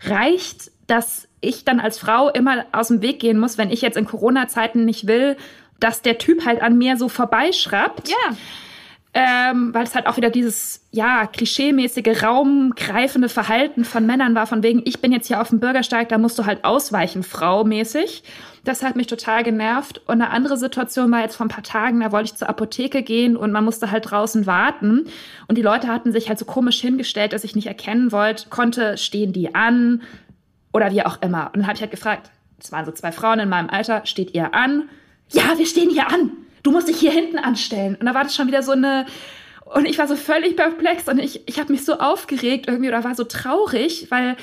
reicht, 0.02 0.70
dass 0.90 1.28
ich 1.40 1.64
dann 1.64 1.80
als 1.80 1.98
Frau 1.98 2.28
immer 2.28 2.64
aus 2.72 2.88
dem 2.88 3.00
Weg 3.02 3.20
gehen 3.20 3.38
muss, 3.38 3.58
wenn 3.58 3.70
ich 3.70 3.80
jetzt 3.80 3.96
in 3.96 4.04
Corona-Zeiten 4.04 4.84
nicht 4.84 5.06
will, 5.06 5.36
dass 5.78 6.02
der 6.02 6.18
Typ 6.18 6.44
halt 6.44 6.60
an 6.60 6.76
mir 6.76 6.96
so 6.96 7.08
vorbeischraubt. 7.08 8.08
Ja. 8.08 8.36
Ähm, 9.12 9.74
weil 9.74 9.82
es 9.82 9.96
halt 9.96 10.06
auch 10.06 10.16
wieder 10.16 10.30
dieses, 10.30 10.86
ja, 10.92 11.26
klischeemäßige, 11.26 12.22
raumgreifende 12.22 13.28
Verhalten 13.28 13.84
von 13.84 14.06
Männern 14.06 14.36
war, 14.36 14.46
von 14.46 14.62
wegen, 14.62 14.82
ich 14.84 15.00
bin 15.00 15.10
jetzt 15.10 15.26
hier 15.26 15.40
auf 15.40 15.48
dem 15.48 15.58
Bürgersteig, 15.58 16.08
da 16.10 16.18
musst 16.18 16.38
du 16.38 16.46
halt 16.46 16.64
ausweichen, 16.64 17.24
Frau 17.24 17.64
mäßig. 17.64 18.22
Das 18.62 18.84
hat 18.84 18.94
mich 18.94 19.08
total 19.08 19.42
genervt. 19.42 20.00
Und 20.06 20.20
eine 20.20 20.30
andere 20.30 20.56
Situation 20.56 21.10
war 21.10 21.22
jetzt 21.22 21.34
vor 21.34 21.46
ein 21.46 21.50
paar 21.50 21.64
Tagen, 21.64 22.00
da 22.00 22.12
wollte 22.12 22.26
ich 22.26 22.36
zur 22.36 22.48
Apotheke 22.48 23.02
gehen 23.02 23.36
und 23.36 23.50
man 23.50 23.64
musste 23.64 23.90
halt 23.90 24.08
draußen 24.08 24.46
warten. 24.46 25.06
Und 25.48 25.58
die 25.58 25.62
Leute 25.62 25.88
hatten 25.88 26.12
sich 26.12 26.28
halt 26.28 26.38
so 26.38 26.44
komisch 26.44 26.80
hingestellt, 26.80 27.32
dass 27.32 27.42
ich 27.42 27.56
nicht 27.56 27.66
erkennen 27.66 28.12
wollte, 28.12 28.48
konnte, 28.48 28.96
stehen 28.96 29.32
die 29.32 29.56
an, 29.56 30.02
oder 30.72 30.90
wie 30.92 31.04
auch 31.04 31.20
immer. 31.22 31.46
Und 31.46 31.60
dann 31.60 31.66
habe 31.66 31.74
ich 31.74 31.80
halt 31.80 31.90
gefragt, 31.90 32.30
es 32.58 32.72
waren 32.72 32.84
so 32.84 32.92
zwei 32.92 33.12
Frauen 33.12 33.40
in 33.40 33.48
meinem 33.48 33.70
Alter, 33.70 34.04
steht 34.04 34.34
ihr 34.34 34.54
an? 34.54 34.88
Ja, 35.30 35.56
wir 35.56 35.66
stehen 35.66 35.90
hier 35.90 36.08
an. 36.08 36.32
Du 36.62 36.72
musst 36.72 36.88
dich 36.88 36.98
hier 36.98 37.12
hinten 37.12 37.38
anstellen. 37.38 37.96
Und 37.96 38.06
da 38.06 38.14
war 38.14 38.24
das 38.24 38.34
schon 38.34 38.46
wieder 38.46 38.62
so 38.62 38.72
eine. 38.72 39.06
Und 39.64 39.86
ich 39.86 39.98
war 39.98 40.08
so 40.08 40.16
völlig 40.16 40.56
perplex 40.56 41.06
und 41.06 41.20
ich, 41.20 41.48
ich 41.48 41.60
habe 41.60 41.70
mich 41.72 41.84
so 41.84 41.98
aufgeregt 41.98 42.66
irgendwie 42.66 42.88
oder 42.88 43.04
war 43.04 43.14
so 43.14 43.22
traurig, 43.22 44.08
weil 44.10 44.36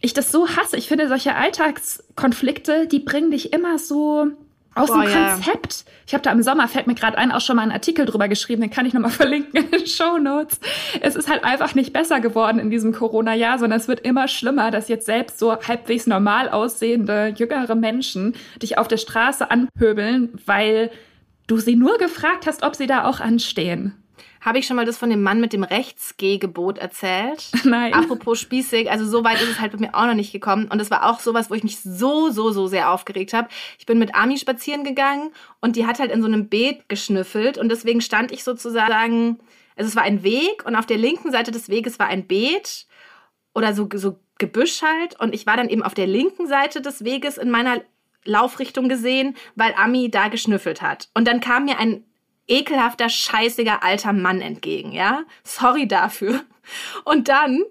ich 0.00 0.14
das 0.14 0.30
so 0.30 0.48
hasse. 0.48 0.76
Ich 0.76 0.86
finde, 0.86 1.08
solche 1.08 1.34
Alltagskonflikte, 1.34 2.86
die 2.86 3.00
bringen 3.00 3.32
dich 3.32 3.52
immer 3.52 3.78
so 3.78 4.28
aus 4.74 4.88
Boah, 4.88 5.04
dem 5.04 5.12
Konzept. 5.12 5.84
Ja. 5.86 5.92
Ich 6.06 6.14
habe 6.14 6.22
da 6.22 6.32
im 6.32 6.42
Sommer, 6.42 6.68
fällt 6.68 6.86
mir 6.86 6.94
gerade 6.94 7.18
ein, 7.18 7.32
auch 7.32 7.40
schon 7.40 7.56
mal 7.56 7.62
einen 7.62 7.72
Artikel 7.72 8.06
drüber 8.06 8.28
geschrieben, 8.28 8.62
den 8.62 8.70
kann 8.70 8.86
ich 8.86 8.94
nochmal 8.94 9.10
verlinken 9.10 9.64
in 9.64 9.70
den 9.70 9.86
Show 9.86 10.18
Notes. 10.18 10.60
Es 11.00 11.16
ist 11.16 11.28
halt 11.28 11.44
einfach 11.44 11.74
nicht 11.74 11.92
besser 11.92 12.20
geworden 12.20 12.58
in 12.58 12.70
diesem 12.70 12.92
Corona-Jahr, 12.92 13.58
sondern 13.58 13.80
es 13.80 13.88
wird 13.88 14.00
immer 14.00 14.28
schlimmer, 14.28 14.70
dass 14.70 14.88
jetzt 14.88 15.06
selbst 15.06 15.38
so 15.38 15.56
halbwegs 15.56 16.06
normal 16.06 16.48
aussehende, 16.48 17.34
jüngere 17.36 17.74
Menschen 17.74 18.34
dich 18.62 18.78
auf 18.78 18.88
der 18.88 18.98
Straße 18.98 19.50
anpöbeln, 19.50 20.30
weil 20.46 20.90
du 21.46 21.58
sie 21.58 21.76
nur 21.76 21.98
gefragt 21.98 22.46
hast, 22.46 22.62
ob 22.62 22.76
sie 22.76 22.86
da 22.86 23.04
auch 23.04 23.20
anstehen. 23.20 23.99
Habe 24.40 24.58
ich 24.58 24.66
schon 24.66 24.76
mal 24.76 24.86
das 24.86 24.96
von 24.96 25.10
dem 25.10 25.22
Mann 25.22 25.40
mit 25.40 25.52
dem 25.52 25.64
Rechtsgehgebot 25.64 26.78
erzählt? 26.78 27.50
Nein. 27.64 27.92
Apropos 27.92 28.40
spießig, 28.40 28.90
also 28.90 29.06
so 29.06 29.22
weit 29.22 29.40
ist 29.42 29.50
es 29.50 29.60
halt 29.60 29.72
bei 29.72 29.78
mir 29.78 29.94
auch 29.94 30.06
noch 30.06 30.14
nicht 30.14 30.32
gekommen. 30.32 30.68
Und 30.68 30.78
das 30.78 30.90
war 30.90 31.10
auch 31.10 31.20
sowas, 31.20 31.50
wo 31.50 31.54
ich 31.54 31.62
mich 31.62 31.80
so, 31.80 32.30
so, 32.30 32.50
so 32.50 32.66
sehr 32.66 32.90
aufgeregt 32.90 33.34
habe. 33.34 33.48
Ich 33.78 33.84
bin 33.84 33.98
mit 33.98 34.14
Ami 34.14 34.38
spazieren 34.38 34.82
gegangen 34.82 35.32
und 35.60 35.76
die 35.76 35.86
hat 35.86 35.98
halt 35.98 36.10
in 36.10 36.22
so 36.22 36.26
einem 36.26 36.48
Beet 36.48 36.88
geschnüffelt 36.88 37.58
und 37.58 37.68
deswegen 37.68 38.00
stand 38.00 38.32
ich 38.32 38.42
sozusagen, 38.42 39.38
also 39.76 39.88
es 39.88 39.96
war 39.96 40.04
ein 40.04 40.22
Weg 40.22 40.64
und 40.64 40.74
auf 40.74 40.86
der 40.86 40.98
linken 40.98 41.30
Seite 41.30 41.50
des 41.50 41.68
Weges 41.68 41.98
war 41.98 42.06
ein 42.06 42.26
Beet 42.26 42.86
oder 43.54 43.74
so, 43.74 43.88
so 43.94 44.18
Gebüsch 44.38 44.80
halt 44.80 45.20
und 45.20 45.34
ich 45.34 45.46
war 45.46 45.58
dann 45.58 45.68
eben 45.68 45.82
auf 45.82 45.92
der 45.92 46.06
linken 46.06 46.46
Seite 46.46 46.80
des 46.80 47.04
Weges 47.04 47.36
in 47.36 47.50
meiner 47.50 47.82
Laufrichtung 48.24 48.88
gesehen, 48.88 49.36
weil 49.54 49.74
Ami 49.76 50.10
da 50.10 50.28
geschnüffelt 50.28 50.82
hat. 50.82 51.08
Und 51.14 51.26
dann 51.26 51.40
kam 51.40 51.66
mir 51.66 51.78
ein 51.78 52.04
ekelhafter, 52.50 53.08
scheißiger 53.08 53.82
alter 53.82 54.12
Mann 54.12 54.40
entgegen, 54.40 54.92
ja? 54.92 55.24
Sorry 55.44 55.86
dafür. 55.88 56.40
Und 57.04 57.28
dann 57.28 57.62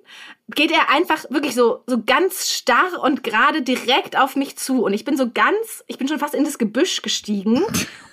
geht 0.56 0.72
er 0.72 0.90
einfach 0.90 1.26
wirklich 1.30 1.54
so, 1.54 1.84
so 1.86 2.02
ganz 2.04 2.50
starr 2.50 3.02
und 3.04 3.24
gerade 3.24 3.62
direkt 3.62 4.18
auf 4.18 4.36
mich 4.36 4.58
zu. 4.58 4.84
Und 4.84 4.94
ich 4.94 5.06
bin 5.06 5.16
so 5.16 5.30
ganz, 5.30 5.84
ich 5.88 5.98
bin 5.98 6.08
schon 6.08 6.20
fast 6.20 6.34
in 6.34 6.44
das 6.44 6.58
Gebüsch 6.58 7.02
gestiegen, 7.02 7.62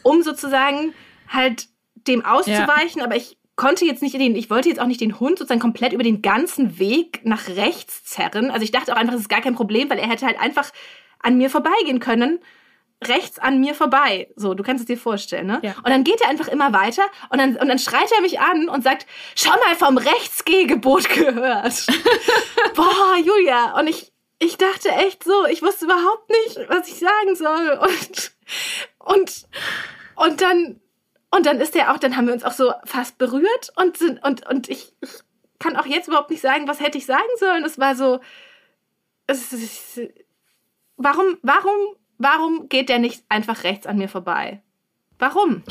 um 0.03 0.23
sozusagen 0.23 0.93
halt 1.29 1.69
dem 1.95 2.25
auszuweichen, 2.25 3.01
ja. 3.01 3.05
aber 3.05 3.17
ich 3.17 3.39
konnte 3.57 3.87
jetzt 3.87 4.03
nicht 4.03 4.15
den, 4.15 4.37
ich 4.37 4.51
wollte 4.51 4.69
jetzt 4.69 4.81
auch 4.81 4.87
nicht 4.87 5.01
den 5.01 5.19
Hund 5.19 5.39
sozusagen 5.39 5.61
komplett 5.61 5.95
über 5.95 6.03
den 6.03 6.21
ganzen 6.21 6.79
Weg 6.79 7.23
nach 7.25 7.49
rechts 7.49 8.05
zerren. 8.05 8.51
Also 8.51 8.65
ich 8.65 8.71
dachte 8.71 8.93
auch 8.93 8.99
einfach, 8.99 9.15
das 9.15 9.23
ist 9.23 9.29
gar 9.31 9.41
kein 9.41 9.55
Problem, 9.55 9.89
weil 9.89 9.99
er 9.99 10.09
hätte 10.09 10.27
halt 10.27 10.39
einfach 10.39 10.71
an 11.21 11.39
mir 11.39 11.49
vorbeigehen 11.49 12.01
können 12.01 12.39
rechts 13.05 13.39
an 13.39 13.61
mir 13.61 13.75
vorbei. 13.75 14.29
So, 14.37 14.55
du 14.55 14.63
kannst 14.63 14.83
es 14.83 14.87
dir 14.87 14.97
vorstellen, 14.97 15.47
ne? 15.47 15.61
Ja. 15.63 15.75
Und 15.79 15.89
dann 15.89 16.05
geht 16.05 16.21
er 16.21 16.29
einfach 16.29 16.49
immer 16.49 16.73
weiter 16.73 17.03
und 17.31 17.39
dann, 17.39 17.57
und 17.57 17.69
dann 17.69 17.79
schreit 17.79 18.11
er 18.13 18.23
mich 18.23 18.41
an 18.41 18.69
und 18.69 18.83
sagt, 18.83 19.07
schau 19.35 19.51
mal 19.51 19.75
vom 19.77 19.99
Rechtsgehgebot 19.99 21.09
gehört. 21.15 21.87
Boah, 22.75 23.17
Julia. 23.23 23.79
Und 23.79 23.89
ich, 23.89 24.13
ich 24.39 24.57
dachte 24.57 24.89
echt 24.91 25.25
so, 25.25 25.47
ich 25.47 25.63
wusste 25.63 25.85
überhaupt 25.85 26.31
nicht, 26.31 26.69
was 26.69 26.89
ich 26.89 26.99
sagen 26.99 27.35
soll. 27.35 27.79
Und, 27.83 28.33
und, 28.99 29.49
und 30.17 30.41
dann, 30.41 30.81
und 31.31 31.47
dann 31.47 31.61
ist 31.61 31.77
er 31.77 31.93
auch, 31.93 31.99
dann 31.99 32.17
haben 32.17 32.27
wir 32.27 32.35
uns 32.35 32.45
auch 32.45 32.53
so 32.53 32.73
fast 32.85 33.19
berührt 33.19 33.73
und 33.77 33.99
sind, 33.99 34.25
und, 34.25 34.47
und 34.49 34.69
ich, 34.71 34.95
ich 35.03 35.11
kann 35.59 35.77
auch 35.77 35.87
jetzt 35.87 36.09
überhaupt 36.09 36.31
nicht 36.31 36.43
sagen, 36.43 36.67
was 36.67 36.81
hätte 36.81 36.99
ich 36.99 37.07
sagen 37.07 37.23
sollen. 37.39 37.65
Es 37.65 37.79
war 37.79 37.95
so, 37.95 38.21
es, 39.27 39.53
es, 39.53 40.01
warum, 40.97 41.39
warum 41.43 41.97
Warum 42.19 42.69
geht 42.69 42.89
der 42.89 42.99
nicht 42.99 43.25
einfach 43.29 43.65
rechts 43.65 43.87
an 43.87 43.99
mir 43.99 44.09
vorbei? 44.09 44.63
Warum? 45.19 45.63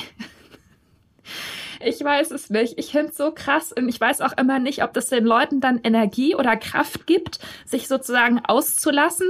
Ich 1.83 2.03
weiß 2.03 2.31
es 2.31 2.49
nicht. 2.49 2.77
Ich 2.77 2.91
finde 2.91 3.09
es 3.09 3.17
so 3.17 3.31
krass 3.31 3.71
und 3.71 3.89
ich 3.89 3.99
weiß 3.99 4.21
auch 4.21 4.37
immer 4.37 4.59
nicht, 4.59 4.83
ob 4.83 4.93
das 4.93 5.09
den 5.09 5.25
Leuten 5.25 5.59
dann 5.59 5.81
Energie 5.83 6.35
oder 6.35 6.55
Kraft 6.57 7.05
gibt, 7.05 7.39
sich 7.65 7.87
sozusagen 7.87 8.39
auszulassen 8.45 9.27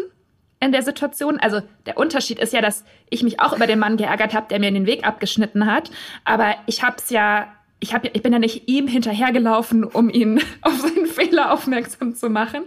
in 0.59 0.71
der 0.71 0.83
Situation. 0.83 1.39
Also 1.39 1.61
der 1.85 1.97
Unterschied 1.97 2.39
ist 2.39 2.53
ja, 2.53 2.61
dass 2.61 2.85
ich 3.09 3.23
mich 3.23 3.39
auch 3.39 3.53
über 3.53 3.67
den 3.67 3.79
Mann 3.79 3.97
geärgert 3.97 4.33
habe, 4.33 4.47
der 4.49 4.59
mir 4.59 4.71
den 4.71 4.85
Weg 4.85 5.05
abgeschnitten 5.05 5.65
hat. 5.65 5.91
Aber 6.23 6.55
ich 6.65 6.83
habe 6.83 6.97
es 6.97 7.09
ja, 7.09 7.47
ich, 7.79 7.93
hab, 7.93 8.05
ich 8.05 8.21
bin 8.21 8.33
ja 8.33 8.39
nicht 8.39 8.67
ihm 8.67 8.87
hinterhergelaufen, 8.87 9.83
um 9.83 10.09
ihn 10.09 10.41
auf 10.61 10.79
seinen 10.79 11.07
Fehler 11.07 11.51
aufmerksam 11.51 12.15
zu 12.15 12.29
machen 12.29 12.63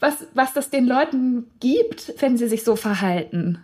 was, 0.00 0.26
was 0.34 0.52
das 0.52 0.70
den 0.70 0.86
Leuten 0.86 1.50
gibt, 1.60 2.14
wenn 2.20 2.36
sie 2.36 2.48
sich 2.48 2.64
so 2.64 2.76
verhalten. 2.76 3.62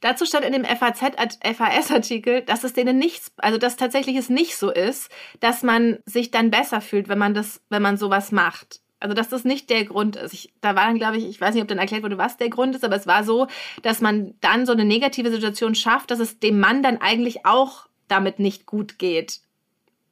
Dazu 0.00 0.24
stand 0.24 0.44
in 0.44 0.52
dem 0.52 0.64
FAZ-FAS-Artikel, 0.64 2.42
dass 2.42 2.64
es 2.64 2.72
denen 2.72 2.98
nichts, 2.98 3.32
also 3.36 3.58
dass 3.58 3.76
tatsächlich 3.76 4.16
es 4.16 4.28
nicht 4.28 4.56
so 4.56 4.70
ist, 4.70 5.10
dass 5.40 5.62
man 5.62 5.98
sich 6.04 6.30
dann 6.30 6.50
besser 6.50 6.80
fühlt, 6.80 7.08
wenn 7.08 7.18
man 7.18 7.34
das, 7.34 7.60
wenn 7.68 7.82
man 7.82 7.96
sowas 7.96 8.32
macht. 8.32 8.80
Also 9.00 9.14
dass 9.14 9.28
das 9.28 9.44
nicht 9.44 9.70
der 9.70 9.84
Grund 9.84 10.16
ist. 10.16 10.32
Ich, 10.32 10.52
da 10.60 10.74
war 10.74 10.86
dann, 10.86 10.98
glaube 10.98 11.18
ich, 11.18 11.28
ich 11.28 11.40
weiß 11.40 11.54
nicht, 11.54 11.62
ob 11.62 11.68
dann 11.68 11.78
erklärt 11.78 12.02
wurde, 12.02 12.18
was 12.18 12.36
der 12.36 12.48
Grund 12.48 12.74
ist, 12.74 12.84
aber 12.84 12.96
es 12.96 13.06
war 13.06 13.22
so, 13.22 13.46
dass 13.82 14.00
man 14.00 14.34
dann 14.40 14.66
so 14.66 14.72
eine 14.72 14.84
negative 14.84 15.30
Situation 15.30 15.74
schafft, 15.74 16.10
dass 16.10 16.18
es 16.18 16.40
dem 16.40 16.58
Mann 16.58 16.82
dann 16.82 17.00
eigentlich 17.00 17.46
auch 17.46 17.86
damit 18.08 18.38
nicht 18.38 18.66
gut 18.66 18.98
geht 18.98 19.40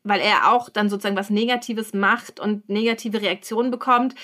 weil 0.06 0.20
er 0.20 0.52
auch 0.52 0.68
dann 0.68 0.88
sozusagen 0.88 1.16
was 1.16 1.30
Negatives 1.30 1.92
macht 1.92 2.40
und 2.40 2.68
negative 2.68 3.20
Reaktionen 3.20 3.70
bekommt. 3.70 4.14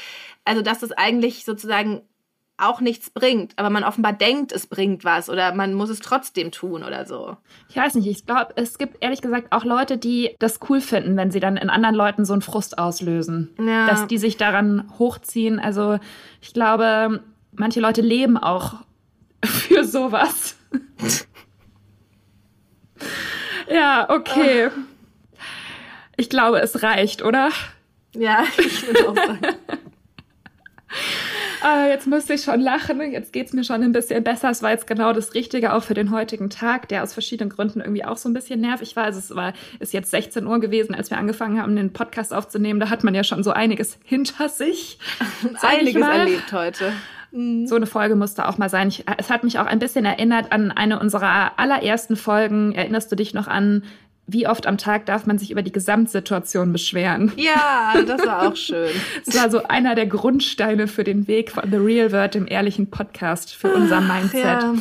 Also 0.45 0.63
dass 0.63 0.81
das 0.81 0.93
eigentlich 0.93 1.45
sozusagen 1.45 2.03
auch 2.59 2.81
nichts 2.81 3.11
bringt, 3.11 3.55
aber 3.57 3.71
man 3.71 3.83
offenbar 3.83 4.13
denkt, 4.13 4.53
es 4.53 4.67
bringt 4.67 5.05
was 5.05 5.29
oder 5.29 5.55
man 5.55 5.75
muss 5.75 5.91
es 5.91 6.01
trotzdem 6.01 6.53
tun 6.53 6.85
oder 6.85 7.07
so. 7.07 7.37
Ich 7.69 7.77
weiß 7.77 7.95
nicht, 7.97 8.07
ich 8.07 8.25
glaube, 8.25 8.53
es 8.57 8.79
gibt 8.79 8.99
ehrlich 9.01 9.21
gesagt 9.21 9.49
auch 9.51 9.65
Leute, 9.65 9.99
die 9.99 10.37
das 10.39 10.61
cool 10.69 10.81
finden, 10.81 11.17
wenn 11.17 11.31
sie 11.31 11.41
dann 11.41 11.57
in 11.57 11.71
anderen 11.71 11.95
Leuten 11.95 12.25
so 12.25 12.33
einen 12.33 12.43
Frust 12.43 12.79
auslösen, 12.79 13.51
ja. 13.59 13.87
dass 13.87 14.07
die 14.07 14.19
sich 14.19 14.37
daran 14.37 14.93
hochziehen. 14.99 15.59
Also 15.59 15.99
ich 16.41 16.53
glaube, 16.53 17.25
manche 17.53 17.81
Leute 17.81 18.01
leben 18.01 18.39
auch 18.39 18.75
für 19.45 19.85
sowas. 19.85 20.57
ja, 23.71 24.09
okay. 24.09 24.69
Oh. 24.69 24.92
Ich 26.23 26.31
glaube, 26.31 26.61
es 26.61 26.85
reicht, 26.85 27.25
oder? 27.25 27.51
Ja, 28.15 28.45
ich 28.57 28.87
würde 28.87 29.09
auch 29.09 29.17
sagen. 29.17 29.41
äh, 31.67 31.89
jetzt 31.91 32.07
müsste 32.07 32.35
ich 32.35 32.45
schon 32.45 32.61
lachen. 32.61 33.01
Jetzt 33.11 33.33
geht 33.33 33.49
es 33.49 33.53
mir 33.53 33.65
schon 33.65 33.83
ein 33.83 33.91
bisschen 33.91 34.23
besser. 34.23 34.51
Es 34.51 34.63
war 34.63 34.71
jetzt 34.71 34.87
genau 34.87 35.13
das 35.13 35.35
Richtige 35.35 35.73
auch 35.73 35.83
für 35.83 35.95
den 35.95 36.13
heutigen 36.13 36.49
Tag, 36.49 36.87
der 36.87 37.03
aus 37.03 37.13
verschiedenen 37.13 37.51
Gründen 37.51 37.81
irgendwie 37.81 38.05
auch 38.05 38.17
so 38.17 38.29
ein 38.29 38.35
bisschen 38.35 38.61
nervig 38.61 38.95
war. 38.95 39.03
Also 39.03 39.19
es 39.19 39.35
war, 39.35 39.53
ist 39.81 39.93
jetzt 39.93 40.13
16 40.13 40.47
Uhr 40.47 40.61
gewesen, 40.61 40.95
als 40.95 41.11
wir 41.11 41.19
angefangen 41.19 41.61
haben, 41.61 41.75
den 41.75 41.93
Podcast 41.93 42.33
aufzunehmen. 42.33 42.79
Da 42.79 42.89
hat 42.89 43.03
man 43.03 43.17
ja 43.17 43.25
schon 43.25 43.43
so 43.43 43.51
einiges 43.51 43.99
hinter 44.05 44.49
sich. 44.49 45.01
einiges 45.61 46.07
erlebt 46.07 46.53
heute. 46.53 46.93
Mhm. 47.33 47.67
So 47.67 47.75
eine 47.75 47.87
Folge 47.87 48.15
musste 48.15 48.49
auch 48.49 48.59
mal 48.59 48.69
sein. 48.69 48.87
Ich, 48.87 49.07
es 49.19 49.29
hat 49.29 49.43
mich 49.43 49.59
auch 49.59 49.67
ein 49.67 49.81
bisschen 49.81 50.05
erinnert 50.05 50.53
an 50.53 50.71
eine 50.71 51.01
unserer 51.01 51.59
allerersten 51.59 52.15
Folgen. 52.15 52.77
Erinnerst 52.77 53.11
du 53.11 53.17
dich 53.17 53.35
noch 53.35 53.49
an 53.49 53.83
wie 54.33 54.47
oft 54.47 54.67
am 54.67 54.79
Tag 54.79 55.07
darf 55.07 55.27
man 55.27 55.39
sich 55.39 55.51
über 55.51 55.63
die 55.63 55.73
Gesamtsituation 55.73 56.73
beschweren? 56.73 57.33
Ja, 57.37 57.95
das 58.07 58.27
war 58.27 58.49
auch 58.49 58.57
schön. 58.57 58.91
Das 59.25 59.37
war 59.37 59.51
so 59.51 59.63
einer 59.65 59.95
der 59.95 60.07
Grundsteine 60.07 60.89
für 60.89 61.05
den 61.05 61.29
Weg 61.29 61.51
von 61.51 61.71
The 61.71 61.77
Real 61.77 62.13
Word, 62.13 62.35
dem 62.35 62.47
ehrlichen 62.47 62.91
Podcast 62.91 63.55
für 63.55 63.73
unser 63.73 64.01
Mindset. 64.01 64.45
Ja. 64.45 64.75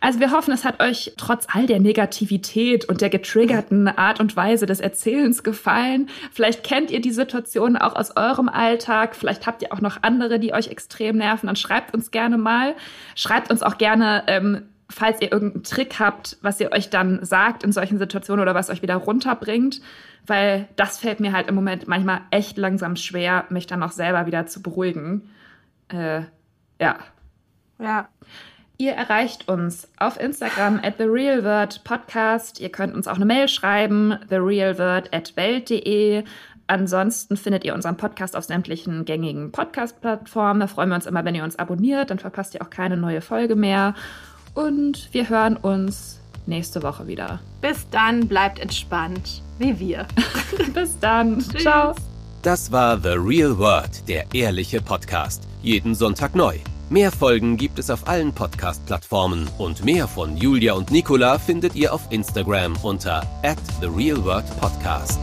Also 0.00 0.20
wir 0.20 0.32
hoffen, 0.32 0.52
es 0.52 0.64
hat 0.64 0.82
euch 0.82 1.14
trotz 1.16 1.46
all 1.50 1.66
der 1.66 1.80
Negativität 1.80 2.84
und 2.84 3.00
der 3.00 3.08
getriggerten 3.08 3.88
Art 3.88 4.20
und 4.20 4.36
Weise 4.36 4.66
des 4.66 4.80
Erzählens 4.80 5.42
gefallen. 5.42 6.10
Vielleicht 6.30 6.62
kennt 6.62 6.90
ihr 6.90 7.00
die 7.00 7.10
Situation 7.10 7.78
auch 7.78 7.96
aus 7.96 8.14
eurem 8.14 8.50
Alltag. 8.50 9.16
Vielleicht 9.16 9.46
habt 9.46 9.62
ihr 9.62 9.72
auch 9.72 9.80
noch 9.80 10.02
andere, 10.02 10.38
die 10.38 10.52
euch 10.52 10.68
extrem 10.68 11.16
nerven. 11.16 11.46
Dann 11.46 11.56
schreibt 11.56 11.94
uns 11.94 12.10
gerne 12.10 12.36
mal. 12.36 12.74
Schreibt 13.14 13.50
uns 13.50 13.62
auch 13.62 13.78
gerne, 13.78 14.24
ähm, 14.26 14.62
falls 14.90 15.20
ihr 15.20 15.32
irgendeinen 15.32 15.64
Trick 15.64 15.98
habt, 15.98 16.38
was 16.42 16.60
ihr 16.60 16.72
euch 16.72 16.90
dann 16.90 17.24
sagt 17.24 17.62
in 17.62 17.72
solchen 17.72 17.98
Situationen 17.98 18.42
oder 18.42 18.54
was 18.54 18.70
euch 18.70 18.82
wieder 18.82 18.96
runterbringt, 18.96 19.80
weil 20.26 20.68
das 20.76 20.98
fällt 20.98 21.20
mir 21.20 21.32
halt 21.32 21.48
im 21.48 21.54
Moment 21.54 21.88
manchmal 21.88 22.20
echt 22.30 22.56
langsam 22.56 22.96
schwer, 22.96 23.44
mich 23.48 23.66
dann 23.66 23.82
auch 23.82 23.92
selber 23.92 24.26
wieder 24.26 24.46
zu 24.46 24.62
beruhigen. 24.62 25.30
Äh, 25.88 26.22
ja. 26.80 26.98
Ja. 27.78 28.08
Ihr 28.76 28.92
erreicht 28.92 29.48
uns 29.48 29.88
auf 29.98 30.18
Instagram 30.18 30.80
at 30.82 30.94
The 30.98 31.04
Real 31.04 31.44
Word 31.44 31.84
Podcast. 31.84 32.60
Ihr 32.60 32.70
könnt 32.70 32.94
uns 32.94 33.06
auch 33.06 33.16
eine 33.16 33.24
Mail 33.24 33.48
schreiben, 33.48 34.18
therealword 34.28 35.14
at 35.14 35.36
welt.de. 35.36 36.24
Ansonsten 36.66 37.36
findet 37.36 37.64
ihr 37.64 37.74
unseren 37.74 37.96
Podcast 37.96 38.34
auf 38.34 38.44
sämtlichen 38.44 39.04
gängigen 39.04 39.52
Podcast-Plattformen. 39.52 40.60
Da 40.60 40.66
freuen 40.66 40.88
wir 40.88 40.96
uns 40.96 41.06
immer, 41.06 41.24
wenn 41.24 41.34
ihr 41.34 41.44
uns 41.44 41.58
abonniert. 41.58 42.10
Dann 42.10 42.18
verpasst 42.18 42.54
ihr 42.54 42.62
auch 42.62 42.70
keine 42.70 42.96
neue 42.96 43.20
Folge 43.20 43.54
mehr. 43.54 43.94
Und 44.54 45.08
wir 45.12 45.28
hören 45.28 45.56
uns 45.56 46.20
nächste 46.46 46.82
Woche 46.82 47.06
wieder. 47.06 47.40
Bis 47.60 47.86
dann, 47.90 48.28
bleibt 48.28 48.58
entspannt, 48.58 49.42
wie 49.58 49.78
wir. 49.78 50.06
Bis 50.74 50.98
dann. 51.00 51.40
Ciao. 51.58 51.94
Das 52.42 52.70
war 52.70 52.98
The 53.00 53.16
Real 53.16 53.58
World, 53.58 54.06
der 54.08 54.26
ehrliche 54.34 54.80
Podcast. 54.80 55.42
Jeden 55.62 55.94
Sonntag 55.94 56.34
neu. 56.34 56.58
Mehr 56.90 57.10
Folgen 57.10 57.56
gibt 57.56 57.78
es 57.78 57.88
auf 57.88 58.06
allen 58.06 58.32
Podcast-Plattformen 58.34 59.48
und 59.56 59.84
mehr 59.84 60.06
von 60.06 60.36
Julia 60.36 60.74
und 60.74 60.90
Nicola 60.90 61.38
findet 61.38 61.74
ihr 61.74 61.94
auf 61.94 62.02
Instagram 62.10 62.76
unter 62.82 63.22
at 63.42 63.58
The 63.80 63.86
Real 63.86 64.22
World 64.22 64.44
Podcast. 64.60 65.18